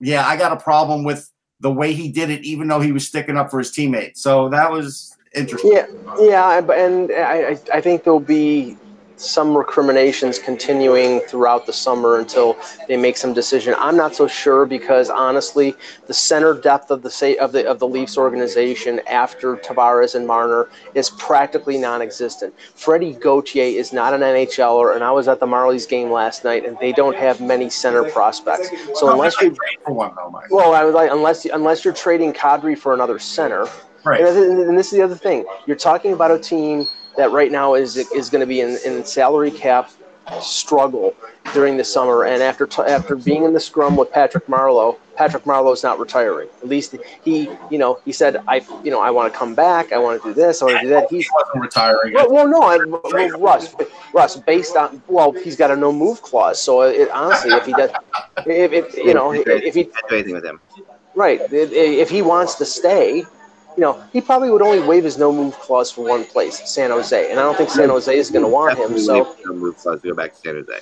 Yeah, 0.00 0.26
I 0.26 0.36
got 0.36 0.52
a 0.52 0.56
problem 0.56 1.04
with 1.04 1.30
the 1.60 1.70
way 1.70 1.92
he 1.92 2.10
did 2.10 2.30
it, 2.30 2.44
even 2.44 2.68
though 2.68 2.80
he 2.80 2.92
was 2.92 3.06
sticking 3.06 3.36
up 3.36 3.50
for 3.50 3.58
his 3.58 3.70
teammates. 3.70 4.20
So 4.20 4.48
that 4.50 4.70
was 4.70 5.16
interesting. 5.34 5.72
Yeah, 5.72 5.86
yeah, 6.20 6.58
and- 6.58 7.10
I- 7.12 7.58
I 7.72 7.80
think 7.80 8.04
there'll 8.04 8.20
be 8.20 8.76
some 9.16 9.56
recriminations 9.56 10.38
continuing 10.38 11.20
throughout 11.20 11.66
the 11.66 11.72
summer 11.72 12.18
until 12.18 12.56
they 12.88 12.96
make 12.96 13.16
some 13.16 13.32
decision. 13.32 13.74
I'm 13.78 13.96
not 13.96 14.14
so 14.14 14.26
sure 14.26 14.66
because 14.66 15.10
honestly, 15.10 15.74
the 16.06 16.14
center 16.14 16.54
depth 16.54 16.90
of 16.90 17.02
the 17.02 17.10
say 17.10 17.36
of 17.36 17.52
the 17.52 17.66
of 17.66 17.78
the 17.78 17.88
Leafs 17.88 18.18
organization 18.18 19.00
after 19.08 19.56
Tavares 19.56 20.14
and 20.14 20.26
Marner 20.26 20.68
is 20.94 21.10
practically 21.10 21.78
non-existent. 21.78 22.54
Freddie 22.74 23.14
Gauthier 23.14 23.78
is 23.78 23.92
not 23.92 24.14
an 24.14 24.20
NHLer, 24.20 24.94
and 24.94 25.04
I 25.04 25.10
was 25.10 25.28
at 25.28 25.40
the 25.40 25.46
Marlies 25.46 25.88
game 25.88 26.10
last 26.10 26.44
night, 26.44 26.64
and 26.64 26.76
they 26.80 26.92
don't 26.92 27.16
have 27.16 27.40
many 27.40 27.70
center 27.70 28.04
prospects. 28.10 28.68
So 28.94 29.12
unless 29.12 29.40
you 29.40 29.50
Trade 29.50 29.78
for 29.84 29.92
one 29.92 30.14
though, 30.16 30.30
Mike. 30.30 30.50
well, 30.50 30.74
I 30.74 30.84
would 30.84 30.94
like 30.94 31.10
unless 31.10 31.44
unless 31.44 31.84
you're 31.84 31.94
trading 31.94 32.32
Kadri 32.32 32.76
for 32.76 32.94
another 32.94 33.18
center. 33.18 33.66
Right. 34.04 34.20
And, 34.20 34.60
and 34.60 34.78
this 34.78 34.92
is 34.92 34.98
the 34.98 35.02
other 35.02 35.14
thing. 35.14 35.44
You're 35.66 35.76
talking 35.76 36.12
about 36.12 36.30
a 36.30 36.38
team 36.38 36.86
that 37.16 37.30
right 37.30 37.50
now 37.50 37.74
is 37.74 37.96
is 37.96 38.28
going 38.28 38.40
to 38.40 38.46
be 38.46 38.60
in, 38.60 38.78
in 38.84 39.04
salary 39.04 39.50
cap 39.50 39.90
struggle 40.40 41.14
during 41.52 41.76
the 41.76 41.84
summer. 41.84 42.24
And 42.24 42.42
after 42.42 42.66
t- 42.66 42.82
after 42.82 43.16
being 43.16 43.44
in 43.44 43.52
the 43.52 43.60
scrum 43.60 43.96
with 43.96 44.10
Patrick 44.10 44.46
Marleau, 44.46 44.98
Patrick 45.16 45.44
Marleau's 45.44 45.82
not 45.82 45.98
retiring. 45.98 46.48
At 46.62 46.68
least 46.68 46.96
he, 47.24 47.48
you 47.70 47.78
know, 47.78 48.00
he 48.04 48.12
said, 48.12 48.42
I, 48.48 48.62
you 48.82 48.90
know, 48.90 49.00
I 49.00 49.10
want 49.10 49.32
to 49.32 49.38
come 49.38 49.54
back. 49.54 49.92
I 49.92 49.98
want 49.98 50.22
to 50.22 50.28
do 50.28 50.34
this. 50.34 50.62
I 50.62 50.66
want 50.66 50.76
to 50.78 50.82
do 50.82 50.88
that. 50.90 51.10
He's 51.10 51.26
he 51.26 51.30
wasn't 51.34 51.62
retiring. 51.62 52.14
well, 52.14 52.32
well 52.32 52.48
no, 52.48 52.62
I, 52.62 52.78
well, 52.84 53.38
Russ, 53.38 53.74
Russ, 54.12 54.36
based 54.36 54.76
on 54.76 55.02
well, 55.08 55.32
he's 55.32 55.56
got 55.56 55.70
a 55.70 55.76
no 55.76 55.92
move 55.92 56.22
clause. 56.22 56.60
So 56.60 56.82
uh, 56.82 56.86
it, 56.86 57.10
honestly, 57.10 57.52
if 57.52 57.66
he 57.66 57.72
does, 57.72 57.90
if, 58.38 58.72
if 58.72 58.96
you 58.96 59.14
know, 59.14 59.32
if 59.32 59.74
he 59.74 59.84
Can't 59.84 60.08
do 60.08 60.14
anything 60.16 60.34
with 60.34 60.44
him. 60.44 60.60
Right. 61.14 61.40
If, 61.52 61.70
if 61.72 62.10
he 62.10 62.22
wants 62.22 62.56
to 62.56 62.64
stay, 62.64 63.24
you 63.76 63.80
know, 63.80 64.02
he 64.12 64.20
probably 64.20 64.50
would 64.50 64.62
only 64.62 64.80
waive 64.80 65.04
his 65.04 65.18
no 65.18 65.32
move 65.32 65.54
clause 65.58 65.90
for 65.90 66.06
one 66.06 66.24
place, 66.24 66.68
San 66.68 66.90
Jose, 66.90 67.30
and 67.30 67.40
I 67.40 67.42
don't 67.42 67.56
think 67.56 67.70
San 67.70 67.88
Jose 67.88 68.16
is 68.16 68.30
going 68.30 68.44
to 68.44 68.48
want 68.48 68.78
him. 68.78 68.98
So, 68.98 69.36
the 69.44 69.52
move 69.52 69.76
clause 69.76 70.00
to 70.02 70.08
go 70.08 70.14
back 70.14 70.34
to 70.34 70.38
San 70.38 70.54
Jose. 70.54 70.80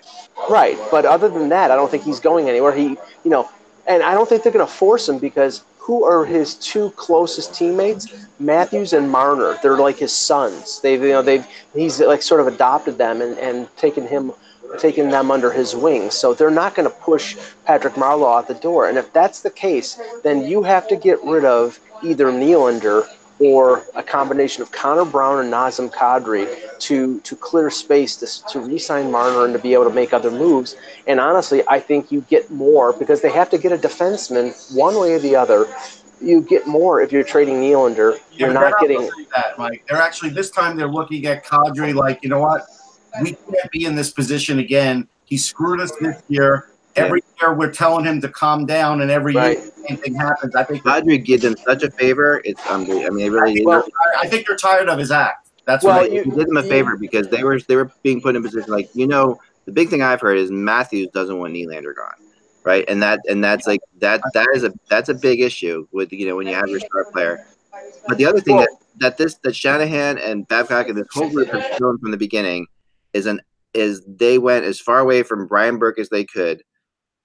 right. 0.51 0.79
But 0.91 1.05
other 1.05 1.29
than 1.29 1.49
that, 1.51 1.71
I 1.71 1.77
don't 1.77 1.91
think 1.91 2.03
he's 2.03 2.21
going 2.21 2.49
anywhere. 2.49 2.73
He, 2.73 2.97
you 3.25 3.31
know, 3.31 3.49
and 3.87 4.03
I 4.03 4.13
don't 4.13 4.29
think 4.29 4.43
they're 4.43 4.53
going 4.53 4.67
to 4.67 4.73
force 4.73 5.09
him 5.09 5.19
because 5.19 5.65
who 5.83 6.05
are 6.05 6.25
his 6.25 6.55
two 6.55 6.91
closest 6.91 7.55
teammates? 7.55 8.07
Matthews 8.39 8.93
and 8.93 9.11
Marner. 9.11 9.59
They're 9.63 9.79
like 9.79 9.97
his 9.99 10.13
sons. 10.13 10.81
They've, 10.81 11.03
you 11.03 11.09
know, 11.09 11.23
they've 11.23 11.47
he's 11.75 12.01
like 12.01 12.23
sort 12.23 12.41
of 12.41 12.47
adopted 12.47 12.99
them 12.99 13.21
and 13.21 13.37
and 13.39 13.75
taken 13.77 14.07
him. 14.07 14.33
Taking 14.79 15.11
them 15.11 15.31
under 15.31 15.53
his 15.53 15.75
wing, 15.77 16.11
so 16.11 16.35
they're 16.35 16.51
not 16.51 16.75
going 16.75 16.89
to 16.89 16.95
push 16.97 17.37
Patrick 17.65 17.95
Marleau 17.95 18.39
out 18.39 18.49
the 18.49 18.55
door. 18.55 18.89
And 18.89 18.97
if 18.99 19.13
that's 19.13 19.43
the 19.43 19.51
case, 19.51 20.01
then 20.25 20.47
you 20.47 20.63
have 20.63 20.89
to 20.89 20.97
get 20.97 21.23
rid 21.23 21.45
of 21.45 21.79
either 22.03 22.27
Nylander 22.27 23.07
or 23.39 23.85
a 23.95 24.03
combination 24.03 24.63
of 24.63 24.71
Connor 24.71 25.05
Brown 25.05 25.41
and 25.41 25.53
Nazem 25.53 25.93
Kadri 25.93 26.47
to 26.81 27.21
to 27.21 27.37
clear 27.37 27.71
space 27.71 28.17
to, 28.17 28.53
to 28.53 28.61
re-sign 28.61 29.11
Marner 29.11 29.45
and 29.45 29.53
to 29.55 29.59
be 29.59 29.75
able 29.75 29.85
to 29.85 29.95
make 29.95 30.13
other 30.13 30.31
moves. 30.31 30.77
And 31.07 31.19
honestly, 31.19 31.63
I 31.69 31.81
think 31.81 32.13
you 32.13 32.21
get 32.23 32.51
more 32.51 32.93
because 32.93 33.21
they 33.21 33.31
have 33.31 33.51
to 33.51 33.59
get 33.59 33.73
a 33.73 33.79
defenseman 33.79 34.77
one 34.77 34.99
way 34.99 35.15
or 35.15 35.19
the 35.19 35.35
other. 35.35 35.67
You 36.21 36.41
get 36.41 36.69
more 36.69 37.01
if 37.01 37.11
you're 37.11 37.25
trading 37.25 37.57
Nylander. 37.57 38.19
Yeah, 38.31 38.47
You're 38.47 38.55
not 38.55 38.79
getting 38.81 39.11
that, 39.35 39.59
Mike. 39.59 39.85
They're 39.89 40.01
actually 40.01 40.31
this 40.31 40.51
time 40.51 40.77
they're 40.77 40.87
looking 40.87 41.27
at 41.27 41.45
Kadri 41.45 41.95
like, 41.95 42.23
you 42.23 42.29
know 42.29 42.41
what? 42.41 42.67
We 43.21 43.33
can't 43.33 43.71
be 43.71 43.85
in 43.85 43.95
this 43.95 44.11
position 44.11 44.59
again. 44.59 45.09
He 45.25 45.37
screwed 45.37 45.81
us 45.81 45.93
this 46.01 46.23
year. 46.29 46.69
Every 46.97 47.23
year 47.41 47.55
we're 47.55 47.73
telling 47.73 48.05
him 48.05 48.21
to 48.21 48.29
calm 48.29 48.67
down, 48.67 49.01
and 49.01 49.11
every 49.11 49.35
Right. 49.35 49.59
year 49.59 49.71
the 49.77 49.89
same 49.89 49.99
thing 49.99 50.15
happens. 50.15 50.55
I 50.55 50.65
think 50.65 50.83
Kadri 50.83 51.25
did 51.25 51.41
them 51.41 51.57
such 51.67 51.83
a 51.83 51.91
favor. 51.93 52.43
It's 52.45 52.61
unbelievable. 52.69 53.07
I 53.07 53.11
mean, 53.11 53.27
it 53.27 53.31
really 53.31 53.65
Well, 53.65 53.85
I 54.21 54.29
think 54.29 54.47
they're 54.47 54.57
tired 54.57 54.89
of 54.89 54.99
his 54.99 55.11
act. 55.11 55.49
That's 55.67 55.85
Well, 55.85 56.05
he 56.05 56.19
did 56.19 56.35
them 56.49 56.57
a 56.57 56.63
favor 56.63 56.97
because 56.97 57.29
they 57.29 57.45
were 57.45 57.61
they 57.61 57.77
were 57.77 57.91
being 58.03 58.21
put 58.21 58.37
in 58.37 58.43
a 58.43 58.45
position 58.45 58.73
like 58.73 58.91
you 58.95 59.07
know 59.07 59.39
the 59.65 59.73
big 59.73 59.89
thing 59.89 60.03
I've 60.03 60.21
heard 60.21 60.37
is 60.39 60.51
Matthews 60.51 61.09
doesn't 61.15 61.39
want 61.39 61.55
Nylander 61.55 61.95
gone, 61.95 62.15
right? 62.65 62.85
And 62.89 63.03
that 63.03 63.21
and 63.29 63.43
that's 63.43 63.67
like 63.67 63.81
that 64.01 64.21
that 64.35 64.49
is 64.55 64.65
a 64.65 64.73
that's 64.91 65.09
a 65.09 65.15
big 65.15 65.41
issue 65.41 65.87
with 65.93 66.13
you 66.13 66.27
know 66.27 66.37
when 66.37 66.47
you 66.47 66.55
have 66.55 66.69
your 66.69 66.81
star 66.81 67.07
player. 67.13 67.47
But 68.09 68.19
the 68.19 68.27
other 68.27 68.41
thing 68.41 68.57
that 68.59 68.71
that 68.99 69.17
this 69.17 69.37
that 69.45 69.55
Shanahan 69.55 70.19
and 70.19 70.47
Babcock 70.49 70.89
and 70.89 70.99
this 70.99 71.07
whole 71.13 71.31
group 71.31 71.49
have 71.53 71.65
shown 71.79 71.99
from 71.99 72.11
the 72.11 72.17
beginning 72.17 72.67
is 73.13 73.27
an 73.27 73.41
is 73.75 74.03
they 74.07 74.39
went 74.39 74.65
as 74.65 74.81
far 74.81 74.99
away 74.99 75.23
from 75.23 75.47
Brian 75.47 75.79
Burke 75.79 75.99
as 75.99 76.11
they 76.11 76.25
could, 76.25 76.63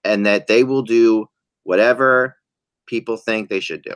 and 0.04 0.26
that 0.26 0.48
they 0.48 0.64
will 0.64 0.82
do 0.82 1.28
whatever 1.64 2.36
people 2.86 3.18
think 3.18 3.50
they 3.50 3.60
should 3.60 3.82
do. 3.82 3.94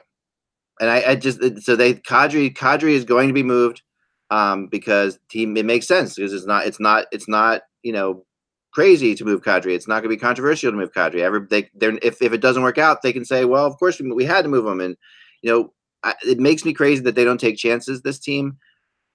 And 0.80 0.90
I, 0.90 1.12
I 1.12 1.16
just 1.16 1.40
so 1.64 1.76
they 1.76 1.96
Kadri 1.96 2.54
Kadri 2.54 2.92
is 2.92 3.06
going 3.06 3.28
to 3.28 3.34
be 3.34 3.44
moved 3.44 3.82
um, 4.30 4.68
because 4.68 5.20
team 5.30 5.56
it 5.58 5.66
makes 5.66 5.88
sense 5.88 6.16
because 6.16 6.34
it's 6.34 6.46
not 6.46 6.66
it's 6.66 6.80
not 6.80 7.06
it's 7.12 7.28
not 7.28 7.62
you 7.84 7.94
know 7.94 8.26
crazy 8.72 9.14
to 9.16 9.26
move 9.26 9.42
Kadri. 9.42 9.76
It's 9.76 9.88
not 9.88 9.96
going 10.02 10.10
to 10.10 10.16
be 10.16 10.18
controversial 10.18 10.72
to 10.72 10.78
move 10.78 10.94
Kadri. 10.94 11.20
Ever 11.20 11.48
they 11.50 11.70
they're 11.76 11.98
if 12.02 12.22
if 12.22 12.34
it 12.34 12.42
doesn't 12.42 12.64
work 12.64 12.78
out, 12.78 13.02
they 13.02 13.14
can 13.14 13.26
say, 13.26 13.46
well, 13.46 13.66
of 13.66 13.78
course 13.78 14.00
we, 14.00 14.12
we 14.12 14.26
had 14.26 14.44
to 14.44 14.50
move 14.50 14.66
him, 14.66 14.82
and 14.82 14.98
you 15.42 15.52
know 15.52 15.74
I, 16.04 16.16
it 16.26 16.40
makes 16.40 16.66
me 16.66 16.74
crazy 16.74 17.02
that 17.04 17.16
they 17.16 17.24
don't 17.24 17.40
take 17.40 17.58
chances. 17.58 18.02
This 18.02 18.20
team 18.20 18.58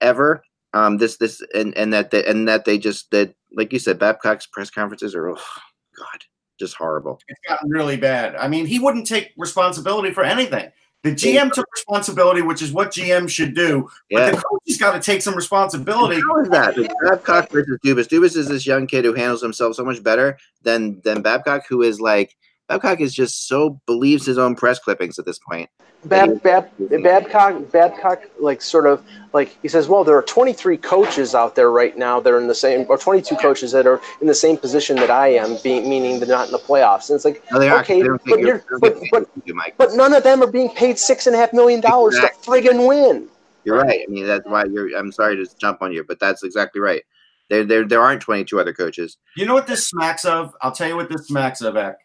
ever. 0.01 0.43
Um, 0.75 0.99
this 0.99 1.17
this 1.17 1.43
and 1.55 1.77
and 1.77 1.93
that 1.93 2.11
they, 2.11 2.25
and 2.25 2.47
that 2.49 2.65
they 2.65 2.79
just 2.79 3.11
that 3.11 3.35
like 3.53 3.73
you 3.73 3.79
said, 3.79 3.99
Babcock's 3.99 4.47
press 4.47 4.71
conferences 4.71 5.15
are 5.15 5.31
oh 5.31 5.35
god 5.35 6.25
just 6.59 6.75
horrible. 6.75 7.21
It's 7.29 7.41
gotten 7.47 7.71
really 7.71 7.97
bad. 7.97 8.37
I 8.37 8.49
mean, 8.49 8.67
he 8.67 8.79
wouldn't 8.79 9.07
take 9.07 9.33
responsibility 9.37 10.13
for 10.13 10.25
anything. 10.25 10.71
The 11.03 11.13
GM 11.13 11.53
took 11.53 11.67
responsibility, 11.73 12.43
which 12.43 12.63
is 12.63 12.73
what 12.73 12.91
GM 12.91 13.29
should 13.29 13.55
do. 13.55 13.89
Yeah. 14.11 14.31
But 14.31 14.37
the 14.37 14.43
coach 14.43 14.63
has 14.67 14.77
got 14.77 14.93
to 14.95 15.01
take 15.01 15.23
some 15.23 15.37
responsibility. 15.37 16.21
How 16.21 16.41
is 16.41 16.49
that? 16.49 16.77
It's 16.77 16.93
Babcock 17.05 17.51
versus 17.51 17.79
Dubas. 17.85 18.09
Dubas 18.09 18.37
is 18.37 18.49
this 18.49 18.67
young 18.67 18.89
kid 18.89 19.05
who 19.05 19.15
handles 19.15 19.41
himself 19.41 19.77
so 19.77 19.85
much 19.85 20.03
better 20.03 20.37
than 20.63 21.01
than 21.05 21.23
Babcock, 21.23 21.65
who 21.69 21.83
is 21.83 22.01
like 22.01 22.37
Babcock 22.69 23.01
is 23.01 23.15
just 23.15 23.47
so 23.47 23.81
believes 23.87 24.27
his 24.27 24.39
own 24.39 24.57
press 24.57 24.79
clippings 24.79 25.19
at 25.19 25.25
this 25.25 25.39
point. 25.39 25.71
Bab, 26.05 26.41
Bab, 26.43 26.69
Babcock, 27.03 27.71
Babcock, 27.73 28.23
like 28.39 28.63
sort 28.63 28.87
of 28.87 29.05
like 29.33 29.57
he 29.63 29.69
says, 29.69 29.89
well, 29.89 30.05
there 30.05 30.17
are 30.17 30.23
23 30.23 30.77
coaches 30.77 31.35
out 31.35 31.57
there 31.57 31.71
right 31.71 31.97
now 31.97 32.21
that 32.21 32.33
are 32.33 32.39
in 32.39 32.47
the 32.47 32.55
same, 32.55 32.87
or 32.89 32.97
22 32.99 33.35
coaches 33.37 33.73
that 33.73 33.87
are 33.87 34.01
in 34.21 34.27
the 34.27 34.35
same 34.35 34.57
position 34.57 34.97
that 34.97 35.11
I 35.11 35.29
am, 35.29 35.57
being 35.65 35.89
meaning 35.89 36.19
they're 36.21 36.29
not 36.29 36.47
in 36.47 36.53
the 36.53 36.59
playoffs. 36.59 37.09
And 37.11 37.17
it's 37.17 37.25
like, 37.25 37.43
No, 37.51 37.61
okay, 37.79 38.03
They 38.03 38.09
but, 38.09 38.39
you're, 38.39 38.39
you're- 38.47 38.61
but, 38.81 38.97
but, 39.11 39.29
you, 39.45 39.61
but 39.77 39.95
none 39.95 40.13
of 40.13 40.23
them 40.23 40.43
are 40.43 40.51
being 40.51 40.71
paid 40.71 40.99
six 40.99 41.27
and 41.27 41.35
a 41.35 41.39
half 41.39 41.53
million 41.53 41.81
dollars 41.81 42.15
Exactly. 42.17 42.63
to 42.63 42.69
friggin' 42.69 42.87
win. 42.87 43.29
You're 43.65 43.79
right. 43.79 44.01
I 44.07 44.11
mean, 44.11 44.27
that's 44.27 44.47
why 44.47 44.65
you're. 44.65 44.97
I'm 44.97 45.11
sorry 45.11 45.35
to 45.37 45.47
jump 45.59 45.83
on 45.83 45.93
you, 45.93 46.05
but 46.05 46.21
that's 46.21 46.45
exactly 46.45 46.81
right. 46.81 47.03
There, 47.51 47.65
there, 47.65 47.85
there 47.85 48.01
aren't 48.01 48.21
22 48.23 48.61
other 48.61 48.73
coaches. 48.73 49.19
You 49.37 49.45
know 49.45 49.55
what 49.55 49.67
this 49.67 49.89
smacks 49.89 50.25
of? 50.25 50.55
I'll 50.63 50.71
tell 50.73 50.89
you 50.89 50.95
what 50.95 51.09
this 51.09 51.27
smacks 51.27 51.63
of, 51.63 51.77
Eck. 51.77 51.99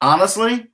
Honestly, 0.00 0.66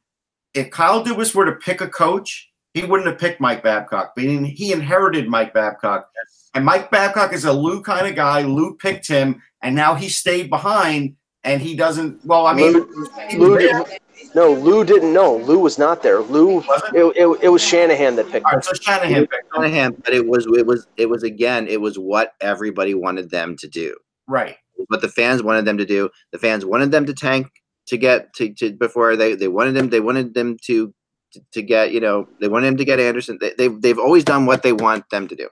if 0.55 0.71
Kyle 0.71 1.05
Dubas 1.05 1.35
were 1.35 1.45
to 1.45 1.53
pick 1.53 1.81
a 1.81 1.89
coach, 1.89 2.51
he 2.75 2.83
wouldn't 2.85 3.09
have 3.09 3.19
picked 3.19 3.41
Mike 3.41 3.63
Babcock. 3.63 4.13
Meaning 4.17 4.45
he 4.45 4.73
inherited 4.73 5.29
Mike 5.29 5.53
Babcock. 5.55 6.09
And 6.55 6.65
Mike 6.65 6.91
Babcock 6.91 7.33
is 7.33 7.45
a 7.45 7.53
Lou 7.53 7.83
kind 7.83 8.07
of 8.07 8.15
guy. 8.15 8.43
Lou 8.43 8.77
picked 8.77 9.09
him, 9.09 9.43
and 9.63 9.75
now 9.75 9.95
he 9.95 10.09
stayed 10.09 10.49
behind, 10.49 11.17
and 11.45 11.61
he 11.61 11.77
doesn't. 11.77 12.25
Well, 12.25 12.47
I 12.47 12.55
mean, 12.55 12.73
Lou- 12.73 13.09
Lou 13.37 13.59
didn't, 13.59 13.89
no, 14.35 14.53
Lou 14.53 14.85
didn't 14.85 15.13
know. 15.13 15.37
Lou 15.37 15.59
was 15.59 15.79
not 15.79 16.03
there. 16.03 16.21
Lou, 16.21 16.61
it, 16.61 17.17
it, 17.17 17.39
it 17.43 17.49
was 17.49 17.63
Shanahan 17.63 18.17
that 18.17 18.31
picked 18.31 18.47
All 18.47 18.53
him. 18.53 18.57
right, 18.57 18.65
so 18.65 18.73
Shanahan 18.75 19.27
picked 19.27 19.35
him. 19.35 19.51
Shanahan, 19.55 19.93
but 20.05 20.15
it 20.15 20.27
was, 20.27 20.47
it 20.47 20.67
was, 20.67 20.87
it 20.97 21.11
was 21.11 21.23
again, 21.23 21.67
it 21.69 21.81
was 21.81 21.99
what 21.99 22.35
everybody 22.41 22.95
wanted 22.95 23.31
them 23.31 23.57
to 23.59 23.69
do. 23.69 23.97
Right. 24.27 24.57
What 24.89 25.01
the 25.03 25.09
fans 25.09 25.43
wanted 25.43 25.65
them 25.65 25.79
to 25.79 25.85
do. 25.87 26.11
The 26.33 26.39
fans 26.39 26.65
wanted 26.65 26.91
them 26.91 27.07
to 27.07 27.15
tank 27.15 27.49
to 27.87 27.97
get 27.97 28.33
to, 28.35 28.53
to 28.55 28.73
before 28.73 29.17
they, 29.17 29.35
they 29.35 29.49
wanted 29.49 29.75
them. 29.75 29.91
They 29.91 30.01
wanted 30.01 30.35
them 30.35 30.57
to, 30.65 30.93
to, 31.33 31.41
to 31.53 31.63
get, 31.63 31.93
you 31.93 32.01
know, 32.01 32.29
they 32.41 32.49
wanted 32.49 32.69
him 32.69 32.77
to 32.79 32.85
get 32.85 33.01
Anderson. 33.01 33.39
They, 33.41 33.53
they've, 33.57 33.81
they've 33.81 33.99
always 33.99 34.25
done 34.25 34.47
what 34.47 34.63
they 34.63 34.73
want 34.73 35.09
them 35.11 35.29
to 35.29 35.37
do. 35.37 35.49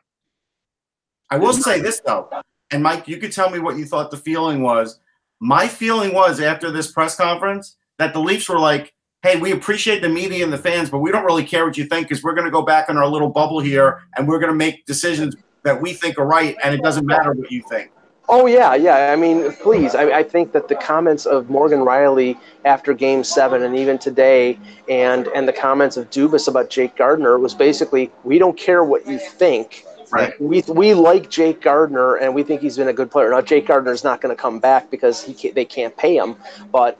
I 1.31 1.37
will 1.37 1.53
say 1.53 1.81
this 1.81 2.01
though, 2.01 2.29
and 2.71 2.83
Mike, 2.83 3.09
you 3.09 3.17
could 3.17 3.33
tell 3.33 3.51
me 3.51 3.59
what 3.59 3.77
you 3.77 3.87
thought 3.87 4.11
the 4.11 4.17
feeling 4.17 4.63
was. 4.63 5.01
My 5.41 5.67
feeling 5.67 6.15
was 6.15 6.41
after 6.41 6.71
this 6.71 6.93
press 6.93 7.17
conference 7.17 7.77
that 7.99 8.13
the 8.13 8.21
Leafs 8.21 8.49
were 8.49 8.59
like, 8.59 8.93
"Hey, 9.23 9.41
we 9.41 9.53
appreciate 9.53 10.01
the 10.01 10.09
media 10.09 10.45
and 10.45 10.53
the 10.53 10.59
fans, 10.59 10.91
but 10.91 10.99
we 10.99 11.11
don't 11.11 11.25
really 11.25 11.45
care 11.45 11.65
what 11.65 11.77
you 11.77 11.87
think 11.87 12.09
because 12.09 12.23
we're 12.23 12.35
going 12.35 12.45
to 12.45 12.51
go 12.51 12.63
back 12.63 12.89
in 12.89 12.97
our 12.97 13.07
little 13.09 13.31
bubble 13.31 13.61
here 13.61 14.03
and 14.17 14.29
we're 14.29 14.39
going 14.39 14.53
to 14.53 14.57
make 14.57 14.85
decisions 14.87 15.35
that 15.65 15.81
we 15.81 15.93
think 15.93 16.19
are 16.19 16.27
right, 16.27 16.57
and 16.63 16.75
it 16.75 16.83
doesn't 16.83 17.07
matter 17.07 17.33
what 17.33 17.51
you 17.51 17.63
think." 17.69 17.91
Oh 18.29 18.47
yeah, 18.47 18.75
yeah. 18.75 19.13
I 19.13 19.17
mean, 19.17 19.53
please. 19.57 19.95
I, 19.95 20.19
I 20.19 20.23
think 20.23 20.53
that 20.53 20.69
the 20.69 20.75
comments 20.77 21.27
of 21.27 21.51
Morgan 21.51 21.81
Rielly 21.81 22.39
after 22.65 22.95
Game 22.95 23.23
Seven, 23.23 23.63
and 23.63 23.77
even 23.77 23.99
today, 23.99 24.59
and 24.89 25.29
and 25.29 25.47
the 25.47 25.53
comments 25.53 25.97
of 25.97 26.09
Dubas 26.11 26.49
about 26.49 26.71
Jake 26.71 26.97
Gardiner 26.97 27.39
was 27.39 27.55
basically, 27.55 28.11
we 28.25 28.39
don't 28.39 28.57
care 28.57 28.83
what 28.83 29.07
you 29.07 29.19
think. 29.19 29.85
Right. 30.11 30.41
We, 30.41 30.63
we 30.69 30.95
like 30.95 31.29
Jake 31.29 31.61
Gardiner, 31.61 32.17
and 32.17 32.35
we 32.35 32.45
think 32.45 32.61
he's 32.61 32.77
been 32.77 32.89
a 32.89 32.93
good 32.93 33.11
player. 33.11 33.31
Now 33.31 33.41
Jake 33.41 33.67
Gardiner 33.67 33.93
is 33.93 34.05
not 34.05 34.21
going 34.21 34.35
to 34.35 34.41
come 34.41 34.61
back 34.61 34.91
because 34.91 35.23
he 35.23 35.35
can't, 35.35 35.55
they 35.55 35.65
can't 35.65 35.97
pay 35.97 36.17
him, 36.17 36.37
but 36.71 36.99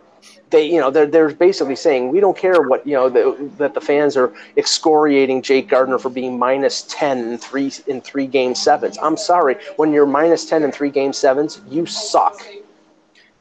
they 0.55 0.65
you 0.65 0.79
know 0.81 0.91
they're 0.91 1.07
they're 1.07 1.33
basically 1.33 1.75
saying 1.75 2.11
we 2.11 2.21
don't 2.21 2.37
care 2.37 2.63
what 2.63 2.87
you 2.87 2.95
know 2.95 3.09
the, 3.09 3.51
that 3.59 3.75
the 3.75 3.81
fans 3.81 4.17
are 4.17 4.33
excoriating 4.57 5.43
Jake 5.43 5.69
Gardiner 5.69 5.99
for 5.99 6.11
being 6.11 6.39
minus 6.39 6.83
ten 6.89 7.19
in 7.33 7.39
three 7.39 7.73
in 7.89 8.01
three 8.01 8.29
game 8.29 8.55
sevens. 8.55 8.97
I'm 9.03 9.17
sorry, 9.17 9.57
when 9.77 9.93
you're 9.93 10.07
minus 10.07 10.47
ten 10.49 10.63
in 10.63 10.71
three 10.71 10.91
game 10.91 11.13
sevens, 11.13 11.61
you 11.69 11.87
suck. 11.87 12.41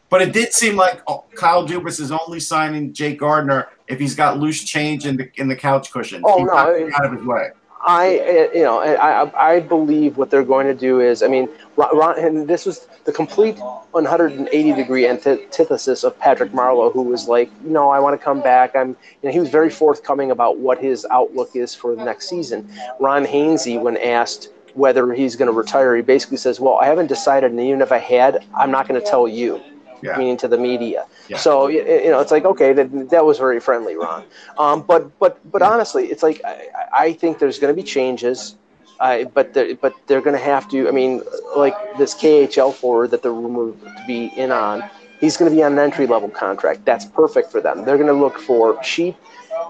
But 0.09 0.21
it 0.23 0.33
did 0.33 0.53
seem 0.53 0.75
like 0.75 1.01
oh, 1.07 1.25
Kyle 1.35 1.67
Dubas 1.67 1.99
is 1.99 2.11
only 2.11 2.39
signing 2.39 2.93
Jake 2.93 3.19
Gardiner 3.19 3.67
if 3.87 3.99
he's 3.99 4.15
got 4.15 4.39
loose 4.39 4.63
change 4.63 5.05
in 5.05 5.15
the 5.17 5.29
in 5.35 5.47
the 5.47 5.55
couch 5.55 5.91
cushion. 5.91 6.23
Oh, 6.25 6.39
He's 6.39 6.47
no, 6.47 6.53
not 6.53 6.67
I- 6.69 6.91
out 6.95 7.05
of 7.05 7.13
his 7.13 7.23
way. 7.23 7.51
I, 7.85 8.19
uh, 8.19 8.55
you 8.57 8.63
know, 8.63 8.79
I, 8.79 9.23
I 9.23 9.55
I 9.55 9.59
believe 9.59 10.17
what 10.17 10.29
they're 10.29 10.43
going 10.43 10.67
to 10.67 10.73
do 10.73 11.01
is, 11.01 11.21
I 11.21 11.27
mean, 11.27 11.49
Ron, 11.75 12.17
and 12.17 12.47
this 12.47 12.65
was 12.65 12.87
the 13.03 13.11
complete 13.11 13.57
180 13.91 14.73
degree 14.73 15.07
antithesis 15.07 16.03
of 16.03 16.17
Patrick 16.19 16.51
Marleau, 16.51 16.93
who 16.93 17.01
was 17.01 17.27
like, 17.27 17.51
no, 17.61 17.89
I 17.89 17.99
want 17.99 18.17
to 18.19 18.23
come 18.23 18.41
back. 18.41 18.75
I'm, 18.75 18.89
you 18.89 18.95
know, 19.23 19.31
he 19.31 19.39
was 19.39 19.49
very 19.49 19.69
forthcoming 19.69 20.31
about 20.31 20.59
what 20.59 20.79
his 20.79 21.05
outlook 21.11 21.55
is 21.55 21.75
for 21.75 21.95
the 21.95 22.03
next 22.03 22.29
season. 22.29 22.69
Ron 22.99 23.25
Hainsey, 23.25 23.81
when 23.81 23.97
asked 23.97 24.49
whether 24.73 25.13
he's 25.13 25.35
going 25.35 25.51
to 25.51 25.57
retire, 25.57 25.95
he 25.95 26.01
basically 26.01 26.37
says, 26.37 26.59
well, 26.59 26.75
I 26.75 26.85
haven't 26.85 27.07
decided, 27.07 27.51
and 27.51 27.59
even 27.59 27.81
if 27.81 27.91
I 27.91 27.99
had, 27.99 28.45
I'm 28.55 28.71
not 28.71 28.87
going 28.87 28.99
to 28.99 29.05
tell 29.05 29.27
you. 29.27 29.61
Yeah. 30.03 30.17
Meaning 30.17 30.37
to 30.37 30.47
the 30.47 30.57
media. 30.57 31.05
Yeah. 31.29 31.37
So 31.37 31.67
you 31.67 31.83
know, 32.11 32.19
it's 32.19 32.31
like 32.31 32.45
okay, 32.45 32.73
that, 32.73 33.09
that 33.09 33.25
was 33.25 33.37
very 33.37 33.59
friendly, 33.59 33.95
Ron. 33.95 34.25
Um, 34.57 34.81
but 34.81 35.17
but 35.19 35.39
but 35.51 35.61
honestly, 35.61 36.07
it's 36.07 36.23
like 36.23 36.41
I, 36.43 36.67
I 36.93 37.13
think 37.13 37.39
there's 37.39 37.59
going 37.59 37.73
to 37.73 37.81
be 37.81 37.87
changes. 37.87 38.55
I, 38.99 39.25
but 39.25 39.53
they're, 39.53 39.75
but 39.75 39.93
they're 40.07 40.21
going 40.21 40.37
to 40.37 40.43
have 40.43 40.69
to. 40.69 40.87
I 40.87 40.91
mean, 40.91 41.23
like 41.55 41.75
this 41.97 42.13
KHL 42.15 42.73
forward 42.73 43.11
that 43.11 43.21
they're 43.21 43.33
rumored 43.33 43.79
to 43.81 44.03
be 44.07 44.31
in 44.37 44.51
on, 44.51 44.83
he's 45.19 45.35
going 45.37 45.49
to 45.49 45.55
be 45.55 45.63
on 45.63 45.73
an 45.73 45.79
entry 45.79 46.07
level 46.07 46.29
contract. 46.29 46.85
That's 46.85 47.05
perfect 47.05 47.51
for 47.51 47.59
them. 47.61 47.85
They're 47.85 47.97
going 47.97 48.07
to 48.07 48.13
look 48.13 48.39
for 48.39 48.79
cheap, 48.81 49.15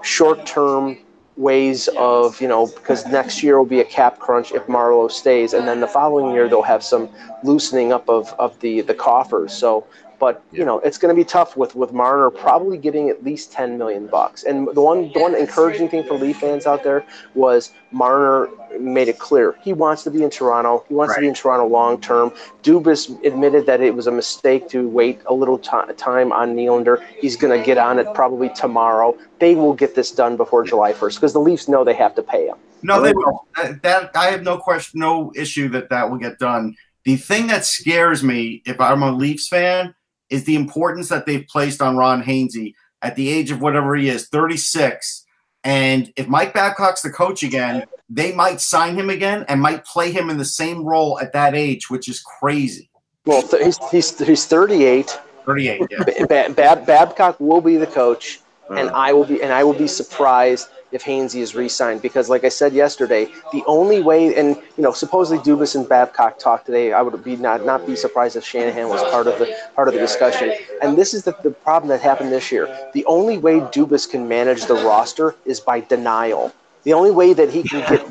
short 0.02 0.46
term 0.46 0.98
ways 1.36 1.88
of 1.96 2.40
you 2.40 2.46
know 2.46 2.66
because 2.68 3.06
next 3.06 3.42
year 3.42 3.58
will 3.58 3.66
be 3.66 3.80
a 3.80 3.84
cap 3.84 4.20
crunch 4.20 4.52
if 4.52 4.66
Marleau 4.66 5.10
stays, 5.10 5.52
and 5.52 5.66
then 5.66 5.80
the 5.80 5.88
following 5.88 6.32
year 6.32 6.48
they'll 6.48 6.62
have 6.62 6.84
some 6.84 7.08
loosening 7.42 7.92
up 7.92 8.08
of, 8.08 8.32
of 8.38 8.58
the 8.60 8.82
the 8.82 8.94
coffers. 8.94 9.52
So. 9.52 9.86
But 10.18 10.42
you 10.52 10.64
know 10.64 10.78
it's 10.80 10.98
going 10.98 11.14
to 11.14 11.20
be 11.20 11.24
tough 11.24 11.56
with 11.56 11.74
with 11.74 11.92
Marner 11.92 12.30
probably 12.30 12.78
getting 12.78 13.08
at 13.08 13.24
least 13.24 13.52
ten 13.52 13.78
million 13.78 14.06
bucks. 14.06 14.44
And 14.44 14.68
the 14.68 14.80
one 14.80 15.12
the 15.12 15.20
one 15.20 15.34
encouraging 15.34 15.88
thing 15.88 16.04
for 16.04 16.14
Leaf 16.14 16.38
fans 16.38 16.66
out 16.66 16.82
there 16.82 17.04
was 17.34 17.72
Marner 17.90 18.48
made 18.78 19.08
it 19.08 19.18
clear 19.18 19.56
he 19.62 19.72
wants 19.72 20.02
to 20.04 20.10
be 20.10 20.22
in 20.22 20.30
Toronto. 20.30 20.84
He 20.88 20.94
wants 20.94 21.14
to 21.14 21.20
be 21.20 21.28
in 21.28 21.34
Toronto 21.34 21.66
long 21.66 22.00
term. 22.00 22.32
Dubas 22.62 23.24
admitted 23.24 23.66
that 23.66 23.80
it 23.80 23.94
was 23.94 24.06
a 24.06 24.12
mistake 24.12 24.68
to 24.70 24.88
wait 24.88 25.20
a 25.26 25.34
little 25.34 25.58
ti 25.58 25.92
time 25.96 26.32
on 26.32 26.54
Nylander. 26.54 27.02
He's 27.20 27.36
going 27.36 27.58
to 27.58 27.64
get 27.64 27.78
on 27.78 27.98
it 27.98 28.12
probably 28.14 28.48
tomorrow. 28.50 29.16
They 29.38 29.54
will 29.54 29.74
get 29.74 29.94
this 29.94 30.10
done 30.10 30.36
before 30.36 30.64
July 30.64 30.92
1st 30.92 31.14
because 31.16 31.32
the 31.32 31.40
Leafs 31.40 31.68
know 31.68 31.84
they 31.84 31.94
have 31.94 32.14
to 32.14 32.22
pay 32.22 32.48
him. 32.48 32.56
No, 32.82 33.00
they 33.00 33.12
will. 33.14 33.46
That, 33.56 33.82
that 33.82 34.10
I 34.16 34.26
have 34.26 34.42
no 34.42 34.58
question, 34.58 35.00
no 35.00 35.32
issue 35.34 35.68
that 35.70 35.88
that 35.88 36.10
will 36.10 36.18
get 36.18 36.38
done. 36.38 36.76
The 37.04 37.16
thing 37.16 37.46
that 37.48 37.64
scares 37.64 38.22
me, 38.22 38.62
if 38.66 38.80
I'm 38.80 39.02
a 39.02 39.10
Leafs 39.10 39.48
fan, 39.48 39.94
is 40.34 40.44
the 40.44 40.56
importance 40.56 41.08
that 41.08 41.24
they've 41.26 41.46
placed 41.46 41.80
on 41.80 41.96
Ron 41.96 42.22
Hainsey 42.22 42.74
at 43.02 43.14
the 43.14 43.28
age 43.28 43.50
of 43.52 43.60
whatever 43.60 43.94
he 43.94 44.08
is, 44.08 44.28
36. 44.28 45.24
And 45.62 46.12
if 46.16 46.26
Mike 46.26 46.52
Babcock's 46.52 47.02
the 47.02 47.10
coach 47.10 47.42
again, 47.42 47.84
they 48.10 48.32
might 48.32 48.60
sign 48.60 48.96
him 48.96 49.08
again 49.08 49.44
and 49.48 49.60
might 49.60 49.84
play 49.84 50.10
him 50.10 50.28
in 50.28 50.36
the 50.36 50.44
same 50.44 50.82
role 50.82 51.18
at 51.20 51.32
that 51.32 51.54
age, 51.54 51.88
which 51.88 52.08
is 52.08 52.20
crazy. 52.20 52.90
Well, 53.24 53.42
th- 53.42 53.62
he's, 53.62 53.78
he's, 53.90 54.26
he's 54.26 54.44
38. 54.46 55.18
38, 55.46 55.82
yeah. 55.90 56.24
Ba- 56.26 56.52
Bab- 56.54 56.86
Babcock 56.86 57.38
will 57.38 57.60
be 57.60 57.76
the 57.76 57.86
coach, 57.86 58.40
and 58.70 58.88
Uh. 58.90 58.92
I 58.94 59.12
will 59.12 59.24
be 59.24 59.42
and 59.42 59.52
I 59.52 59.62
will 59.62 59.74
be 59.74 59.86
surprised 59.86 60.68
if 60.94 61.02
Hainsey 61.02 61.40
is 61.40 61.56
re-signed 61.56 62.00
because, 62.00 62.30
like 62.30 62.44
I 62.44 62.48
said 62.48 62.72
yesterday, 62.72 63.26
the 63.52 63.64
only 63.66 64.00
way 64.00 64.34
and 64.36 64.56
you 64.76 64.82
know 64.84 64.92
supposedly 64.92 65.42
Dubas 65.42 65.74
and 65.74 65.88
Babcock 65.88 66.38
talked 66.38 66.66
today. 66.66 66.92
I 66.92 67.02
would 67.02 67.22
be 67.24 67.36
not 67.36 67.66
not 67.66 67.84
be 67.84 67.96
surprised 67.96 68.36
if 68.36 68.44
Shanahan 68.44 68.88
was 68.88 69.02
part 69.10 69.26
of 69.26 69.38
the 69.40 69.54
part 69.74 69.88
of 69.88 69.94
the 69.94 70.00
discussion. 70.00 70.54
And 70.80 70.96
this 70.96 71.12
is 71.12 71.24
the, 71.24 71.36
the 71.42 71.50
problem 71.50 71.88
that 71.88 72.00
happened 72.00 72.30
this 72.30 72.52
year. 72.52 72.66
The 72.94 73.04
only 73.06 73.38
way 73.38 73.58
Dubas 73.58 74.08
can 74.08 74.28
manage 74.28 74.66
the 74.66 74.74
roster 74.74 75.34
is 75.44 75.58
by 75.58 75.80
denial. 75.80 76.54
The 76.84 76.92
only 76.92 77.10
way 77.10 77.32
that 77.32 77.50
he 77.50 77.62
can 77.62 77.80
get 77.90 78.06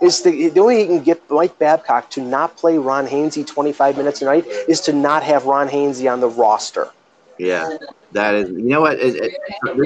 is 0.00 0.22
the, 0.22 0.50
the 0.50 0.60
only 0.60 0.76
way 0.76 0.80
he 0.82 0.86
can 0.86 1.02
get 1.02 1.28
Mike 1.30 1.58
Babcock 1.58 2.10
to 2.10 2.22
not 2.22 2.56
play 2.56 2.78
Ron 2.78 3.06
Hainsey 3.06 3.44
25 3.44 3.96
minutes 3.96 4.22
a 4.22 4.26
night 4.26 4.46
is 4.68 4.80
to 4.82 4.92
not 4.92 5.22
have 5.24 5.46
Ron 5.46 5.68
Hainsey 5.68 6.12
on 6.12 6.20
the 6.20 6.28
roster. 6.28 6.90
Yeah, 7.38 7.76
that 8.12 8.34
is. 8.34 8.50
You 8.50 8.68
know 8.68 8.80
what? 8.80 8.98
It, 8.98 9.14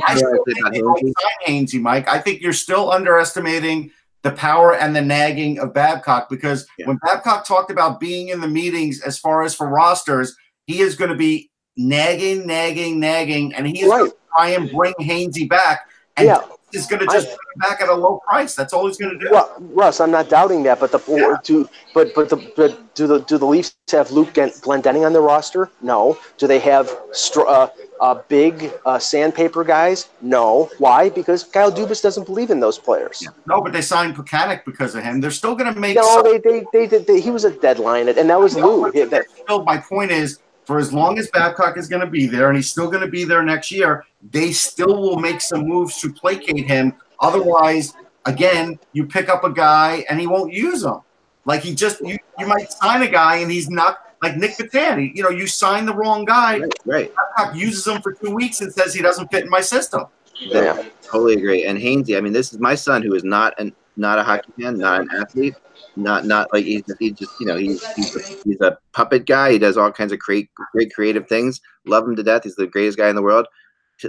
I 0.06 0.14
still 0.16 0.30
think 0.44 0.56
say 0.56 0.60
about 0.60 0.72
they 0.72 0.78
don't 0.80 1.02
Hainsey. 1.02 1.12
Hainsey, 1.46 1.80
Mike. 1.80 2.08
I 2.08 2.18
think 2.18 2.40
you're 2.40 2.52
still 2.52 2.90
underestimating 2.90 3.90
the 4.22 4.30
power 4.32 4.74
and 4.74 4.94
the 4.94 5.02
nagging 5.02 5.58
of 5.58 5.74
Babcock 5.74 6.28
because 6.30 6.66
Yeah. 6.78 6.86
when 6.86 6.98
Babcock 7.04 7.44
talked 7.46 7.70
about 7.70 7.98
being 8.00 8.28
in 8.28 8.40
the 8.40 8.48
meetings 8.48 9.00
as 9.02 9.18
far 9.18 9.42
as 9.42 9.54
for 9.54 9.68
rosters, 9.68 10.36
he 10.66 10.80
is 10.80 10.94
going 10.94 11.10
to 11.10 11.16
be 11.16 11.50
nagging, 11.76 12.46
nagging, 12.46 13.00
nagging, 13.00 13.52
and 13.54 13.66
he 13.66 13.82
is 13.82 13.88
going 13.88 14.10
to 14.10 14.16
try 14.36 14.48
and 14.50 14.70
bring 14.70 14.94
Hainsey 15.00 15.48
back. 15.48 15.88
And 16.16 16.26
Yeah. 16.28 16.40
Is 16.74 16.86
going 16.86 17.00
to 17.00 17.06
just 17.06 17.28
I- 17.28 17.68
back 17.68 17.80
at 17.80 17.88
a 17.88 17.94
low 17.94 18.20
price. 18.28 18.54
That's 18.54 18.72
all 18.72 18.86
he's 18.86 18.96
going 18.96 19.18
to 19.18 19.24
do. 19.24 19.30
Well, 19.30 19.54
Russ, 19.72 20.00
I'm 20.00 20.10
not 20.10 20.28
doubting 20.28 20.62
that, 20.64 20.80
but 20.80 20.90
the 20.92 21.00
Yeah. 21.08 21.36
do 21.44 21.68
but 21.94 22.14
but 22.14 22.28
the 22.28 22.36
but 22.56 22.94
do 22.94 23.06
the 23.06 23.20
do 23.20 23.38
the 23.38 23.46
Leafs 23.46 23.74
have 23.90 24.10
Luke 24.10 24.32
Glendening 24.34 25.04
on 25.06 25.12
their 25.12 25.22
roster? 25.22 25.70
No. 25.82 26.18
Do 26.38 26.46
they 26.46 26.58
have 26.60 26.90
str- 27.12 27.46
uh, 27.46 27.68
uh, 28.00 28.14
big 28.28 28.72
uh, 28.86 28.98
sandpaper 28.98 29.64
guys? 29.64 30.08
No. 30.20 30.70
Why? 30.78 31.08
Because 31.08 31.44
Kyle 31.44 31.70
Dubas 31.72 32.02
doesn't 32.02 32.24
believe 32.26 32.50
in 32.50 32.60
those 32.60 32.78
players. 32.78 33.26
No, 33.46 33.60
but 33.60 33.72
they 33.72 33.82
signed 33.82 34.16
Pekanik 34.16 34.64
because 34.64 34.94
of 34.94 35.02
him. 35.04 35.20
They're 35.20 35.30
still 35.30 35.54
going 35.54 35.72
to 35.72 35.78
make. 35.78 35.96
No, 35.96 36.02
some- 36.02 36.24
they, 36.24 36.38
they, 36.38 36.64
they, 36.72 36.86
they, 36.86 36.98
they- 36.98 37.20
he 37.20 37.30
was 37.30 37.44
a 37.44 37.50
deadline, 37.50 38.08
and 38.08 38.28
that 38.30 38.40
was 38.40 38.56
Lou. 38.56 38.90
Yeah, 38.94 39.06
that- 39.06 39.26
my 39.64 39.76
point 39.78 40.10
is, 40.10 40.38
for 40.72 40.78
as 40.78 40.90
long 40.90 41.18
as 41.18 41.28
Babcock 41.28 41.76
is 41.76 41.86
going 41.86 42.00
to 42.00 42.06
be 42.06 42.26
there, 42.26 42.48
and 42.48 42.56
he's 42.56 42.70
still 42.70 42.86
going 42.86 43.02
to 43.02 43.10
be 43.10 43.24
there 43.24 43.42
next 43.42 43.70
year, 43.70 44.06
they 44.30 44.52
still 44.52 45.02
will 45.02 45.18
make 45.18 45.42
some 45.42 45.68
moves 45.68 46.00
to 46.00 46.10
placate 46.10 46.66
him. 46.66 46.94
Otherwise, 47.20 47.92
again, 48.24 48.78
you 48.94 49.04
pick 49.04 49.28
up 49.28 49.44
a 49.44 49.52
guy 49.52 50.02
and 50.08 50.18
he 50.18 50.26
won't 50.26 50.50
use 50.50 50.82
him. 50.82 51.00
Like 51.44 51.60
he 51.60 51.74
just, 51.74 52.00
you, 52.00 52.16
you 52.38 52.46
might 52.46 52.72
sign 52.72 53.02
a 53.02 53.06
guy 53.06 53.36
and 53.36 53.52
he's 53.52 53.68
not 53.68 54.16
like 54.22 54.38
Nick 54.38 54.52
Patani. 54.52 55.14
You 55.14 55.22
know, 55.24 55.28
you 55.28 55.46
sign 55.46 55.84
the 55.84 55.94
wrong 55.94 56.24
guy. 56.24 56.60
Right, 56.60 56.72
right. 56.86 57.12
Babcock 57.14 57.54
uses 57.54 57.86
him 57.86 58.00
for 58.00 58.14
two 58.14 58.30
weeks 58.34 58.62
and 58.62 58.72
says 58.72 58.94
he 58.94 59.02
doesn't 59.02 59.30
fit 59.30 59.44
in 59.44 59.50
my 59.50 59.60
system. 59.60 60.04
yeah. 60.36 60.82
Totally 61.02 61.34
agree. 61.34 61.66
And 61.66 61.78
Hainsey, 61.78 62.16
I 62.16 62.22
mean, 62.22 62.32
this 62.32 62.54
is 62.54 62.60
my 62.60 62.74
son 62.74 63.02
who 63.02 63.14
is 63.14 63.24
not 63.24 63.52
an 63.60 63.74
not 63.98 64.18
a 64.18 64.22
hockey 64.22 64.50
fan, 64.58 64.78
not 64.78 65.02
an 65.02 65.10
athlete, 65.20 65.54
not 65.96 66.24
not 66.24 66.48
like 66.52 66.64
he's 66.64 66.84
he 66.98 67.10
just 67.10 67.32
you 67.40 67.46
know 67.46 67.56
he's 67.56 67.84
he's 67.94 68.16
a, 68.16 68.20
he's 68.44 68.60
a 68.60 68.78
puppet 68.92 69.26
guy. 69.26 69.52
He 69.52 69.58
does 69.58 69.76
all 69.76 69.92
kinds 69.92 70.12
of 70.12 70.18
great 70.18 70.48
great 70.72 70.92
creative 70.92 71.28
things. 71.28 71.60
Love 71.86 72.06
him 72.06 72.16
to 72.16 72.22
death. 72.22 72.44
He's 72.44 72.56
the 72.56 72.66
greatest 72.66 72.98
guy 72.98 73.08
in 73.08 73.16
the 73.16 73.22
world. 73.22 73.46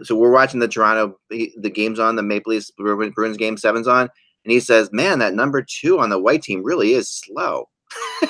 So 0.04 0.16
we're 0.16 0.32
watching 0.32 0.60
the 0.60 0.68
Toronto 0.68 1.18
the 1.30 1.70
games 1.70 2.00
on 2.00 2.16
the 2.16 2.24
Maple 2.24 2.52
Leafs 2.52 2.72
Bruins 2.72 3.14
Bruins 3.14 3.38
game 3.38 3.58
sevens 3.58 3.88
on, 3.88 4.02
and 4.02 4.52
he 4.52 4.60
says, 4.60 4.90
"Man, 4.92 5.20
that 5.20 5.34
number 5.34 5.62
two 5.64 6.00
on 6.00 6.10
the 6.10 6.20
white 6.20 6.42
team 6.42 6.64
really 6.64 6.94
is 6.94 7.10
slow." 7.10 7.70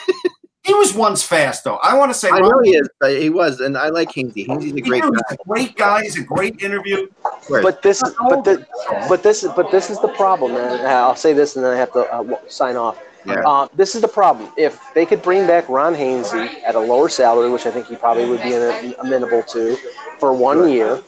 He 0.64 0.74
was 0.74 0.94
once 0.94 1.22
fast, 1.22 1.66
though. 1.66 1.76
I 1.84 1.94
want 1.98 2.14
to 2.14 2.18
say, 2.18 2.30
I 2.30 2.40
Ron- 2.40 2.50
know 2.50 2.62
he 2.64 2.72
is, 2.72 2.90
but 3.02 3.20
he 3.22 3.30
was, 3.30 3.60
and 3.60 3.78
I 3.78 3.90
like 3.90 4.12
Hainsey. 4.14 4.48
Hainsey's 4.48 4.74
a 4.74 4.80
great 4.80 5.04
was 5.04 5.22
guy. 5.30 5.36
a 5.36 5.38
great 5.46 5.76
guy. 5.76 6.04
He's 6.04 6.18
a 6.18 6.24
great 6.24 6.62
interview. 6.62 7.08
But 7.50 7.82
this, 7.82 8.02
but 8.30 8.46
the, 8.46 8.66
but 9.10 9.24
this, 9.24 9.46
but 9.58 9.72
this 9.72 9.90
is 9.90 10.00
the 10.00 10.08
problem, 10.10 10.56
and 10.56 10.88
I'll 10.88 11.18
say 11.18 11.34
this, 11.34 11.58
and 11.58 11.66
then 11.66 11.74
I 11.74 11.76
have 11.76 11.92
to 11.94 12.14
uh, 12.14 12.38
sign 12.48 12.78
off. 12.78 12.98
Yeah. 13.26 13.42
Uh, 13.46 13.68
this 13.76 13.96
is 13.96 14.02
the 14.02 14.08
problem. 14.08 14.52
If 14.58 14.80
they 14.94 15.06
could 15.06 15.22
bring 15.22 15.48
back 15.48 15.70
Ron 15.70 15.94
Hainsey 15.96 16.62
at 16.64 16.76
a 16.76 16.80
lower 16.80 17.10
salary, 17.10 17.50
which 17.50 17.66
I 17.66 17.72
think 17.72 17.88
he 17.88 17.96
probably 17.96 18.26
would 18.26 18.42
be 18.42 18.54
am- 18.54 18.96
amenable 19.00 19.44
to, 19.44 19.78
for 20.20 20.34
one 20.34 20.70
year, 20.70 21.02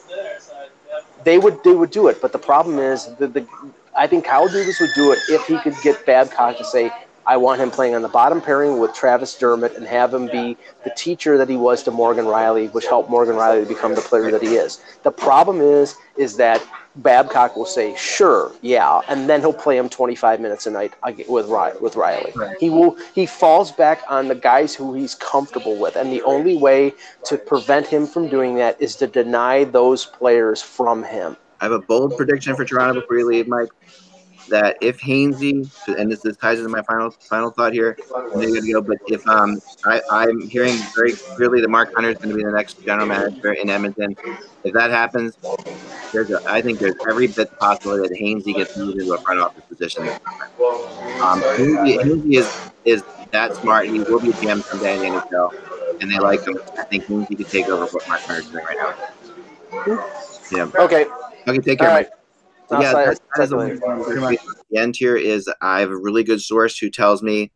they 1.23 1.37
would 1.37 1.63
they 1.63 1.73
would 1.73 1.91
do 1.91 2.07
it. 2.07 2.21
But 2.21 2.31
the 2.31 2.39
problem 2.39 2.79
is, 2.79 3.07
the, 3.15 3.27
the 3.27 3.47
I 3.97 4.07
think 4.07 4.25
Kyle 4.25 4.47
Dubas 4.47 4.79
would 4.79 4.93
do 4.93 5.11
it 5.11 5.19
if 5.29 5.45
he 5.45 5.57
could 5.59 5.75
get 5.81 6.05
Babcock 6.05 6.57
to 6.57 6.63
say, 6.63 6.91
"I 7.25 7.37
want 7.37 7.59
him 7.59 7.69
playing 7.69 7.95
on 7.95 8.01
the 8.01 8.07
bottom 8.09 8.39
pairing 8.41 8.79
with 8.79 8.93
Travis 8.93 9.37
Dermott 9.37 9.75
and 9.75 9.85
have 9.85 10.13
him 10.13 10.27
be 10.27 10.57
the 10.85 10.91
teacher 10.95 11.37
that 11.37 11.49
he 11.49 11.57
was 11.57 11.83
to 11.83 11.91
Morgan 11.91 12.25
Rielly, 12.25 12.71
which 12.73 12.85
helped 12.85 13.09
Morgan 13.09 13.35
Rielly 13.35 13.63
to 13.63 13.67
become 13.67 13.93
the 13.93 14.01
player 14.01 14.31
that 14.31 14.41
he 14.41 14.55
is." 14.55 14.81
The 15.03 15.11
problem 15.11 15.59
is, 15.61 15.95
is 16.15 16.37
that 16.37 16.63
Babcock 16.97 17.55
will 17.55 17.65
say, 17.65 17.95
"Sure, 17.95 18.51
yeah," 18.61 19.01
and 19.07 19.29
then 19.29 19.41
he'll 19.41 19.53
play 19.53 19.77
him 19.77 19.89
25 19.89 20.39
minutes 20.39 20.65
a 20.65 20.71
night 20.71 20.93
with 21.27 21.47
Rielly. 21.47 21.79
With 21.81 21.95
Rielly, 21.95 22.35
Right. 22.35 22.55
he 22.59 22.69
will. 22.69 22.95
He 23.13 23.25
falls 23.25 23.71
back 23.71 24.01
on 24.07 24.27
the 24.27 24.35
guys 24.35 24.73
who 24.73 24.93
he's 24.93 25.15
comfortable 25.15 25.75
with, 25.75 25.95
and 25.95 26.11
the 26.11 26.21
only 26.23 26.57
way 26.57 26.93
to 27.25 27.37
prevent 27.37 27.87
him 27.87 28.07
from 28.07 28.27
doing 28.29 28.55
that 28.55 28.81
is 28.81 28.95
to 28.97 29.07
deny 29.07 29.65
those 29.65 30.05
players 30.05 30.61
from 30.61 31.03
him. 31.03 31.35
I 31.61 31.65
have 31.65 31.73
a 31.73 31.79
bold 31.79 32.15
prediction 32.17 32.55
for 32.55 32.65
Toronto 32.65 33.01
before 33.01 33.17
you 33.17 33.25
leave, 33.27 33.47
Mike. 33.47 33.69
That 34.49 34.77
if 34.79 34.99
Hainsey, 34.99 35.67
and 35.97 36.11
this, 36.11 36.21
this 36.21 36.37
ties 36.37 36.59
into 36.59 36.69
my 36.69 36.83
final 36.83 37.09
final 37.11 37.49
thought 37.49 37.73
here, 37.73 37.97
then 38.33 38.43
you're 38.43 38.61
gonna 38.61 38.71
go. 38.73 38.81
But 38.81 38.97
if 39.07 39.27
um, 39.27 39.59
I, 39.85 40.01
I'm 40.11 40.47
hearing 40.47 40.77
very 40.95 41.13
clearly 41.13 41.61
that 41.61 41.69
Mark 41.69 41.93
Hunter 41.95 42.09
is 42.11 42.17
going 42.17 42.29
to 42.29 42.35
be 42.35 42.43
the 42.43 42.51
next 42.51 42.83
general 42.83 43.07
manager 43.07 43.53
in 43.53 43.69
Edmonton. 43.69 44.15
If 44.63 44.73
that 44.73 44.91
happens, 44.91 45.37
there's 46.13 46.29
a, 46.29 46.41
I 46.47 46.61
think 46.61 46.79
there's 46.79 46.95
every 47.09 47.27
bit 47.27 47.57
possible 47.59 47.97
that 47.97 48.11
Hainsey 48.11 48.55
gets 48.55 48.77
moved 48.77 48.99
into 48.99 49.13
a 49.13 49.21
front 49.21 49.39
office 49.39 49.63
position. 49.65 50.07
Um, 50.07 51.41
Hainsey, 51.41 51.97
Hainsey 51.99 52.35
is 52.35 52.71
is 52.85 53.03
that 53.31 53.55
smart. 53.55 53.87
He 53.87 53.99
will 53.99 54.19
be 54.19 54.29
a 54.29 54.33
GM 54.33 54.63
someday 54.63 54.95
in 54.95 55.13
the 55.13 55.19
NHL, 55.21 56.01
and 56.01 56.11
they 56.11 56.19
like 56.19 56.45
him. 56.45 56.59
I 56.77 56.83
think 56.83 57.05
Hainsey 57.05 57.35
could 57.37 57.49
take 57.49 57.67
over 57.67 57.85
what 57.85 58.07
Mark 58.07 58.21
Hunter's 58.21 58.49
doing 58.49 58.63
right 58.63 58.77
now. 58.77 58.95
Yeah. 60.51 60.69
Okay, 60.75 61.05
Okay, 61.47 61.59
take 61.59 61.79
care. 61.79 61.89
right. 61.89 62.07
Mike. 62.07 62.11
I'll 62.71 62.81
yeah, 62.81 62.91
sign- 62.91 63.05
that, 63.07 63.19
that 63.35 63.43
is 63.43 63.49
the, 63.49 64.37
the 64.71 64.79
end 64.79 64.95
here 64.95 65.15
is 65.15 65.49
I 65.61 65.79
have 65.79 65.91
a 65.91 65.97
really 65.97 66.23
good 66.23 66.41
source 66.41 66.77
who 66.77 66.89
tells 66.89 67.21
me 67.21 67.51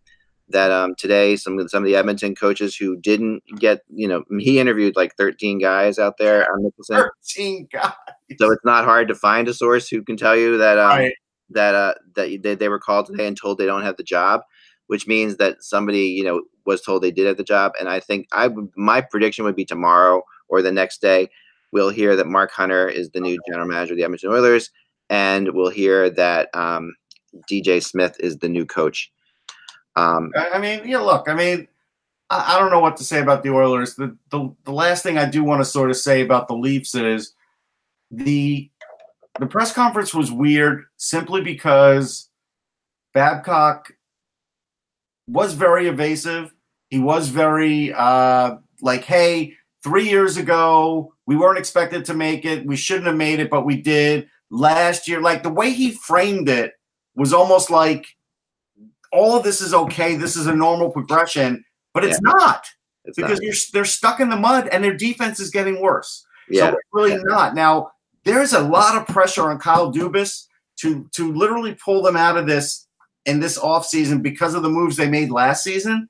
that 0.49 0.71
um, 0.71 0.95
today 0.97 1.35
some 1.35 1.59
of 1.59 1.69
some 1.69 1.83
of 1.83 1.87
the 1.87 1.95
Edmonton 1.95 2.35
coaches 2.35 2.75
who 2.75 2.95
didn't 2.97 3.43
get 3.57 3.81
you 3.89 4.07
know 4.07 4.23
he 4.39 4.59
interviewed 4.59 4.95
like 4.95 5.15
13 5.15 5.59
guys 5.59 5.99
out 5.99 6.17
there 6.17 6.51
on 6.51 6.63
Nicholson, 6.63 7.03
13 7.23 7.67
guys. 7.71 7.93
so 8.37 8.51
it's 8.51 8.65
not 8.65 8.85
hard 8.85 9.07
to 9.07 9.15
find 9.15 9.47
a 9.47 9.53
source 9.53 9.87
who 9.87 10.03
can 10.03 10.17
tell 10.17 10.35
you 10.35 10.57
that 10.57 10.77
um, 10.77 10.89
Right. 10.89 11.13
that 11.51 11.75
uh, 11.75 11.93
that 12.15 12.41
they, 12.43 12.55
they 12.55 12.69
were 12.69 12.79
called 12.79 13.07
today 13.07 13.27
and 13.27 13.37
told 13.37 13.57
they 13.57 13.65
don't 13.65 13.83
have 13.83 13.97
the 13.97 14.03
job, 14.03 14.41
which 14.87 15.07
means 15.07 15.37
that 15.37 15.63
somebody 15.63 16.07
you 16.07 16.23
know 16.23 16.41
was 16.65 16.81
told 16.81 17.01
they 17.01 17.11
did 17.11 17.27
have 17.27 17.37
the 17.37 17.43
job. 17.43 17.73
And 17.79 17.89
I 17.89 17.99
think 17.99 18.27
I 18.31 18.49
my 18.75 19.01
prediction 19.01 19.45
would 19.45 19.55
be 19.55 19.65
tomorrow 19.65 20.23
or 20.47 20.61
the 20.61 20.71
next 20.71 21.01
day 21.01 21.29
we'll 21.71 21.89
hear 21.89 22.15
that 22.15 22.27
Mark 22.27 22.51
Hunter 22.51 22.87
is 22.87 23.09
the 23.11 23.19
new 23.19 23.37
general 23.47 23.67
manager 23.67 23.93
of 23.93 23.97
the 23.97 24.03
Edmonton 24.03 24.31
Oilers, 24.31 24.71
and 25.09 25.53
we'll 25.53 25.69
hear 25.71 26.09
that 26.09 26.49
um, 26.53 26.95
DJ 27.49 27.83
Smith 27.83 28.15
is 28.19 28.37
the 28.37 28.49
new 28.49 28.65
coach. 28.65 29.11
Um, 29.95 30.31
I 30.35 30.59
mean, 30.59 30.87
yeah, 30.87 30.99
look, 30.99 31.27
I 31.27 31.33
mean, 31.33 31.67
I, 32.29 32.55
I 32.55 32.59
don't 32.59 32.71
know 32.71 32.79
what 32.79 32.97
to 32.97 33.03
say 33.03 33.19
about 33.19 33.43
the 33.43 33.49
Oilers. 33.49 33.95
The, 33.95 34.15
the 34.29 34.53
the 34.63 34.71
last 34.71 35.03
thing 35.03 35.17
I 35.17 35.29
do 35.29 35.43
want 35.43 35.61
to 35.61 35.65
sort 35.65 35.89
of 35.89 35.97
say 35.97 36.21
about 36.21 36.47
the 36.47 36.55
Leafs 36.55 36.95
is 36.95 37.33
the 38.11 38.69
the 39.39 39.47
press 39.47 39.73
conference 39.73 40.13
was 40.13 40.31
weird 40.31 40.85
simply 40.97 41.41
because 41.41 42.29
Babcock 43.13 43.93
was 45.27 45.53
very 45.53 45.87
evasive. 45.87 46.53
He 46.89 46.99
was 46.99 47.29
very 47.29 47.93
uh, 47.93 48.57
like, 48.81 49.03
hey, 49.03 49.53
three 49.83 50.09
years 50.09 50.37
ago, 50.37 51.13
we 51.25 51.35
weren't 51.35 51.59
expected 51.59 52.05
to 52.05 52.13
make 52.13 52.45
it. 52.45 52.65
We 52.65 52.75
shouldn't 52.75 53.07
have 53.07 53.15
made 53.15 53.39
it, 53.39 53.49
but 53.49 53.65
we 53.65 53.81
did. 53.81 54.27
Last 54.51 55.07
year, 55.07 55.21
like 55.21 55.43
the 55.43 55.49
way 55.49 55.71
he 55.71 55.91
framed 55.91 56.49
it 56.49 56.73
was 57.15 57.33
almost 57.33 57.69
like 57.69 58.05
all 59.11 59.35
of 59.35 59.43
this 59.43 59.61
is 59.61 59.73
okay. 59.73 60.15
This 60.15 60.35
is 60.35 60.47
a 60.47 60.55
normal 60.55 60.89
progression, 60.89 61.63
but 61.93 62.03
it's 62.03 62.21
not 62.21 62.65
it's 63.05 63.15
because 63.15 63.39
not, 63.39 63.43
you're 63.43 63.55
they're 63.73 63.85
stuck 63.85 64.19
in 64.19 64.29
the 64.29 64.35
mud 64.35 64.67
and 64.69 64.83
their 64.83 64.95
defense 64.95 65.39
is 65.39 65.49
getting 65.49 65.81
worse. 65.81 66.25
yeah, 66.49 66.71
So 66.71 66.73
it's 66.73 66.89
really 66.91 67.11
yeah. 67.11 67.21
not. 67.23 67.55
Now 67.55 67.91
there's 68.23 68.53
a 68.53 68.61
lot 68.61 68.95
of 68.95 69.07
pressure 69.07 69.49
on 69.49 69.59
Kyle 69.59 69.91
Dubas 69.91 70.45
to 70.77 71.07
to 71.13 71.33
literally 71.33 71.75
pull 71.83 72.01
them 72.01 72.15
out 72.15 72.37
of 72.37 72.47
this 72.47 72.87
in 73.25 73.39
this 73.39 73.57
offseason 73.57 74.21
because 74.21 74.53
of 74.53 74.63
the 74.63 74.69
moves 74.69 74.95
they 74.95 75.09
made 75.09 75.31
last 75.31 75.63
season. 75.63 76.09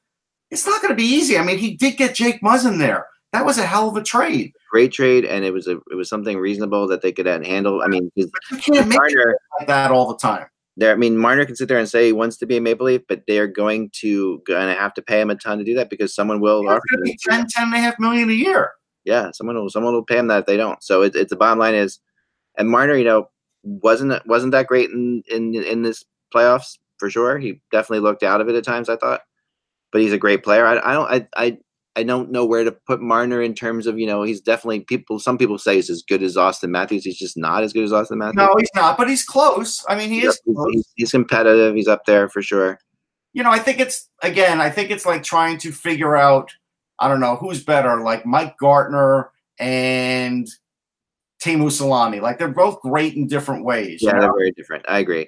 It's 0.51 0.65
not 0.65 0.81
going 0.81 0.91
to 0.91 0.95
be 0.95 1.03
easy. 1.03 1.37
I 1.37 1.43
mean, 1.43 1.59
he 1.59 1.75
did 1.75 1.97
get 1.97 2.15
Jake 2.15 2.41
Muzzin 2.41 2.79
there. 2.79 3.05
That 3.33 3.45
was 3.45 3.57
a 3.59 3.65
hell 3.65 3.89
of 3.89 3.95
a 3.95 4.01
trade. 4.03 4.53
great 4.71 4.91
trade, 4.91 5.23
and 5.25 5.45
it 5.45 5.51
was 5.53 5.67
a 5.67 5.77
it 5.91 5.95
was 5.95 6.09
something 6.09 6.37
reasonable 6.37 6.87
that 6.87 7.01
they 7.01 7.11
could 7.11 7.27
handle. 7.27 7.81
I 7.83 7.87
mean, 7.87 8.11
You 8.15 8.29
can't 8.59 8.87
make 8.87 8.97
Marner, 8.97 9.37
like 9.59 9.67
that 9.67 9.91
all 9.91 10.07
the 10.07 10.17
time. 10.17 10.47
there. 10.77 10.91
I 10.91 10.95
mean, 10.95 11.17
Marner 11.17 11.45
can 11.45 11.55
sit 11.55 11.67
there 11.67 11.77
and 11.77 11.87
say 11.87 12.07
he 12.07 12.11
wants 12.13 12.37
to 12.37 12.45
be 12.47 12.57
a 12.57 12.61
Maple 12.61 12.87
Leaf, 12.87 13.01
but 13.07 13.23
they 13.27 13.37
are 13.37 13.47
going 13.47 13.91
to 14.01 14.41
gonna 14.47 14.73
have 14.73 14.93
to 14.95 15.01
pay 15.03 15.21
him 15.21 15.29
a 15.29 15.35
ton 15.35 15.59
to 15.59 15.63
do 15.63 15.75
that 15.75 15.89
because 15.91 16.15
someone 16.15 16.39
will. 16.39 16.61
It's 16.61 16.69
offer 16.71 16.81
going 16.91 17.03
to 17.05 17.11
him. 17.11 17.15
be 17.15 17.17
10, 17.29 17.47
10 17.49 17.63
and 17.65 17.73
a 17.75 17.79
half 17.79 17.99
million 17.99 18.29
a 18.29 18.33
year. 18.33 18.71
yeah, 19.05 19.29
someone 19.33 19.55
will 19.55 19.69
someone 19.69 19.93
will 19.93 20.03
pay 20.05 20.17
him 20.17 20.27
that 20.27 20.39
if 20.39 20.45
they 20.47 20.57
don't. 20.57 20.81
So 20.83 21.03
it, 21.03 21.15
it's 21.15 21.29
the 21.29 21.35
bottom 21.35 21.59
line 21.59 21.75
is, 21.75 21.99
and 22.57 22.67
Marner, 22.69 22.95
you 22.95 23.05
know, 23.05 23.29
wasn't 23.63 24.25
wasn't 24.25 24.53
that 24.53 24.65
great 24.67 24.89
in 24.89 25.21
in 25.29 25.53
in 25.53 25.83
this 25.83 26.03
playoffs 26.33 26.77
for 26.97 27.09
sure. 27.11 27.37
He 27.37 27.61
definitely 27.71 27.99
looked 27.99 28.23
out 28.23 28.41
of 28.41 28.49
it 28.49 28.55
at 28.55 28.63
times. 28.63 28.89
I 28.89 28.95
thought, 28.95 29.21
but 29.91 30.01
he's 30.01 30.13
a 30.13 30.17
great 30.17 30.43
player. 30.43 30.65
I, 30.65 30.79
I 30.79 30.93
don't 30.93 31.11
I 31.11 31.27
I 31.37 31.57
I 31.99 32.03
don't 32.03 32.31
know 32.31 32.45
where 32.45 32.63
to 32.63 32.71
put 32.71 33.01
Marner 33.01 33.41
in 33.41 33.53
terms 33.53 33.85
of 33.85 33.99
you 33.99 34.07
know 34.07 34.23
he's 34.23 34.39
definitely 34.39 34.79
people. 34.79 35.19
Some 35.19 35.37
people 35.37 35.57
say 35.57 35.75
he's 35.75 35.89
as 35.89 36.01
good 36.01 36.23
as 36.23 36.37
Auston 36.37 36.69
Matthews. 36.69 37.03
He's 37.03 37.17
just 37.17 37.35
not 37.35 37.61
as 37.61 37.73
good 37.73 37.83
as 37.83 37.91
Auston 37.91 38.17
Matthews. 38.17 38.37
No, 38.37 38.55
he's 38.57 38.69
not, 38.73 38.97
but 38.97 39.09
he's 39.09 39.25
close. 39.25 39.83
I 39.89 39.97
mean, 39.97 40.09
he 40.09 40.25
is 40.25 40.39
close. 40.45 40.71
he's, 40.71 40.93
he's 40.95 41.11
competitive. 41.11 41.75
He's 41.75 41.89
up 41.89 42.05
there 42.05 42.29
for 42.29 42.41
sure. 42.41 42.79
You 43.33 43.43
know, 43.43 43.51
I 43.51 43.59
think 43.59 43.81
it's 43.81 44.09
again. 44.23 44.61
I 44.61 44.69
think 44.69 44.91
it's 44.91 45.05
like 45.05 45.23
trying 45.23 45.57
to 45.59 45.73
figure 45.73 46.15
out. 46.15 46.49
I 47.01 47.09
don't 47.09 47.19
know 47.19 47.35
who's 47.35 47.63
better, 47.63 48.01
like 48.01 48.25
Mike 48.25 48.57
Gartner 48.57 49.31
and 49.59 50.47
Teemu 51.43 51.67
Selanne. 51.67 52.21
Like 52.21 52.39
they're 52.39 52.47
both 52.47 52.79
great 52.79 53.15
in 53.15 53.27
different 53.27 53.65
ways. 53.65 54.01
Yeah, 54.01 54.11
you 54.11 54.15
know? 54.15 54.21
they're 54.21 54.33
very 54.37 54.51
different. 54.51 54.85
I 54.87 54.99
agree. 54.99 55.27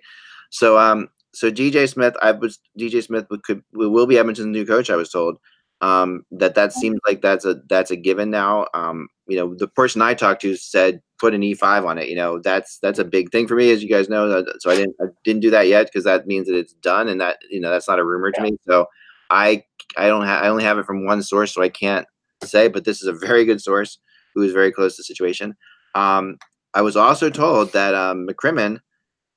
So 0.51 0.79
um, 0.79 1.09
so 1.33 1.51
DJ 1.51 1.89
Smith, 1.89 2.15
I 2.21 2.31
was 2.31 2.59
DJ 2.79 3.03
Smith 3.03 3.25
would, 3.29 3.43
could 3.43 3.61
will 3.73 4.07
be 4.07 4.17
Edmonton's 4.17 4.47
new 4.47 4.65
coach. 4.65 4.89
I 4.89 4.95
was 4.95 5.11
told 5.11 5.37
um, 5.81 6.23
that 6.31 6.55
that 6.55 6.73
seems 6.73 6.99
like 7.07 7.21
that's 7.21 7.45
a 7.45 7.61
that's 7.67 7.91
a 7.91 7.95
given 7.95 8.29
now. 8.29 8.67
Um, 8.73 9.07
you 9.27 9.37
know, 9.37 9.55
the 9.55 9.67
person 9.67 10.01
I 10.01 10.13
talked 10.13 10.41
to 10.43 10.55
said 10.55 11.01
put 11.19 11.33
an 11.33 11.43
E 11.43 11.53
five 11.53 11.85
on 11.85 11.97
it. 11.97 12.07
You 12.07 12.15
know, 12.15 12.39
that's 12.39 12.77
that's 12.79 12.99
a 12.99 13.03
big 13.05 13.31
thing 13.31 13.47
for 13.47 13.55
me, 13.55 13.71
as 13.71 13.81
you 13.81 13.89
guys 13.89 14.07
know. 14.07 14.45
So 14.59 14.69
I 14.69 14.75
didn't 14.75 14.95
I 15.01 15.05
didn't 15.23 15.41
do 15.41 15.49
that 15.49 15.67
yet 15.67 15.87
because 15.87 16.03
that 16.03 16.27
means 16.27 16.47
that 16.47 16.57
it's 16.57 16.73
done, 16.73 17.07
and 17.07 17.19
that 17.19 17.37
you 17.49 17.59
know 17.59 17.71
that's 17.71 17.87
not 17.87 17.99
a 17.99 18.05
rumor 18.05 18.31
to 18.31 18.41
me. 18.41 18.57
So 18.67 18.85
I 19.31 19.63
I 19.97 20.07
don't 20.07 20.25
have 20.25 20.43
I 20.43 20.49
only 20.49 20.63
have 20.63 20.77
it 20.77 20.85
from 20.85 21.05
one 21.05 21.23
source, 21.23 21.53
so 21.53 21.63
I 21.63 21.69
can't 21.69 22.07
say. 22.43 22.67
But 22.67 22.85
this 22.85 23.01
is 23.01 23.07
a 23.07 23.13
very 23.13 23.43
good 23.43 23.61
source 23.61 23.97
who 24.35 24.43
is 24.43 24.53
very 24.53 24.71
close 24.71 24.95
to 24.95 24.99
the 24.99 25.05
situation. 25.05 25.55
Um, 25.95 26.37
I 26.73 26.81
was 26.81 26.95
also 26.95 27.29
told 27.29 27.73
that 27.73 27.95
um, 27.95 28.27
McCrimmon 28.27 28.79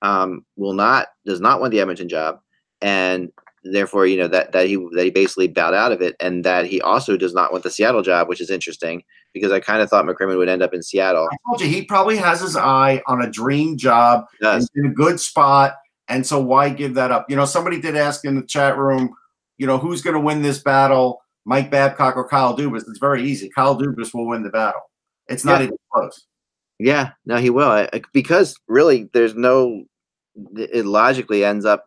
um, 0.03 0.45
will 0.57 0.75
not 0.75 1.09
does 1.25 1.41
not 1.41 1.61
want 1.61 1.73
the 1.73 1.81
Edmonton 1.81 2.09
job, 2.09 2.41
and 2.83 3.31
therefore 3.65 4.07
you 4.07 4.17
know 4.17 4.29
that 4.29 4.53
that 4.53 4.67
he 4.67 4.77
that 4.93 5.05
he 5.05 5.11
basically 5.11 5.49
bowed 5.49 5.75
out 5.75 5.93
of 5.93 6.01
it, 6.03 6.15
and 6.21 6.45
that 6.45 6.67
he 6.67 6.81
also 6.81 7.17
does 7.17 7.35
not 7.35 7.51
want 7.53 7.65
the 7.65 7.71
Seattle 7.71 8.03
job, 8.03 8.29
which 8.29 8.41
is 8.41 8.51
interesting 8.51 9.03
because 9.33 9.51
I 9.53 9.61
kind 9.61 9.83
of 9.83 9.91
thought 9.91 10.05
McCrimmon 10.05 10.37
would 10.39 10.49
end 10.49 10.63
up 10.63 10.75
in 10.75 10.83
Seattle. 10.83 11.29
I 11.33 11.37
told 11.49 11.61
you 11.61 11.67
he 11.67 11.83
probably 11.85 12.17
has 12.17 12.41
his 12.41 12.57
eye 12.57 13.03
on 13.07 13.23
a 13.23 13.31
dream 13.31 13.77
job. 13.77 14.27
In 14.41 14.87
a 14.87 14.89
good 14.91 15.19
spot, 15.19 15.75
and 16.09 16.27
so 16.27 16.41
why 16.41 16.69
give 16.69 16.95
that 16.95 17.11
up? 17.11 17.27
You 17.29 17.37
know, 17.37 17.45
somebody 17.47 17.81
did 17.81 17.97
ask 17.97 18.25
in 18.25 18.37
the 18.37 18.47
chat 18.47 18.77
room, 18.79 19.15
you 19.59 19.67
know, 19.67 19.79
who's 19.79 20.03
going 20.03 20.15
to 20.15 20.21
win 20.21 20.43
this 20.43 20.59
battle, 20.63 21.23
Mike 21.45 21.71
Babcock 21.71 22.17
or 22.17 22.29
Kyle 22.29 22.57
Dubas? 22.57 22.89
It's 22.89 22.99
very 22.99 23.25
easy. 23.25 23.51
Kyle 23.55 23.79
Dubas 23.79 24.15
will 24.15 24.27
win 24.27 24.43
the 24.43 24.51
battle. 24.51 24.83
It's 25.29 25.45
not 25.45 25.61
Yeah. 25.61 25.67
even 25.67 25.77
close. 25.93 26.27
Yeah, 26.79 27.11
no, 27.25 27.37
he 27.37 27.51
will 27.51 27.89
because 28.13 28.57
really, 28.69 29.09
there's 29.13 29.35
no. 29.35 29.85
It 30.57 30.85
logically 30.85 31.45
ends 31.45 31.65
up 31.65 31.87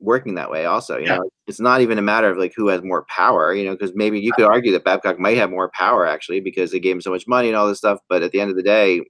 working 0.00 0.34
that 0.34 0.50
way. 0.50 0.64
Also, 0.64 0.96
you 0.96 1.06
Yeah. 1.06 1.16
know, 1.16 1.30
it's 1.46 1.60
not 1.60 1.80
even 1.80 1.98
a 1.98 2.02
matter 2.02 2.28
of 2.30 2.36
like 2.36 2.52
who 2.54 2.68
has 2.68 2.82
more 2.82 3.04
power. 3.08 3.54
You 3.54 3.64
know, 3.64 3.72
because 3.72 3.92
maybe 3.94 4.20
you 4.20 4.32
could 4.32 4.44
argue 4.46 4.72
that 4.72 4.84
Babcock 4.84 5.18
might 5.18 5.36
have 5.36 5.50
more 5.50 5.70
power 5.70 6.06
actually 6.06 6.40
because 6.40 6.70
they 6.70 6.80
gave 6.80 6.96
him 6.96 7.00
so 7.00 7.10
much 7.10 7.26
money 7.26 7.48
and 7.48 7.56
all 7.56 7.66
this 7.68 7.78
stuff. 7.78 7.98
But 8.08 8.22
at 8.22 8.32
the 8.32 8.40
end 8.40 8.50
of 8.50 8.56
the 8.56 8.62
day, 8.62 9.02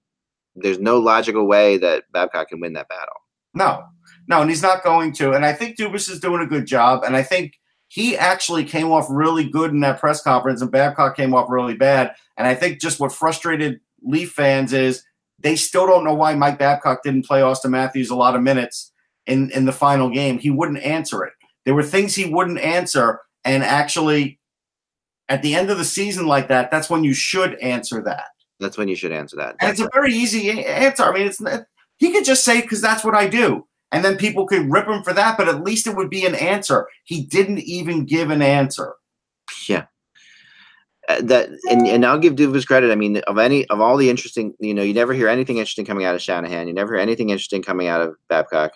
there's 0.57 0.79
no 0.79 0.99
logical 0.99 1.47
way 1.47 1.77
that 1.79 2.05
Babcock 2.13 2.49
can 2.49 2.61
win 2.61 2.73
that 2.73 2.89
battle. 2.89 3.15
No, 3.55 3.85
no, 4.29 4.41
and 4.41 4.51
he's 4.51 4.63
not 4.63 4.85
going 4.85 5.13
to. 5.15 5.33
And 5.33 5.45
I 5.45 5.53
think 5.53 5.77
Dubas 5.77 6.11
is 6.11 6.21
doing 6.21 6.43
a 6.43 6.47
good 6.47 6.67
job. 6.67 7.03
And 7.05 7.17
I 7.17 7.23
think 7.23 7.55
he 7.89 8.17
actually 8.17 8.65
came 8.65 8.91
off 8.91 9.07
really 9.09 9.49
good 9.49 9.71
in 9.71 9.81
that 9.81 9.99
press 9.99 10.23
conference, 10.23 10.61
and 10.61 10.71
Babcock 10.71 11.17
came 11.17 11.35
off 11.35 11.49
really 11.49 11.75
bad. 11.75 12.15
And 12.37 12.47
I 12.47 12.55
think 12.55 12.81
just 12.81 13.01
what 13.01 13.13
frustrated 13.13 13.81
Leaf 14.03 14.33
fans 14.33 14.73
is 14.73 15.03
they 15.39 15.57
still 15.57 15.87
don't 15.87 16.05
know 16.05 16.15
why 16.15 16.35
Mike 16.35 16.59
Babcock 16.59 17.03
didn't 17.03 17.27
play 17.27 17.41
Auston 17.41 17.71
Matthews 17.71 18.11
a 18.11 18.17
lot 18.17 18.37
of 18.37 18.43
minutes 18.43 18.93
in, 19.29 19.51
in 19.51 19.67
the 19.67 19.73
final 19.73 20.11
game. 20.11 20.39
He 20.39 20.51
wouldn't 20.51 20.83
answer 20.83 21.23
it. 21.23 21.33
There 21.65 21.75
were 21.75 21.85
things 21.85 22.15
he 22.15 22.25
wouldn't 22.25 22.59
answer. 22.59 23.21
And 23.45 23.63
actually, 23.63 24.41
at 25.29 25.43
the 25.43 25.55
end 25.55 25.71
of 25.71 25.79
the 25.79 25.85
season 25.85 26.27
like 26.27 26.49
that, 26.49 26.71
that's 26.71 26.91
when 26.91 27.05
you 27.05 27.15
should 27.15 27.55
answer 27.57 28.03
that. 28.03 28.29
That's 28.59 28.77
when 28.77 28.89
you 28.89 28.97
should 28.97 29.13
answer 29.13 29.37
that. 29.37 29.57
And 29.61 29.71
it's 29.71 29.81
a 29.81 29.89
very 29.93 30.13
easy 30.13 30.65
answer. 30.65 31.05
I 31.05 31.13
mean, 31.13 31.29
it's 31.29 31.41
he 31.99 32.11
could 32.11 32.25
just 32.25 32.45
say 32.45 32.61
because 32.61 32.81
that's 32.81 33.05
what 33.05 33.15
I 33.15 33.29
do, 33.29 33.67
and 33.93 34.05
then 34.05 34.17
people 34.17 34.47
could 34.47 34.71
rip 34.71 34.89
him 34.89 35.03
for 35.05 35.13
that. 35.13 35.37
But 35.37 35.49
at 35.49 35.63
least 35.63 35.87
it 35.87 35.95
would 35.95 36.11
be 36.11 36.27
an 36.27 36.35
answer. 36.35 36.89
He 37.05 37.25
didn't 37.25 37.61
even 37.61 38.05
give 38.05 38.31
an 38.31 38.43
answer. 38.43 38.95
yeah. 39.69 39.85
Uh, 41.09 41.23
that 41.23 41.49
and, 41.71 41.87
and 41.87 42.05
I'll 42.05 42.19
give 42.19 42.35
Dubas 42.35 42.67
credit. 42.67 42.91
I 42.91 42.95
mean, 42.95 43.19
of 43.29 43.39
any 43.39 43.65
of 43.67 43.81
all 43.81 43.97
the 43.97 44.11
interesting, 44.11 44.55
you 44.59 44.75
know, 44.75 44.83
you 44.83 44.93
never 44.93 45.15
hear 45.15 45.29
anything 45.29 45.57
interesting 45.57 45.87
coming 45.87 46.05
out 46.05 46.15
of 46.15 46.21
Shanahan. 46.21 46.69
You 46.69 46.75
never 46.75 46.95
hear 46.95 47.01
anything 47.01 47.31
interesting 47.31 47.63
coming 47.63 47.87
out 47.87 48.03
of 48.03 48.17
Babcock. 48.29 48.73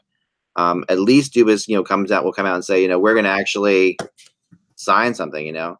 Um, 0.56 0.84
at 0.88 0.98
least 0.98 1.34
Dubas, 1.34 1.66
you 1.66 1.74
know, 1.74 1.82
comes 1.82 2.12
out 2.12 2.24
will 2.24 2.32
come 2.32 2.46
out 2.46 2.54
and 2.54 2.64
say, 2.64 2.82
you 2.82 2.88
know, 2.88 2.98
we're 2.98 3.14
going 3.14 3.24
to 3.24 3.30
actually 3.30 3.98
sign 4.76 5.14
something. 5.14 5.46
You 5.46 5.52
know, 5.52 5.78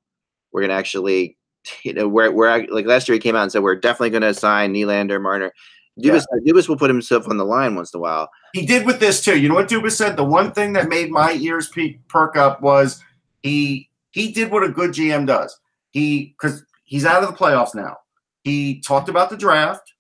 we're 0.53 0.63
going 0.63 0.71
to 0.71 0.77
actually, 0.77 1.37
you 1.83 1.93
know, 1.93 2.09
we're 2.09 2.31
we're 2.31 2.67
like 2.69 2.87
last 2.87 3.09
year 3.09 3.15
he 3.15 3.21
came 3.21 3.37
out 3.37 3.43
and 3.43 3.53
said 3.53 3.63
we're 3.63 3.77
definitely 3.77 4.11
going 4.11 4.23
to 4.23 4.35
sign 4.35 4.73
Nylander, 4.73 5.21
Marner. 5.21 5.53
Dubas, 6.01 6.25
Dubas 6.47 6.69
will 6.69 6.79
put 6.79 6.89
himself 6.89 7.29
on 7.29 7.37
the 7.37 7.45
line 7.45 7.75
once 7.75 7.93
in 7.93 7.99
a 7.99 8.01
while. 8.01 8.31
He 8.55 8.65
did 8.65 8.87
with 8.87 8.99
this 8.99 9.23
too. 9.23 9.39
You 9.39 9.49
know 9.49 9.55
what 9.55 9.69
Dubas 9.69 9.93
said? 9.93 10.17
The 10.17 10.25
one 10.25 10.53
thing 10.53 10.73
that 10.73 10.89
made 10.89 11.11
my 11.11 11.33
ears 11.35 11.69
pe- 11.69 11.99
perk 12.09 12.35
up 12.37 12.63
was 12.63 13.03
he 13.43 13.91
he 14.13 14.33
did 14.33 14.51
what 14.51 14.65
a 14.65 14.71
good 14.71 14.93
GM 14.93 15.27
does. 15.27 15.59
He 15.91 16.35
because 16.39 16.65
he's 16.85 17.05
out 17.05 17.23
of 17.23 17.29
the 17.29 17.37
playoffs 17.37 17.75
now. 17.75 17.99
He 18.43 18.81
talked 18.81 19.09
about 19.09 19.29
the 19.29 19.37
draft. 19.37 19.93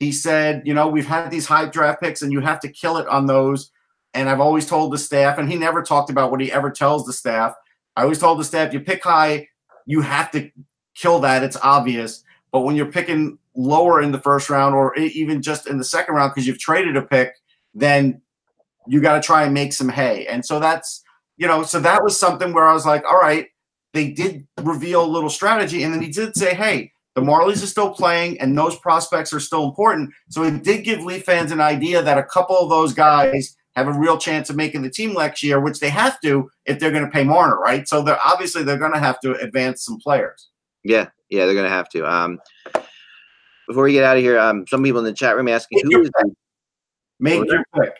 He 0.00 0.10
said, 0.10 0.62
you 0.64 0.74
know, 0.74 0.88
we've 0.88 1.06
had 1.06 1.30
these 1.30 1.46
high 1.46 1.66
draft 1.66 2.02
picks, 2.02 2.22
and 2.22 2.32
you 2.32 2.40
have 2.40 2.58
to 2.60 2.68
kill 2.68 2.96
it 2.96 3.06
on 3.06 3.26
those. 3.26 3.70
And 4.14 4.28
I've 4.28 4.40
always 4.40 4.66
told 4.66 4.92
the 4.92 4.98
staff, 4.98 5.38
and 5.38 5.50
he 5.50 5.56
never 5.56 5.82
talked 5.82 6.10
about 6.10 6.30
what 6.30 6.40
he 6.40 6.52
ever 6.52 6.70
tells 6.70 7.06
the 7.06 7.12
staff. 7.12 7.54
I 7.96 8.02
always 8.02 8.18
told 8.18 8.38
the 8.38 8.44
staff, 8.44 8.72
you 8.72 8.80
pick 8.80 9.02
high, 9.02 9.48
you 9.86 10.00
have 10.00 10.30
to 10.32 10.50
kill 10.94 11.20
that. 11.20 11.42
It's 11.42 11.56
obvious. 11.62 12.22
But 12.50 12.60
when 12.60 12.76
you're 12.76 12.92
picking 12.92 13.38
lower 13.54 14.00
in 14.00 14.12
the 14.12 14.20
first 14.20 14.50
round 14.50 14.74
or 14.74 14.94
even 14.96 15.42
just 15.42 15.66
in 15.66 15.78
the 15.78 15.84
second 15.84 16.14
round 16.14 16.32
because 16.32 16.46
you've 16.46 16.58
traded 16.58 16.96
a 16.96 17.02
pick, 17.02 17.34
then 17.74 18.20
you 18.86 19.00
got 19.00 19.14
to 19.14 19.20
try 19.20 19.44
and 19.44 19.54
make 19.54 19.72
some 19.72 19.88
hay. 19.88 20.26
And 20.26 20.44
so 20.44 20.60
that's, 20.60 21.02
you 21.36 21.46
know, 21.46 21.62
so 21.62 21.80
that 21.80 22.02
was 22.02 22.18
something 22.18 22.52
where 22.52 22.68
I 22.68 22.74
was 22.74 22.86
like, 22.86 23.04
all 23.04 23.18
right, 23.18 23.48
they 23.94 24.10
did 24.10 24.46
reveal 24.60 25.04
a 25.04 25.06
little 25.06 25.30
strategy. 25.30 25.82
And 25.82 25.94
then 25.94 26.02
he 26.02 26.10
did 26.10 26.36
say, 26.36 26.54
hey, 26.54 26.92
the 27.14 27.20
Marlies 27.20 27.62
are 27.62 27.66
still 27.66 27.90
playing 27.90 28.40
and 28.40 28.56
those 28.56 28.78
prospects 28.78 29.32
are 29.32 29.40
still 29.40 29.64
important. 29.64 30.10
So 30.30 30.42
it 30.44 30.62
did 30.62 30.84
give 30.84 31.02
Leaf 31.02 31.24
fans 31.24 31.52
an 31.52 31.60
idea 31.60 32.02
that 32.02 32.18
a 32.18 32.22
couple 32.22 32.56
of 32.56 32.70
those 32.70 32.94
guys 32.94 33.56
have 33.74 33.88
a 33.88 33.92
real 33.92 34.18
chance 34.18 34.50
of 34.50 34.56
making 34.56 34.82
the 34.82 34.90
team 34.90 35.14
next 35.14 35.42
year, 35.42 35.60
which 35.60 35.80
they 35.80 35.90
have 35.90 36.20
to 36.20 36.50
if 36.66 36.78
they're 36.78 36.90
going 36.90 37.04
to 37.04 37.10
pay 37.10 37.24
Marner, 37.24 37.58
right? 37.58 37.88
So 37.88 38.02
they're 38.02 38.18
obviously 38.24 38.62
they're 38.62 38.78
going 38.78 38.92
to 38.92 38.98
have 38.98 39.20
to 39.20 39.34
advance 39.40 39.84
some 39.84 39.98
players. 39.98 40.48
Yeah, 40.84 41.08
yeah, 41.30 41.46
they're 41.46 41.54
gonna 41.54 41.68
have 41.68 41.88
to. 41.90 42.04
Um, 42.10 42.40
before 43.68 43.84
we 43.84 43.92
get 43.92 44.04
out 44.04 44.16
of 44.16 44.22
here, 44.22 44.38
um, 44.38 44.66
some 44.68 44.82
people 44.82 44.98
in 44.98 45.04
the 45.04 45.12
chat 45.12 45.36
room 45.36 45.48
asking 45.48 45.78
Take 45.78 45.92
who 45.92 46.02
is. 46.02 46.10
Make 47.20 47.48
your 47.48 47.64
pick. 47.80 47.98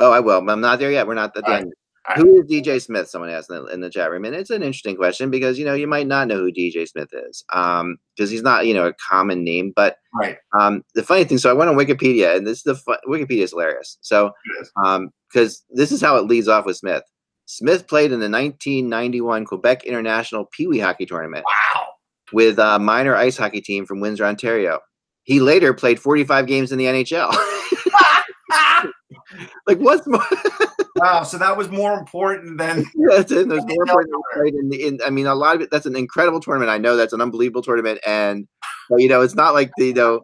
oh, 0.00 0.10
I 0.10 0.20
will. 0.20 0.48
I'm 0.48 0.60
not 0.60 0.78
there 0.78 0.90
yet. 0.90 1.06
We're 1.06 1.14
not 1.14 1.36
at 1.36 1.44
the 1.44 1.46
All 1.46 1.52
right, 1.54 1.62
end. 1.62 1.66
all 1.66 1.83
Who 2.16 2.40
is 2.40 2.44
DJ 2.46 2.80
Smith? 2.82 3.08
Someone 3.08 3.30
asked 3.30 3.50
in 3.50 3.56
the, 3.56 3.64
in 3.66 3.80
the 3.80 3.88
chat 3.88 4.10
room, 4.10 4.24
and 4.26 4.34
it's 4.34 4.50
an 4.50 4.62
interesting 4.62 4.94
question 4.96 5.30
because 5.30 5.58
you 5.58 5.64
know 5.64 5.72
you 5.74 5.86
might 5.86 6.06
not 6.06 6.28
know 6.28 6.36
who 6.36 6.52
DJ 6.52 6.86
Smith 6.86 7.08
is, 7.12 7.44
um, 7.52 7.96
because 8.16 8.30
he's 8.30 8.42
not 8.42 8.66
you 8.66 8.74
know 8.74 8.86
a 8.88 8.92
common 8.94 9.42
name. 9.42 9.72
But 9.74 9.96
Right. 10.14 10.36
um, 10.58 10.82
the 10.94 11.02
funny 11.02 11.24
thing, 11.24 11.38
so 11.38 11.50
I 11.50 11.54
went 11.54 11.70
on 11.70 11.76
Wikipedia, 11.76 12.36
and 12.36 12.46
this 12.46 12.58
is 12.58 12.62
the 12.64 12.74
fu- 12.76 12.94
Wikipedia 13.08 13.42
is 13.42 13.50
hilarious. 13.50 13.98
So 14.02 14.32
is. 14.60 14.70
um, 14.84 15.10
because 15.32 15.64
this 15.70 15.90
is 15.92 16.00
how 16.00 16.16
it 16.16 16.26
leads 16.26 16.46
off 16.46 16.66
with 16.66 16.76
Smith. 16.76 17.02
Smith 17.46 17.88
played 17.88 18.12
in 18.12 18.20
the 18.20 18.28
1991 18.30 19.44
Quebec 19.46 19.84
International 19.84 20.46
Pee 20.52 20.66
Wee 20.66 20.78
Hockey 20.78 21.06
Tournament 21.06 21.44
Wow. 21.74 21.86
with 22.32 22.58
a 22.58 22.78
minor 22.78 23.16
ice 23.16 23.36
hockey 23.36 23.60
team 23.60 23.84
from 23.86 24.00
Windsor, 24.00 24.24
Ontario. 24.24 24.80
He 25.24 25.40
later 25.40 25.72
played 25.74 25.98
45 25.98 26.46
games 26.46 26.70
in 26.70 26.78
the 26.78 26.84
NHL. 26.84 27.34
like, 29.66 29.78
what's 29.78 30.06
more? 30.06 30.24
wow. 30.96 31.22
So 31.22 31.38
that 31.38 31.56
was 31.56 31.68
more 31.68 31.98
important 31.98 32.58
than 32.58 32.84
that's 33.08 33.32
it. 33.32 33.48
There's 33.48 33.64
more 33.66 33.82
important 33.82 34.14
played 34.34 34.54
in 34.54 34.68
the. 34.68 34.86
In, 34.86 35.00
I 35.04 35.10
mean, 35.10 35.26
a 35.26 35.34
lot 35.34 35.56
of 35.56 35.62
it. 35.62 35.70
That's 35.70 35.86
an 35.86 35.96
incredible 35.96 36.40
tournament. 36.40 36.70
I 36.70 36.78
know 36.78 36.96
that's 36.96 37.12
an 37.12 37.20
unbelievable 37.20 37.62
tournament, 37.62 38.00
and 38.06 38.46
but 38.88 39.00
you 39.00 39.08
know, 39.08 39.20
it's 39.22 39.34
not 39.34 39.54
like 39.54 39.70
the 39.76 39.86
you 39.86 39.94
know. 39.94 40.20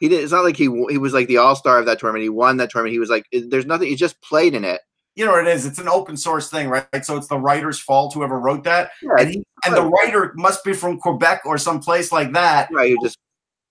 He 0.00 0.08
did. 0.08 0.22
It's 0.22 0.32
not 0.32 0.44
like 0.44 0.56
he 0.56 0.64
he 0.90 0.98
was 0.98 1.12
like 1.12 1.26
the 1.26 1.38
all 1.38 1.56
star 1.56 1.78
of 1.78 1.86
that 1.86 1.98
tournament. 1.98 2.22
He 2.22 2.28
won 2.28 2.58
that 2.58 2.70
tournament. 2.70 2.92
He 2.92 3.00
was 3.00 3.10
like, 3.10 3.24
there's 3.32 3.66
nothing. 3.66 3.88
He 3.88 3.96
just 3.96 4.20
played 4.22 4.54
in 4.54 4.64
it. 4.64 4.80
you 5.16 5.24
know 5.24 5.32
what 5.32 5.44
it 5.44 5.50
is. 5.50 5.66
It's 5.66 5.80
an 5.80 5.88
open 5.88 6.16
source 6.16 6.48
thing, 6.48 6.68
right? 6.68 6.86
So 7.04 7.16
it's 7.16 7.26
the 7.26 7.36
writer's 7.36 7.80
fault, 7.80 8.14
whoever 8.14 8.38
wrote 8.38 8.62
that, 8.62 8.92
and, 9.18 9.28
he, 9.28 9.44
and 9.66 9.74
the 9.74 9.82
writer 9.84 10.32
must 10.36 10.62
be 10.62 10.72
from 10.72 10.98
Quebec 11.00 11.42
or 11.44 11.58
someplace 11.58 12.12
like 12.12 12.32
that, 12.34 12.68
Right, 12.72 12.90
you 12.90 12.98
just 13.02 13.18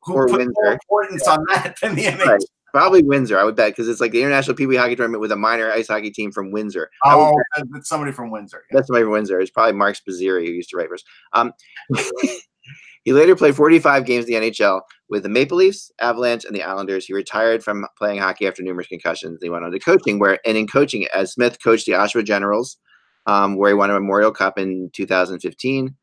who 0.04 0.16
put 0.16 0.32
Windsor. 0.34 0.52
more 0.56 0.74
importance 0.74 1.26
on 1.30 1.46
that 1.48 1.78
than 1.82 1.96
the 1.96 2.04
NHL. 2.04 2.26
Right. 2.26 2.44
Probably 2.74 3.04
Windsor. 3.04 3.40
I 3.40 3.44
would 3.44 3.56
bet 3.56 3.72
because 3.72 3.88
it's 3.88 4.02
like 4.02 4.12
the 4.12 4.22
International 4.22 4.56
Pee 4.56 4.66
Wee 4.66 4.76
Hockey 4.76 4.96
Tournament 4.96 5.22
with 5.22 5.32
a 5.32 5.36
minor 5.36 5.72
ice 5.72 5.88
hockey 5.88 6.12
team 6.12 6.32
from 6.32 6.52
Windsor. 6.52 6.90
Oh, 7.06 7.36
it's 7.76 7.90
somebody 7.90 8.12
from 8.12 8.32
Windsor. 8.32 8.64
Yeah. 8.70 8.78
That's 8.78 8.88
somebody 8.88 9.04
from 9.04 9.14
Windsor. 9.14 9.40
It's 9.40 9.52
probably 9.52 9.74
Mark 9.74 9.96
Spazzeri 9.96 10.46
who 10.46 10.52
used 10.52 10.70
to 10.70 10.78
write 10.78 10.88
for 10.88 10.96
us. 10.96 11.04
Um, 11.34 11.54
he 13.04 13.14
later 13.14 13.36
played 13.36 13.56
45 13.56 14.06
games 14.06 14.26
in 14.26 14.40
the 14.42 14.52
NHL 14.52 14.82
with 15.10 15.24
the 15.24 15.30
Maple 15.30 15.58
Leafs, 15.58 15.92
Avalanche, 16.00 16.46
and 16.46 16.56
the 16.56 16.64
Islanders. 16.64 17.06
He 17.06 17.14
retired 17.14 17.64
from 17.64 17.86
playing 17.98 18.20
hockey 18.20 18.48
after 18.48 18.64
numerous 18.64 18.88
concussions. 18.88 19.40
He 19.42 19.50
went 19.50 19.66
on 19.66 19.72
to 19.72 19.80
coaching, 19.80 20.20
where 20.20 20.40
and 20.46 20.58
in 20.58 20.68
coaching, 20.68 21.08
as 21.16 21.32
Smith 21.32 21.58
coached 21.64 21.86
the 21.86 21.94
Oshawa 21.94 22.26
Generals, 22.26 22.78
um, 23.26 23.58
where 23.58 23.70
he 23.70 23.76
won 23.76 23.90
a 23.90 23.94
Memorial 23.94 24.32
Cup 24.32 24.58
in 24.58 24.90
2015. 24.94 25.96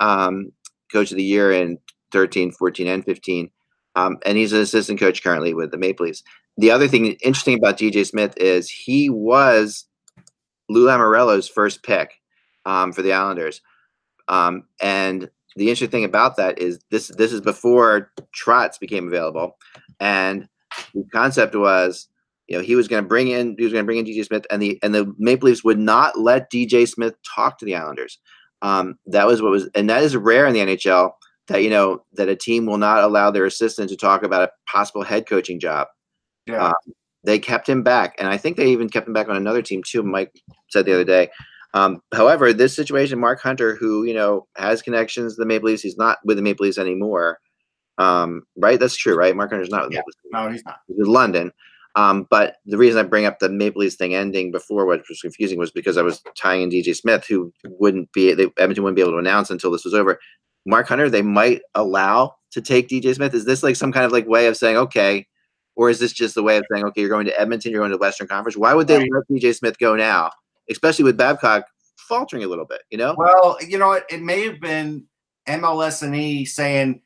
Um, 0.00 0.52
coach 0.92 1.10
of 1.10 1.16
the 1.16 1.24
year 1.24 1.52
in 1.52 1.78
13, 2.12 2.52
14, 2.52 2.86
and 2.86 3.04
15. 3.04 3.50
Um, 3.96 4.18
and 4.26 4.36
he's 4.36 4.52
an 4.52 4.60
assistant 4.60 4.98
coach 4.98 5.22
currently 5.22 5.54
with 5.54 5.70
the 5.70 5.78
Maple 5.78 6.06
Leafs. 6.06 6.22
The 6.56 6.70
other 6.70 6.88
thing 6.88 7.06
interesting 7.24 7.58
about 7.58 7.78
DJ 7.78 8.06
Smith 8.06 8.34
is 8.36 8.70
he 8.70 9.10
was 9.10 9.86
Lou 10.68 10.86
Lamoriello's 10.86 11.48
first 11.48 11.82
pick 11.82 12.14
um, 12.64 12.92
for 12.92 13.02
the 13.02 13.12
Islanders. 13.12 13.60
Um, 14.28 14.64
and 14.80 15.30
the 15.56 15.64
interesting 15.64 15.90
thing 15.90 16.04
about 16.04 16.36
that 16.36 16.58
is 16.58 16.80
this 16.90 17.08
this 17.16 17.32
is 17.32 17.40
before 17.40 18.10
Trotz 18.36 18.78
became 18.80 19.06
available. 19.06 19.56
And 20.00 20.48
the 20.94 21.04
concept 21.12 21.54
was, 21.54 22.08
you 22.48 22.56
know, 22.56 22.62
he 22.62 22.74
was 22.74 22.88
going 22.88 23.02
to 23.02 23.08
bring 23.08 23.28
in 23.28 23.54
he 23.58 23.64
was 23.64 23.72
going 23.72 23.84
to 23.84 23.86
bring 23.86 23.98
in 23.98 24.06
DJ 24.06 24.24
Smith, 24.24 24.46
and 24.50 24.60
the 24.60 24.78
and 24.82 24.94
the 24.94 25.12
Maple 25.18 25.48
Leafs 25.48 25.64
would 25.64 25.78
not 25.78 26.18
let 26.18 26.50
DJ 26.50 26.88
Smith 26.88 27.14
talk 27.34 27.58
to 27.58 27.64
the 27.64 27.76
Islanders. 27.76 28.18
Um, 28.62 28.98
that 29.06 29.26
was 29.26 29.42
what 29.42 29.50
was, 29.50 29.68
and 29.74 29.90
that 29.90 30.02
is 30.02 30.16
rare 30.16 30.46
in 30.46 30.54
the 30.54 30.60
NHL 30.60 31.12
that 31.48 31.62
you 31.62 31.70
know 31.70 32.04
that 32.14 32.28
a 32.28 32.36
team 32.36 32.66
will 32.66 32.78
not 32.78 33.02
allow 33.02 33.30
their 33.30 33.44
assistant 33.44 33.90
to 33.90 33.96
talk 33.96 34.22
about 34.22 34.48
a 34.48 34.52
possible 34.70 35.02
head 35.02 35.26
coaching 35.26 35.60
job. 35.60 35.88
Yeah. 36.46 36.68
Um, 36.68 36.92
they 37.24 37.38
kept 37.38 37.68
him 37.68 37.82
back, 37.82 38.14
and 38.18 38.28
I 38.28 38.36
think 38.36 38.56
they 38.56 38.68
even 38.68 38.88
kept 38.88 39.06
him 39.08 39.14
back 39.14 39.28
on 39.28 39.36
another 39.36 39.62
team 39.62 39.82
too. 39.82 40.02
Mike 40.02 40.32
said 40.70 40.84
the 40.86 40.92
other 40.92 41.04
day. 41.04 41.30
Um, 41.72 42.00
however, 42.14 42.52
this 42.52 42.76
situation, 42.76 43.18
Mark 43.18 43.40
Hunter, 43.40 43.74
who 43.74 44.04
you 44.04 44.14
know 44.14 44.46
has 44.56 44.82
connections 44.82 45.34
to 45.34 45.40
the 45.40 45.46
Maple 45.46 45.68
Leafs, 45.68 45.82
he's 45.82 45.96
not 45.96 46.18
with 46.24 46.36
the 46.36 46.42
Maple 46.42 46.64
Leafs 46.64 46.78
anymore. 46.78 47.38
Um, 47.98 48.42
right? 48.56 48.78
That's 48.78 48.96
true, 48.96 49.16
right? 49.16 49.36
Mark 49.36 49.50
Hunter's 49.50 49.70
not 49.70 49.82
with 49.82 49.90
the 49.90 49.96
Yeah. 49.96 50.00
Maple 50.00 50.08
Leafs. 50.08 50.32
No, 50.32 50.50
he's 50.50 50.64
not. 50.64 50.78
He's 50.88 50.98
in 50.98 51.12
London. 51.12 51.52
Um, 51.96 52.26
but 52.28 52.56
the 52.66 52.76
reason 52.76 52.98
I 52.98 53.08
bring 53.08 53.24
up 53.24 53.38
the 53.38 53.48
Maple 53.48 53.80
Leafs 53.80 53.94
thing 53.94 54.14
ending 54.14 54.50
before, 54.50 54.84
which 54.84 55.08
was 55.08 55.20
confusing, 55.20 55.58
was 55.58 55.70
because 55.70 55.96
I 55.96 56.02
was 56.02 56.22
tying 56.36 56.62
in 56.62 56.70
DJ 56.70 56.94
Smith, 56.94 57.24
who 57.26 57.52
wouldn't 57.64 58.12
be 58.12 58.34
they, 58.34 58.48
Edmonton 58.58 58.82
wouldn't 58.82 58.96
be 58.96 59.02
able 59.02 59.12
to 59.12 59.18
announce 59.18 59.50
until 59.50 59.70
this 59.70 59.84
was 59.84 59.94
over. 59.94 60.18
Mark 60.66 60.88
Hunter, 60.88 61.10
they 61.10 61.22
might 61.22 61.62
allow 61.74 62.36
to 62.52 62.60
take 62.60 62.88
DJ 62.88 63.14
Smith. 63.14 63.34
Is 63.34 63.44
this 63.44 63.62
like 63.62 63.76
some 63.76 63.92
kind 63.92 64.06
of 64.06 64.12
like 64.12 64.26
way 64.26 64.46
of 64.46 64.56
saying 64.56 64.76
okay, 64.76 65.26
or 65.76 65.90
is 65.90 65.98
this 65.98 66.12
just 66.12 66.34
the 66.34 66.42
way 66.42 66.56
of 66.56 66.64
saying 66.72 66.84
okay, 66.86 67.00
you're 67.00 67.10
going 67.10 67.26
to 67.26 67.38
Edmonton, 67.40 67.70
you're 67.72 67.80
going 67.80 67.90
to 67.90 67.98
Western 67.98 68.26
Conference? 68.26 68.56
Why 68.56 68.74
would 68.74 68.86
they 68.86 68.98
Right. 68.98 69.10
let 69.12 69.28
DJ 69.28 69.54
Smith 69.54 69.78
go 69.78 69.96
now, 69.96 70.30
especially 70.70 71.04
with 71.04 71.16
Babcock 71.16 71.66
faltering 72.08 72.44
a 72.44 72.48
little 72.48 72.64
bit? 72.64 72.82
You 72.90 72.98
know, 72.98 73.14
Well, 73.18 73.58
you 73.66 73.78
know 73.78 73.88
what? 73.88 74.06
It 74.10 74.22
may 74.22 74.44
have 74.46 74.60
been 74.60 75.04
MLS 75.48 76.02
and 76.02 76.14
E 76.16 76.44
saying, 76.44 77.02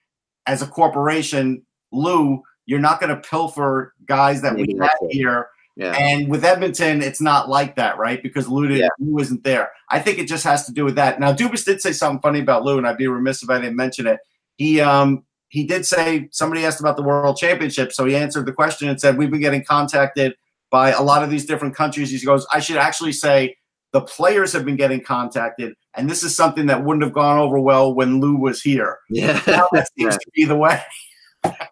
as 0.47 0.63
a 0.63 0.67
corporation, 0.67 1.63
Lou, 1.93 2.43
you're 2.67 2.79
not 2.79 3.01
going 3.01 3.11
to 3.15 3.29
pilfer 3.29 3.95
guys 4.07 4.43
that 4.43 4.55
Maybe 4.55 4.75
we 4.75 4.81
have 4.81 4.91
it. 5.03 5.13
here. 5.13 5.49
Yeah, 5.79 5.93
And 5.93 6.29
with 6.29 6.45
Edmonton, 6.45 7.03
it's 7.03 7.21
not 7.21 7.49
like 7.49 7.77
that, 7.77 7.99
right? 7.99 8.21
Because 8.21 8.49
Lou, 8.49 8.67
didn't, 8.67 8.83
Yeah. 8.83 8.89
Lou 8.99 9.21
isn't 9.21 9.45
there. 9.45 9.71
I 9.89 10.01
think 10.01 10.19
it 10.19 10.27
just 10.27 10.43
has 10.43 10.67
to 10.67 10.73
do 10.73 10.85
with 10.85 10.97
that. 10.97 11.21
Now, 11.21 11.33
Dubas 11.33 11.65
did 11.65 11.81
say 11.81 11.93
something 11.93 12.21
funny 12.21 12.41
about 12.41 12.65
Lou, 12.65 12.79
and 12.79 12.87
I'd 12.87 12.97
be 12.97 13.07
remiss 13.07 13.45
if 13.45 13.49
I 13.49 13.61
didn't 13.61 13.77
mention 13.77 14.09
it. 14.09 14.19
He 14.57 14.81
um 14.81 15.25
he 15.51 15.65
did 15.65 15.87
say 15.87 16.29
somebody 16.33 16.67
asked 16.67 16.81
about 16.81 16.97
the 16.97 17.03
World 17.05 17.37
Championship, 17.37 17.93
so 17.93 18.05
he 18.05 18.17
answered 18.17 18.45
the 18.45 18.53
question 18.53 18.89
and 18.89 19.01
said 19.01 19.17
we've 19.17 19.31
been 19.31 19.41
getting 19.41 19.65
contacted 19.65 20.35
by 20.71 20.91
a 20.91 21.01
lot 21.03 21.23
of 21.23 21.31
these 21.31 21.47
different 21.47 21.77
countries. 21.77 22.11
He 22.11 22.27
goes, 22.27 22.45
I 22.53 22.59
should 22.59 22.77
actually 22.77 23.13
say 23.13 23.57
the 23.93 24.01
players 24.03 24.53
have 24.53 24.65
been 24.65 24.77
getting 24.77 25.01
contacted, 25.01 25.75
and 25.95 26.11
this 26.11 26.25
is 26.25 26.35
something 26.35 26.67
that 26.67 26.85
wouldn't 26.85 27.05
have 27.05 27.15
gone 27.15 27.39
over 27.39 27.61
well 27.61 27.95
when 27.95 28.21
Lou 28.21 28.35
was 28.37 28.61
here. 28.61 28.99
yeah. 29.11 29.41
Now 29.47 29.69
that 29.73 29.89
seems 29.99 30.17
to 30.17 30.31
be 30.35 30.45
the 30.45 30.57
way. 30.57 30.83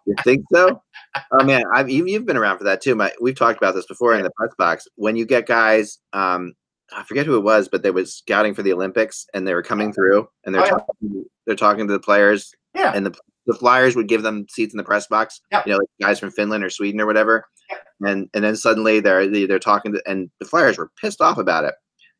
You 0.05 0.15
think 0.23 0.45
so? 0.51 0.81
Oh 1.31 1.43
man, 1.43 1.63
I've 1.73 1.89
you, 1.89 2.05
you've 2.05 2.25
been 2.25 2.37
around 2.37 2.57
for 2.57 2.63
that 2.65 2.81
too. 2.81 2.95
My, 2.95 3.11
we've 3.21 3.35
talked 3.35 3.57
about 3.57 3.75
this 3.75 3.85
before 3.85 4.15
in 4.15 4.23
the 4.23 4.31
press 4.31 4.53
box. 4.57 4.87
When 4.95 5.15
you 5.15 5.25
get 5.25 5.45
guys, 5.47 5.99
um, 6.13 6.53
I 6.95 7.03
forget 7.03 7.25
who 7.25 7.35
it 7.37 7.43
was, 7.43 7.67
but 7.67 7.83
they 7.83 7.91
was 7.91 8.15
scouting 8.15 8.53
for 8.53 8.63
the 8.63 8.73
Olympics 8.73 9.25
and 9.33 9.47
they 9.47 9.53
were 9.53 9.63
coming 9.63 9.91
through 9.91 10.27
and 10.45 10.53
they're 10.55 10.61
Oh, 10.61 10.65
yeah. 10.65 10.71
talking, 10.71 11.25
they're 11.45 11.55
talking 11.55 11.87
to 11.87 11.93
the 11.93 11.99
players 11.99 12.53
Yeah. 12.75 12.93
and 12.95 13.05
the 13.05 13.15
the 13.45 13.53
Flyers 13.53 13.95
would 13.95 14.09
give 14.09 14.23
them 14.23 14.45
seats 14.49 14.73
in 14.73 14.77
the 14.77 14.83
press 14.83 15.07
box. 15.07 15.39
Yeah. 15.51 15.63
You 15.65 15.71
know, 15.71 15.77
like 15.77 15.87
guys 16.01 16.19
from 16.19 16.31
Finland 16.31 16.65
or 16.65 16.69
Sweden 16.69 16.99
or 16.99 17.05
whatever. 17.05 17.45
And 18.05 18.29
and 18.33 18.43
then 18.43 18.55
suddenly 18.57 18.99
they're 18.99 19.27
they- 19.27 19.45
they're 19.45 19.59
talking 19.59 19.93
to 19.93 20.01
and 20.05 20.29
the 20.39 20.45
Flyers 20.45 20.77
were 20.77 20.91
pissed 21.01 21.21
off 21.21 21.37
about 21.37 21.63
it. 21.63 21.73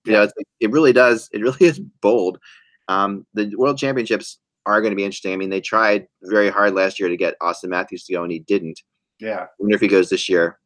You 0.06 0.14
know, 0.14 0.24
it's, 0.24 0.34
it 0.62 0.72
really 0.72 0.94
does. 0.94 1.30
It 1.34 1.42
really 1.42 1.66
is 1.66 1.80
bold. 1.80 2.40
Um, 2.88 3.26
the 3.34 3.54
World 3.58 3.78
Championships 3.78 4.40
are 4.68 4.82
going 4.82 4.92
to 4.92 4.96
be 4.96 5.04
interesting. 5.04 5.34
I 5.34 5.38
mean, 5.38 5.50
they 5.50 5.62
tried 5.62 6.08
very 6.24 6.50
hard 6.50 6.74
last 6.76 7.00
year 7.00 7.10
to 7.10 7.18
get 7.18 7.40
Auston 7.42 7.70
Matthews 7.70 8.04
to 8.06 8.14
go, 8.14 8.24
and 8.24 8.32
he 8.32 8.40
didn't. 8.40 8.82
Yeah. 9.20 9.42
I 9.44 9.48
wonder 9.60 9.76
if 9.76 9.82
he 9.82 9.88
goes 9.88 10.10
this 10.10 10.30
year. 10.30 10.60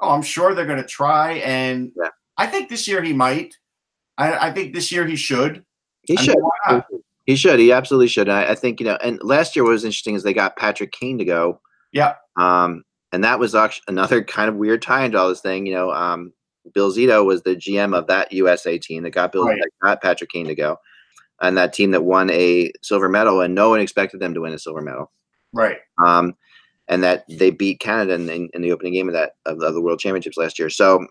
Oh, 0.00 0.10
I'm 0.10 0.22
sure 0.22 0.54
they're 0.54 0.66
going 0.66 0.82
to 0.82 0.86
try, 0.88 1.34
and 1.34 1.92
Yeah. 1.96 2.08
I 2.36 2.46
think 2.48 2.68
this 2.68 2.88
year 2.88 3.00
he 3.02 3.12
might. 3.12 3.54
I, 4.18 4.48
I 4.48 4.52
think 4.52 4.74
this 4.74 4.90
year 4.90 5.06
he 5.06 5.14
should. 5.16 5.64
He 6.02 6.16
I 6.18 6.20
mean, 6.20 6.24
should. 6.30 6.38
not? 6.68 6.86
He 7.26 7.36
should. 7.36 7.58
He 7.60 7.70
absolutely 7.72 8.08
should. 8.08 8.28
I, 8.28 8.50
I 8.50 8.54
think 8.54 8.80
you 8.80 8.86
know. 8.86 8.96
And 8.96 9.18
last 9.22 9.54
year 9.54 9.64
what 9.64 9.70
was 9.70 9.84
interesting 9.84 10.14
is 10.14 10.22
they 10.24 10.34
got 10.34 10.56
Patrick 10.56 10.92
Kane 10.92 11.18
to 11.18 11.24
go. 11.24 11.60
Yeah. 11.92 12.14
Um, 12.36 12.82
and 13.12 13.22
that 13.24 13.38
was 13.38 13.54
actually 13.54 13.84
another 13.88 14.22
kind 14.24 14.48
of 14.48 14.56
weird 14.56 14.82
tie 14.82 15.04
into 15.04 15.18
all 15.18 15.28
this 15.28 15.40
thing. 15.40 15.64
You 15.66 15.74
know, 15.74 15.90
um, 15.92 16.32
Bill 16.74 16.90
Zito 16.92 17.24
was 17.24 17.42
the 17.42 17.54
GM 17.56 17.96
of 17.96 18.08
that 18.08 18.32
USA 18.32 18.76
team 18.78 19.04
that 19.04 19.10
got 19.10 19.30
Bill 19.32 19.46
Right. 19.46 19.58
that 19.58 19.70
got 19.80 20.02
Patrick 20.02 20.30
Kane 20.30 20.46
to 20.48 20.54
go, 20.54 20.76
and 21.40 21.56
that 21.56 21.72
team 21.72 21.90
that 21.92 22.04
won 22.04 22.30
a 22.30 22.72
silver 22.82 23.08
medal, 23.08 23.40
and 23.40 23.54
no 23.54 23.70
one 23.70 23.80
expected 23.80 24.20
them 24.20 24.34
to 24.34 24.40
win 24.40 24.52
a 24.52 24.58
silver 24.58 24.80
medal. 24.80 25.10
Right. 25.52 25.78
Um, 26.04 26.34
and 26.88 27.02
that 27.02 27.24
they 27.28 27.50
beat 27.50 27.80
Canada 27.80 28.14
in, 28.14 28.28
in, 28.28 28.50
in 28.52 28.62
the 28.62 28.72
opening 28.72 28.92
game 28.92 29.08
of 29.08 29.14
that 29.14 29.36
of, 29.46 29.60
of 29.62 29.74
the 29.74 29.80
World 29.80 30.00
Championships 30.00 30.36
last 30.36 30.58
year. 30.58 30.68
So 30.68 31.06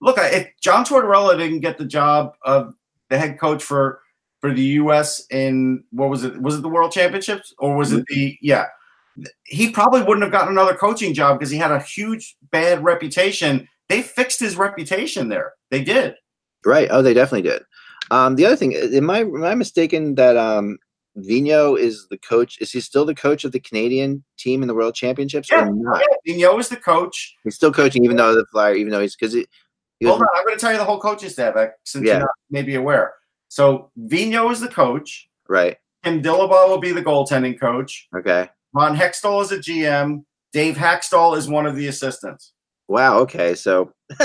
Look, 0.00 0.16
if 0.18 0.48
John 0.60 0.84
Tortorella 0.84 1.36
didn't 1.36 1.60
get 1.60 1.78
the 1.78 1.84
job 1.84 2.34
of 2.42 2.74
the 3.08 3.18
head 3.18 3.38
coach 3.38 3.62
for 3.62 4.00
for 4.40 4.52
the 4.52 4.62
U.S. 4.62 5.26
in 5.30 5.84
what 5.90 6.08
was 6.08 6.24
it? 6.24 6.40
Was 6.40 6.56
it 6.56 6.62
the 6.62 6.68
World 6.68 6.92
Championships 6.92 7.54
or 7.58 7.76
was 7.76 7.92
it 7.92 8.04
the 8.06 8.36
yeah? 8.40 8.66
He 9.44 9.70
probably 9.70 10.02
wouldn't 10.02 10.22
have 10.22 10.32
gotten 10.32 10.48
another 10.48 10.74
coaching 10.74 11.12
job 11.12 11.38
because 11.38 11.50
he 11.50 11.58
had 11.58 11.72
a 11.72 11.80
huge 11.80 12.36
bad 12.50 12.82
reputation. 12.82 13.68
They 13.88 14.00
fixed 14.00 14.40
his 14.40 14.56
reputation 14.56 15.28
there. 15.28 15.52
They 15.70 15.82
did. 15.82 16.14
Right. 16.64 16.88
Oh, 16.90 17.02
they 17.02 17.12
definitely 17.12 17.50
did. 17.50 17.62
Um, 18.10 18.36
the 18.36 18.46
other 18.46 18.56
thing, 18.56 18.74
am 18.74 19.10
I 19.10 19.20
am 19.20 19.44
I 19.44 19.54
mistaken 19.54 20.14
that 20.16 20.36
um, 20.36 20.78
Vigneault 21.18 21.78
is 21.78 22.06
the 22.10 22.18
coach? 22.18 22.58
Is 22.60 22.72
he 22.72 22.80
still 22.80 23.04
the 23.04 23.14
coach 23.14 23.44
of 23.44 23.52
the 23.52 23.60
Canadian 23.60 24.24
team 24.38 24.62
in 24.62 24.68
the 24.68 24.74
World 24.74 24.94
Championships? 24.94 25.50
Yeah. 25.50 25.66
Or 25.66 25.72
not? 25.72 26.02
Vigneault 26.26 26.58
is 26.60 26.68
the 26.68 26.76
coach. 26.76 27.34
He's 27.44 27.54
still 27.54 27.72
coaching, 27.72 28.04
even 28.04 28.16
though 28.16 28.34
the 28.34 28.44
Flyer, 28.52 28.74
even 28.74 28.90
though 28.92 29.00
he's 29.00 29.16
because 29.16 29.32
he, 29.32 29.46
he 30.00 30.06
Hold 30.06 30.22
on, 30.22 30.28
I'm 30.36 30.44
going 30.44 30.56
to 30.56 30.60
tell 30.60 30.72
you 30.72 30.78
the 30.78 30.84
whole 30.84 31.00
coaching 31.00 31.28
staff 31.30 31.54
uh, 31.56 31.66
since 31.84 32.04
Yeah. 32.06 32.12
you're 32.14 32.20
not 32.20 32.30
maybe 32.50 32.74
aware. 32.76 33.14
So 33.48 33.90
Vigneault 33.98 34.52
is 34.52 34.60
the 34.60 34.68
coach. 34.68 35.28
right. 35.48 35.76
Tim 36.02 36.22
Dillabaugh 36.22 36.68
will 36.68 36.78
be 36.80 36.92
the 36.92 37.02
goaltending 37.02 37.60
coach. 37.60 38.08
Okay. 38.16 38.48
Ron 38.72 38.96
Hextall 38.96 39.42
is 39.42 39.52
a 39.52 39.58
GM. 39.58 40.24
Dave 40.54 40.74
Hakstol 40.74 41.36
is 41.36 41.46
one 41.46 41.66
of 41.66 41.76
the 41.76 41.88
assistants. 41.88 42.54
Wow. 42.88 43.18
Okay. 43.18 43.54
So 43.54 43.92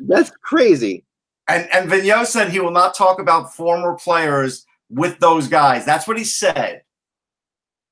that's 0.00 0.30
crazy. 0.42 1.04
And 1.48 1.68
and 1.72 1.90
Vigneault 1.90 2.26
said 2.26 2.50
he 2.50 2.60
will 2.60 2.70
not 2.70 2.94
talk 2.94 3.18
about 3.20 3.54
former 3.54 3.94
players 3.94 4.64
with 4.90 5.18
those 5.18 5.48
guys. 5.48 5.84
That's 5.84 6.06
what 6.06 6.16
he 6.18 6.24
said. 6.24 6.82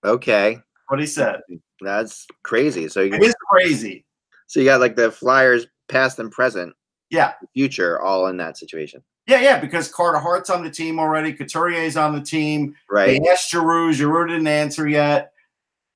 Okay. 0.05 0.59
What 0.89 1.01
he 1.01 1.07
said. 1.07 1.41
That's 1.81 2.27
crazy. 2.43 2.89
So 2.89 3.01
you 3.01 3.15
It 3.15 3.23
is 3.23 3.35
crazy. 3.51 4.05
so 4.47 4.61
you 4.61 4.67
got 4.67 4.81
like 4.81 4.97
the 4.97 5.11
Flyers 5.11 5.67
past 5.89 6.19
and 6.19 6.31
present, 6.31 6.75
Yeah. 7.11 7.33
future, 7.55 8.01
all 8.01 8.27
in 8.29 8.37
that 8.39 8.57
situation, 8.59 9.03
Yeah, 9.27 9.41
yeah, 9.41 9.59
because 9.61 9.91
Carter 9.93 10.19
Hart's 10.19 10.51
on 10.51 10.63
the 10.65 10.71
team 10.71 10.99
already. 10.99 11.33
Couturier's 11.33 11.97
on 11.97 12.15
the 12.15 12.21
team. 12.23 12.75
right? 12.91 13.21
They 13.23 13.29
asked 13.31 13.51
Giroux. 13.51 13.93
Giroux 13.93 14.27
didn't 14.27 14.47
answer 14.47 14.89
yet. 14.89 15.33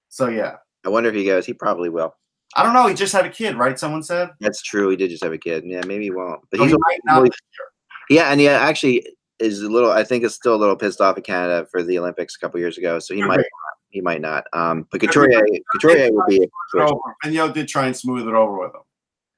So 0.09 0.29
yeah. 0.29 0.57
I 0.85 0.89
wonder 0.91 1.09
if 1.09 1.15
he 1.15 1.25
goes. 1.25 1.47
He 1.47 1.55
probably 1.55 1.89
will. 1.89 2.15
I 2.57 2.63
don't 2.63 2.73
know. 2.75 2.87
He 2.87 2.95
just 2.95 3.13
had 3.13 3.27
a 3.27 3.31
kid, 3.31 3.57
right? 3.57 3.79
Someone 3.79 4.03
said. 4.03 4.31
That's 4.41 4.63
true. 4.63 4.89
He 4.91 4.97
did 4.97 5.11
just 5.11 5.23
have 5.25 5.33
a 5.33 5.39
kid. 5.39 5.65
Yeah, 5.67 5.83
maybe 5.87 6.05
he 6.05 6.11
won't. 6.11 6.41
But 6.51 6.59
So 6.59 6.65
he's 6.65 6.73
he 6.73 7.13
really- 7.13 7.31
Yeah, 8.11 8.31
and 8.31 8.39
he 8.41 8.49
actually 8.49 9.07
is 9.41 9.61
a 9.63 9.69
little. 9.69 9.91
I 9.91 10.05
think 10.05 10.23
is 10.25 10.35
still 10.35 10.55
a 10.55 10.57
little 10.57 10.77
pissed 10.77 11.01
off 11.01 11.19
at 11.19 11.25
Canada 11.25 11.67
for 11.71 11.83
the 11.83 11.99
Olympics 11.99 12.37
a 12.37 12.39
couple 12.39 12.61
years 12.61 12.79
ago. 12.79 12.99
So 13.01 13.15
he 13.15 13.21
Could 13.23 13.29
might. 13.29 13.37
Not, 13.39 13.47
he 13.91 14.01
might 14.01 14.21
not. 14.21 14.45
Um, 14.53 14.87
but 14.93 15.01
Couturier, 15.01 15.43
Couturier 15.73 16.13
will 16.13 16.25
be. 16.29 16.37
a 16.37 16.39
year. 16.41 16.49
switch. 16.71 16.83
Over. 16.85 17.01
Vigneault 17.25 17.55
did 17.55 17.69
try 17.69 17.87
and 17.87 17.97
smooth 17.97 18.27
it 18.29 18.35
over 18.35 18.59
with 18.59 18.75
him. 18.75 18.83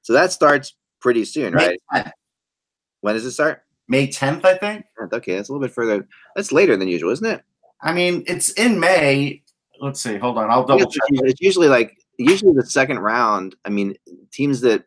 So 0.03 0.13
that 0.13 0.31
starts 0.31 0.75
pretty 0.99 1.25
soon, 1.25 1.53
right? 1.53 1.79
10th, 1.93 2.11
When 3.01 3.15
does 3.15 3.25
it 3.25 3.31
start? 3.31 3.63
May 3.87 4.07
10th, 4.07 4.45
I 4.45 4.57
think. 4.57 4.85
Okay, 5.13 5.35
that's 5.35 5.49
a 5.49 5.51
little 5.53 5.65
bit 5.65 5.73
further. 5.73 6.07
That's 6.35 6.51
later 6.51 6.75
than 6.77 6.87
usual, 6.87 7.11
isn't 7.11 7.25
it? 7.25 7.41
I 7.81 7.93
mean, 7.93 8.23
it's 8.27 8.49
in 8.51 8.79
May. 8.79 9.43
Let's 9.79 10.01
see. 10.01 10.17
Hold 10.17 10.37
on. 10.37 10.49
I'll 10.49 10.65
double 10.65 10.85
check. 10.89 11.03
It's 11.11 11.39
usually 11.41 11.67
like 11.67 11.95
usually 12.17 12.53
the 12.53 12.65
second 12.65 12.99
round. 12.99 13.55
I 13.65 13.69
mean, 13.69 13.95
teams 14.31 14.61
that 14.61 14.83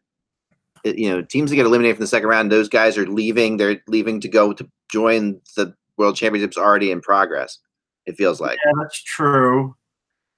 uh, 0.86 0.92
you 0.94 1.10
know 1.10 1.22
teams 1.22 1.50
that 1.50 1.56
get 1.56 1.66
eliminated 1.66 1.96
from 1.96 2.04
the 2.04 2.08
second 2.08 2.28
round, 2.28 2.50
those 2.50 2.68
guys 2.68 2.96
are 2.98 3.06
leaving. 3.06 3.56
They're 3.56 3.82
leaving 3.86 4.20
to 4.20 4.28
go 4.28 4.52
to 4.52 4.68
join 4.90 5.40
the 5.56 5.74
World 5.96 6.16
Championships 6.16 6.56
already 6.56 6.90
in 6.90 7.00
progress. 7.00 7.58
It 8.06 8.16
feels 8.16 8.40
like. 8.40 8.58
Yeah, 8.64 8.72
that's 8.80 9.02
true. 9.02 9.76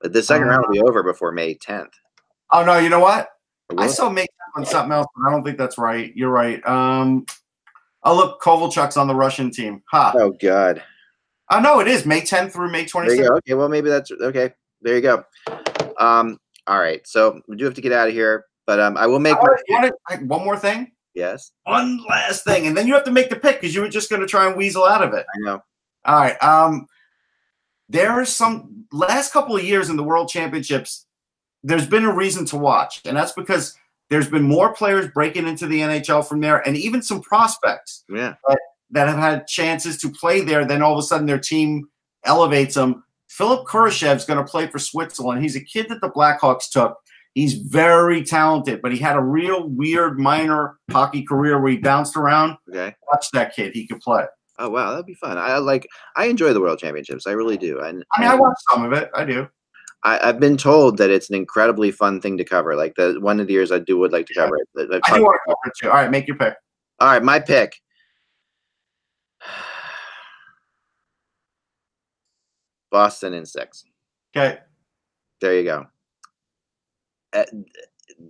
But 0.00 0.12
the 0.12 0.22
second 0.22 0.48
Uh, 0.48 0.50
round 0.50 0.64
will 0.66 0.72
be 0.72 0.80
over 0.82 1.02
before 1.02 1.32
May 1.32 1.54
10th. 1.54 1.92
Oh 2.50 2.64
no, 2.64 2.78
you 2.78 2.88
know 2.88 3.00
what? 3.00 3.28
I 3.78 3.86
saw 3.86 4.10
May 4.10 4.22
10th 4.24 4.56
on 4.56 4.66
something 4.66 4.92
else, 4.92 5.06
but 5.16 5.28
I 5.28 5.30
don't 5.30 5.44
think 5.44 5.56
that's 5.56 5.78
right. 5.78 6.12
You're 6.14 6.30
right. 6.30 6.64
Um, 6.66 7.24
oh 8.02 8.14
look, 8.14 8.42
Kovalchuk's 8.42 8.96
on 8.96 9.06
the 9.06 9.14
Russian 9.14 9.50
team. 9.50 9.82
Ha. 9.90 10.12
Oh 10.16 10.32
God. 10.32 10.82
Oh 11.50 11.60
no, 11.60 11.80
it 11.80 11.88
is 11.88 12.04
May 12.04 12.20
10th 12.20 12.52
through 12.52 12.70
May 12.70 12.84
26th. 12.84 13.06
There 13.06 13.14
you 13.14 13.28
go. 13.28 13.36
Okay, 13.36 13.54
well 13.54 13.68
maybe 13.68 13.88
that's 13.88 14.10
okay. 14.10 14.52
There 14.82 14.96
you 14.96 15.02
go. 15.02 15.24
Um, 15.98 16.38
all 16.66 16.78
right. 16.78 17.06
So 17.06 17.40
we 17.48 17.56
do 17.56 17.64
have 17.64 17.74
to 17.74 17.80
get 17.80 17.92
out 17.92 18.08
of 18.08 18.14
here, 18.14 18.46
but 18.66 18.78
um, 18.80 18.96
I 18.96 19.06
will 19.06 19.18
make 19.20 19.36
my 19.40 19.56
right, 19.80 19.92
like, 20.10 20.20
one 20.22 20.44
more 20.44 20.56
thing. 20.56 20.92
yes. 21.14 21.52
One 21.64 22.02
last 22.08 22.44
thing, 22.44 22.66
and 22.66 22.76
then 22.76 22.86
you 22.86 22.94
have 22.94 23.04
to 23.04 23.10
make 23.10 23.30
the 23.30 23.36
pick 23.36 23.60
because 23.60 23.74
you 23.74 23.80
were 23.80 23.88
just 23.88 24.10
going 24.10 24.22
to 24.22 24.28
try 24.28 24.46
and 24.46 24.56
weasel 24.56 24.84
out 24.84 25.02
of 25.02 25.12
it. 25.14 25.26
I 25.34 25.38
know. 25.40 25.62
All 26.04 26.16
right. 26.16 26.42
Um, 26.42 26.86
there 27.88 28.10
are 28.10 28.24
some 28.24 28.86
last 28.92 29.32
couple 29.32 29.54
of 29.56 29.62
years 29.64 29.90
in 29.90 29.96
the 29.96 30.02
World 30.02 30.28
Championships. 30.28 31.06
There's 31.62 31.86
been 31.86 32.04
a 32.04 32.14
reason 32.14 32.44
to 32.46 32.56
watch, 32.56 33.00
and 33.04 33.16
that's 33.16 33.32
because 33.32 33.76
there's 34.10 34.28
been 34.28 34.42
more 34.42 34.74
players 34.74 35.08
breaking 35.08 35.46
into 35.46 35.66
the 35.66 35.80
NHL 35.80 36.26
from 36.26 36.40
there, 36.40 36.58
and 36.66 36.76
even 36.76 37.02
some 37.02 37.20
prospects 37.20 38.04
Yeah. 38.08 38.34
that 38.90 39.08
have 39.08 39.18
had 39.18 39.46
chances 39.46 39.98
to 40.02 40.10
play 40.10 40.40
there. 40.42 40.64
Then 40.64 40.82
all 40.82 40.92
of 40.92 40.98
a 40.98 41.02
sudden, 41.02 41.26
their 41.26 41.38
team 41.38 41.88
elevates 42.24 42.74
them. 42.74 43.04
Philipp 43.32 43.64
Kurashev's 43.66 44.26
going 44.26 44.44
to 44.44 44.50
play 44.50 44.66
for 44.66 44.78
Switzerland. 44.78 45.42
He's 45.42 45.56
a 45.56 45.64
kid 45.64 45.88
that 45.88 46.02
the 46.02 46.10
Blackhawks 46.10 46.68
took. 46.70 46.98
He's 47.34 47.54
very 47.54 48.22
talented, 48.22 48.82
but 48.82 48.92
he 48.92 48.98
had 48.98 49.16
a 49.16 49.22
real 49.22 49.66
weird 49.68 50.18
minor 50.18 50.76
hockey 50.90 51.22
career 51.22 51.58
where 51.58 51.72
he 51.72 51.78
bounced 51.78 52.14
around. 52.14 52.58
Okay. 52.68 52.94
Watch 53.10 53.30
that 53.32 53.56
kid; 53.56 53.72
he 53.72 53.86
could 53.86 54.00
play. 54.00 54.26
Oh 54.58 54.68
wow, 54.68 54.90
that'd 54.90 55.06
be 55.06 55.14
fun. 55.14 55.38
I 55.38 55.56
like. 55.56 55.88
I 56.14 56.26
enjoy 56.26 56.52
the 56.52 56.60
World 56.60 56.78
Championships. 56.78 57.26
I 57.26 57.32
really 57.32 57.56
do. 57.56 57.80
And 57.80 58.04
I 58.14 58.20
mean, 58.20 58.30
I 58.30 58.34
watched 58.34 58.60
some 58.70 58.84
of 58.84 58.92
it. 58.92 59.10
I 59.14 59.24
do. 59.24 59.48
I, 60.04 60.28
I've 60.28 60.38
been 60.38 60.58
told 60.58 60.98
that 60.98 61.08
it's 61.08 61.30
an 61.30 61.36
incredibly 61.36 61.90
fun 61.90 62.20
thing 62.20 62.36
to 62.36 62.44
cover. 62.44 62.76
Like 62.76 62.96
the 62.96 63.16
one 63.18 63.40
of 63.40 63.46
the 63.46 63.54
years 63.54 63.72
I 63.72 63.78
do 63.78 63.96
would 63.96 64.12
like 64.12 64.26
to 64.26 64.34
cover 64.34 64.56
it. 64.56 64.68
I've 64.76 65.00
I 65.06 65.16
do 65.16 65.22
want 65.22 65.40
to 65.46 65.50
cover 65.50 65.58
it 65.64 65.72
too. 65.80 65.88
All 65.88 65.96
right, 65.96 66.10
make 66.10 66.26
your 66.26 66.36
pick. 66.36 66.54
All 67.00 67.08
right, 67.08 67.22
my 67.22 67.40
pick. 67.40 67.80
Boston 72.92 73.34
in 73.34 73.44
six. 73.44 73.84
Okay. 74.36 74.58
There 75.40 75.58
you 75.58 75.64
go. 75.64 75.86
Uh, 77.32 77.44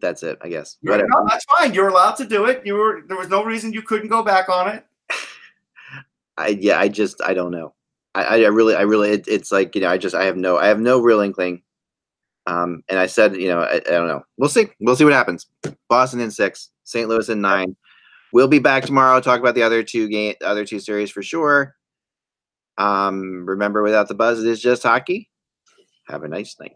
that's 0.00 0.22
it, 0.22 0.38
I 0.40 0.48
guess. 0.48 0.78
No, 0.82 0.96
that's 1.28 1.44
fine. 1.44 1.74
You're 1.74 1.88
allowed 1.88 2.12
to 2.12 2.24
do 2.24 2.46
it. 2.46 2.62
You 2.64 2.74
were 2.74 3.02
there 3.06 3.18
was 3.18 3.28
no 3.28 3.44
reason 3.44 3.72
you 3.72 3.82
couldn't 3.82 4.08
go 4.08 4.22
back 4.22 4.48
on 4.48 4.68
it. 4.68 4.86
I 6.38 6.48
yeah, 6.60 6.78
I 6.78 6.88
just 6.88 7.20
I 7.22 7.34
don't 7.34 7.50
know. 7.50 7.74
I 8.14 8.22
I 8.22 8.36
I 8.44 8.48
really 8.48 8.74
I 8.74 8.82
really 8.82 9.10
it, 9.10 9.28
it's 9.28 9.52
like 9.52 9.74
you 9.74 9.82
know 9.82 9.90
I 9.90 9.98
just 9.98 10.14
I 10.14 10.24
have 10.24 10.36
no 10.36 10.56
I 10.56 10.68
have 10.68 10.80
no 10.80 11.00
real 11.00 11.20
inkling. 11.20 11.62
Um, 12.46 12.82
and 12.88 12.98
I 12.98 13.06
said 13.06 13.36
you 13.36 13.48
know 13.48 13.60
I, 13.60 13.76
I 13.76 13.80
don't 13.80 14.08
know. 14.08 14.22
We'll 14.38 14.48
see. 14.48 14.68
We'll 14.80 14.96
see 14.96 15.04
what 15.04 15.12
happens. 15.12 15.46
Boston 15.88 16.20
in 16.20 16.30
six, 16.30 16.70
St. 16.84 17.08
Louis 17.08 17.28
in 17.28 17.40
nine. 17.40 17.76
We'll 18.32 18.48
be 18.48 18.60
back 18.60 18.84
tomorrow. 18.84 19.20
Talk 19.20 19.40
about 19.40 19.54
the 19.54 19.62
other 19.62 19.82
two 19.82 20.08
game, 20.08 20.34
other 20.42 20.64
two 20.64 20.80
series 20.80 21.10
for 21.10 21.22
sure. 21.22 21.74
Um, 22.78 23.44
remember, 23.46 23.82
without 23.82 24.08
the 24.08 24.14
buzz, 24.14 24.42
it 24.42 24.48
is 24.48 24.60
just 24.60 24.82
hockey. 24.82 25.30
Have 26.08 26.22
a 26.24 26.28
nice 26.28 26.56
night. 26.60 26.72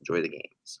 Enjoy 0.00 0.22
the 0.22 0.28
games. 0.28 0.80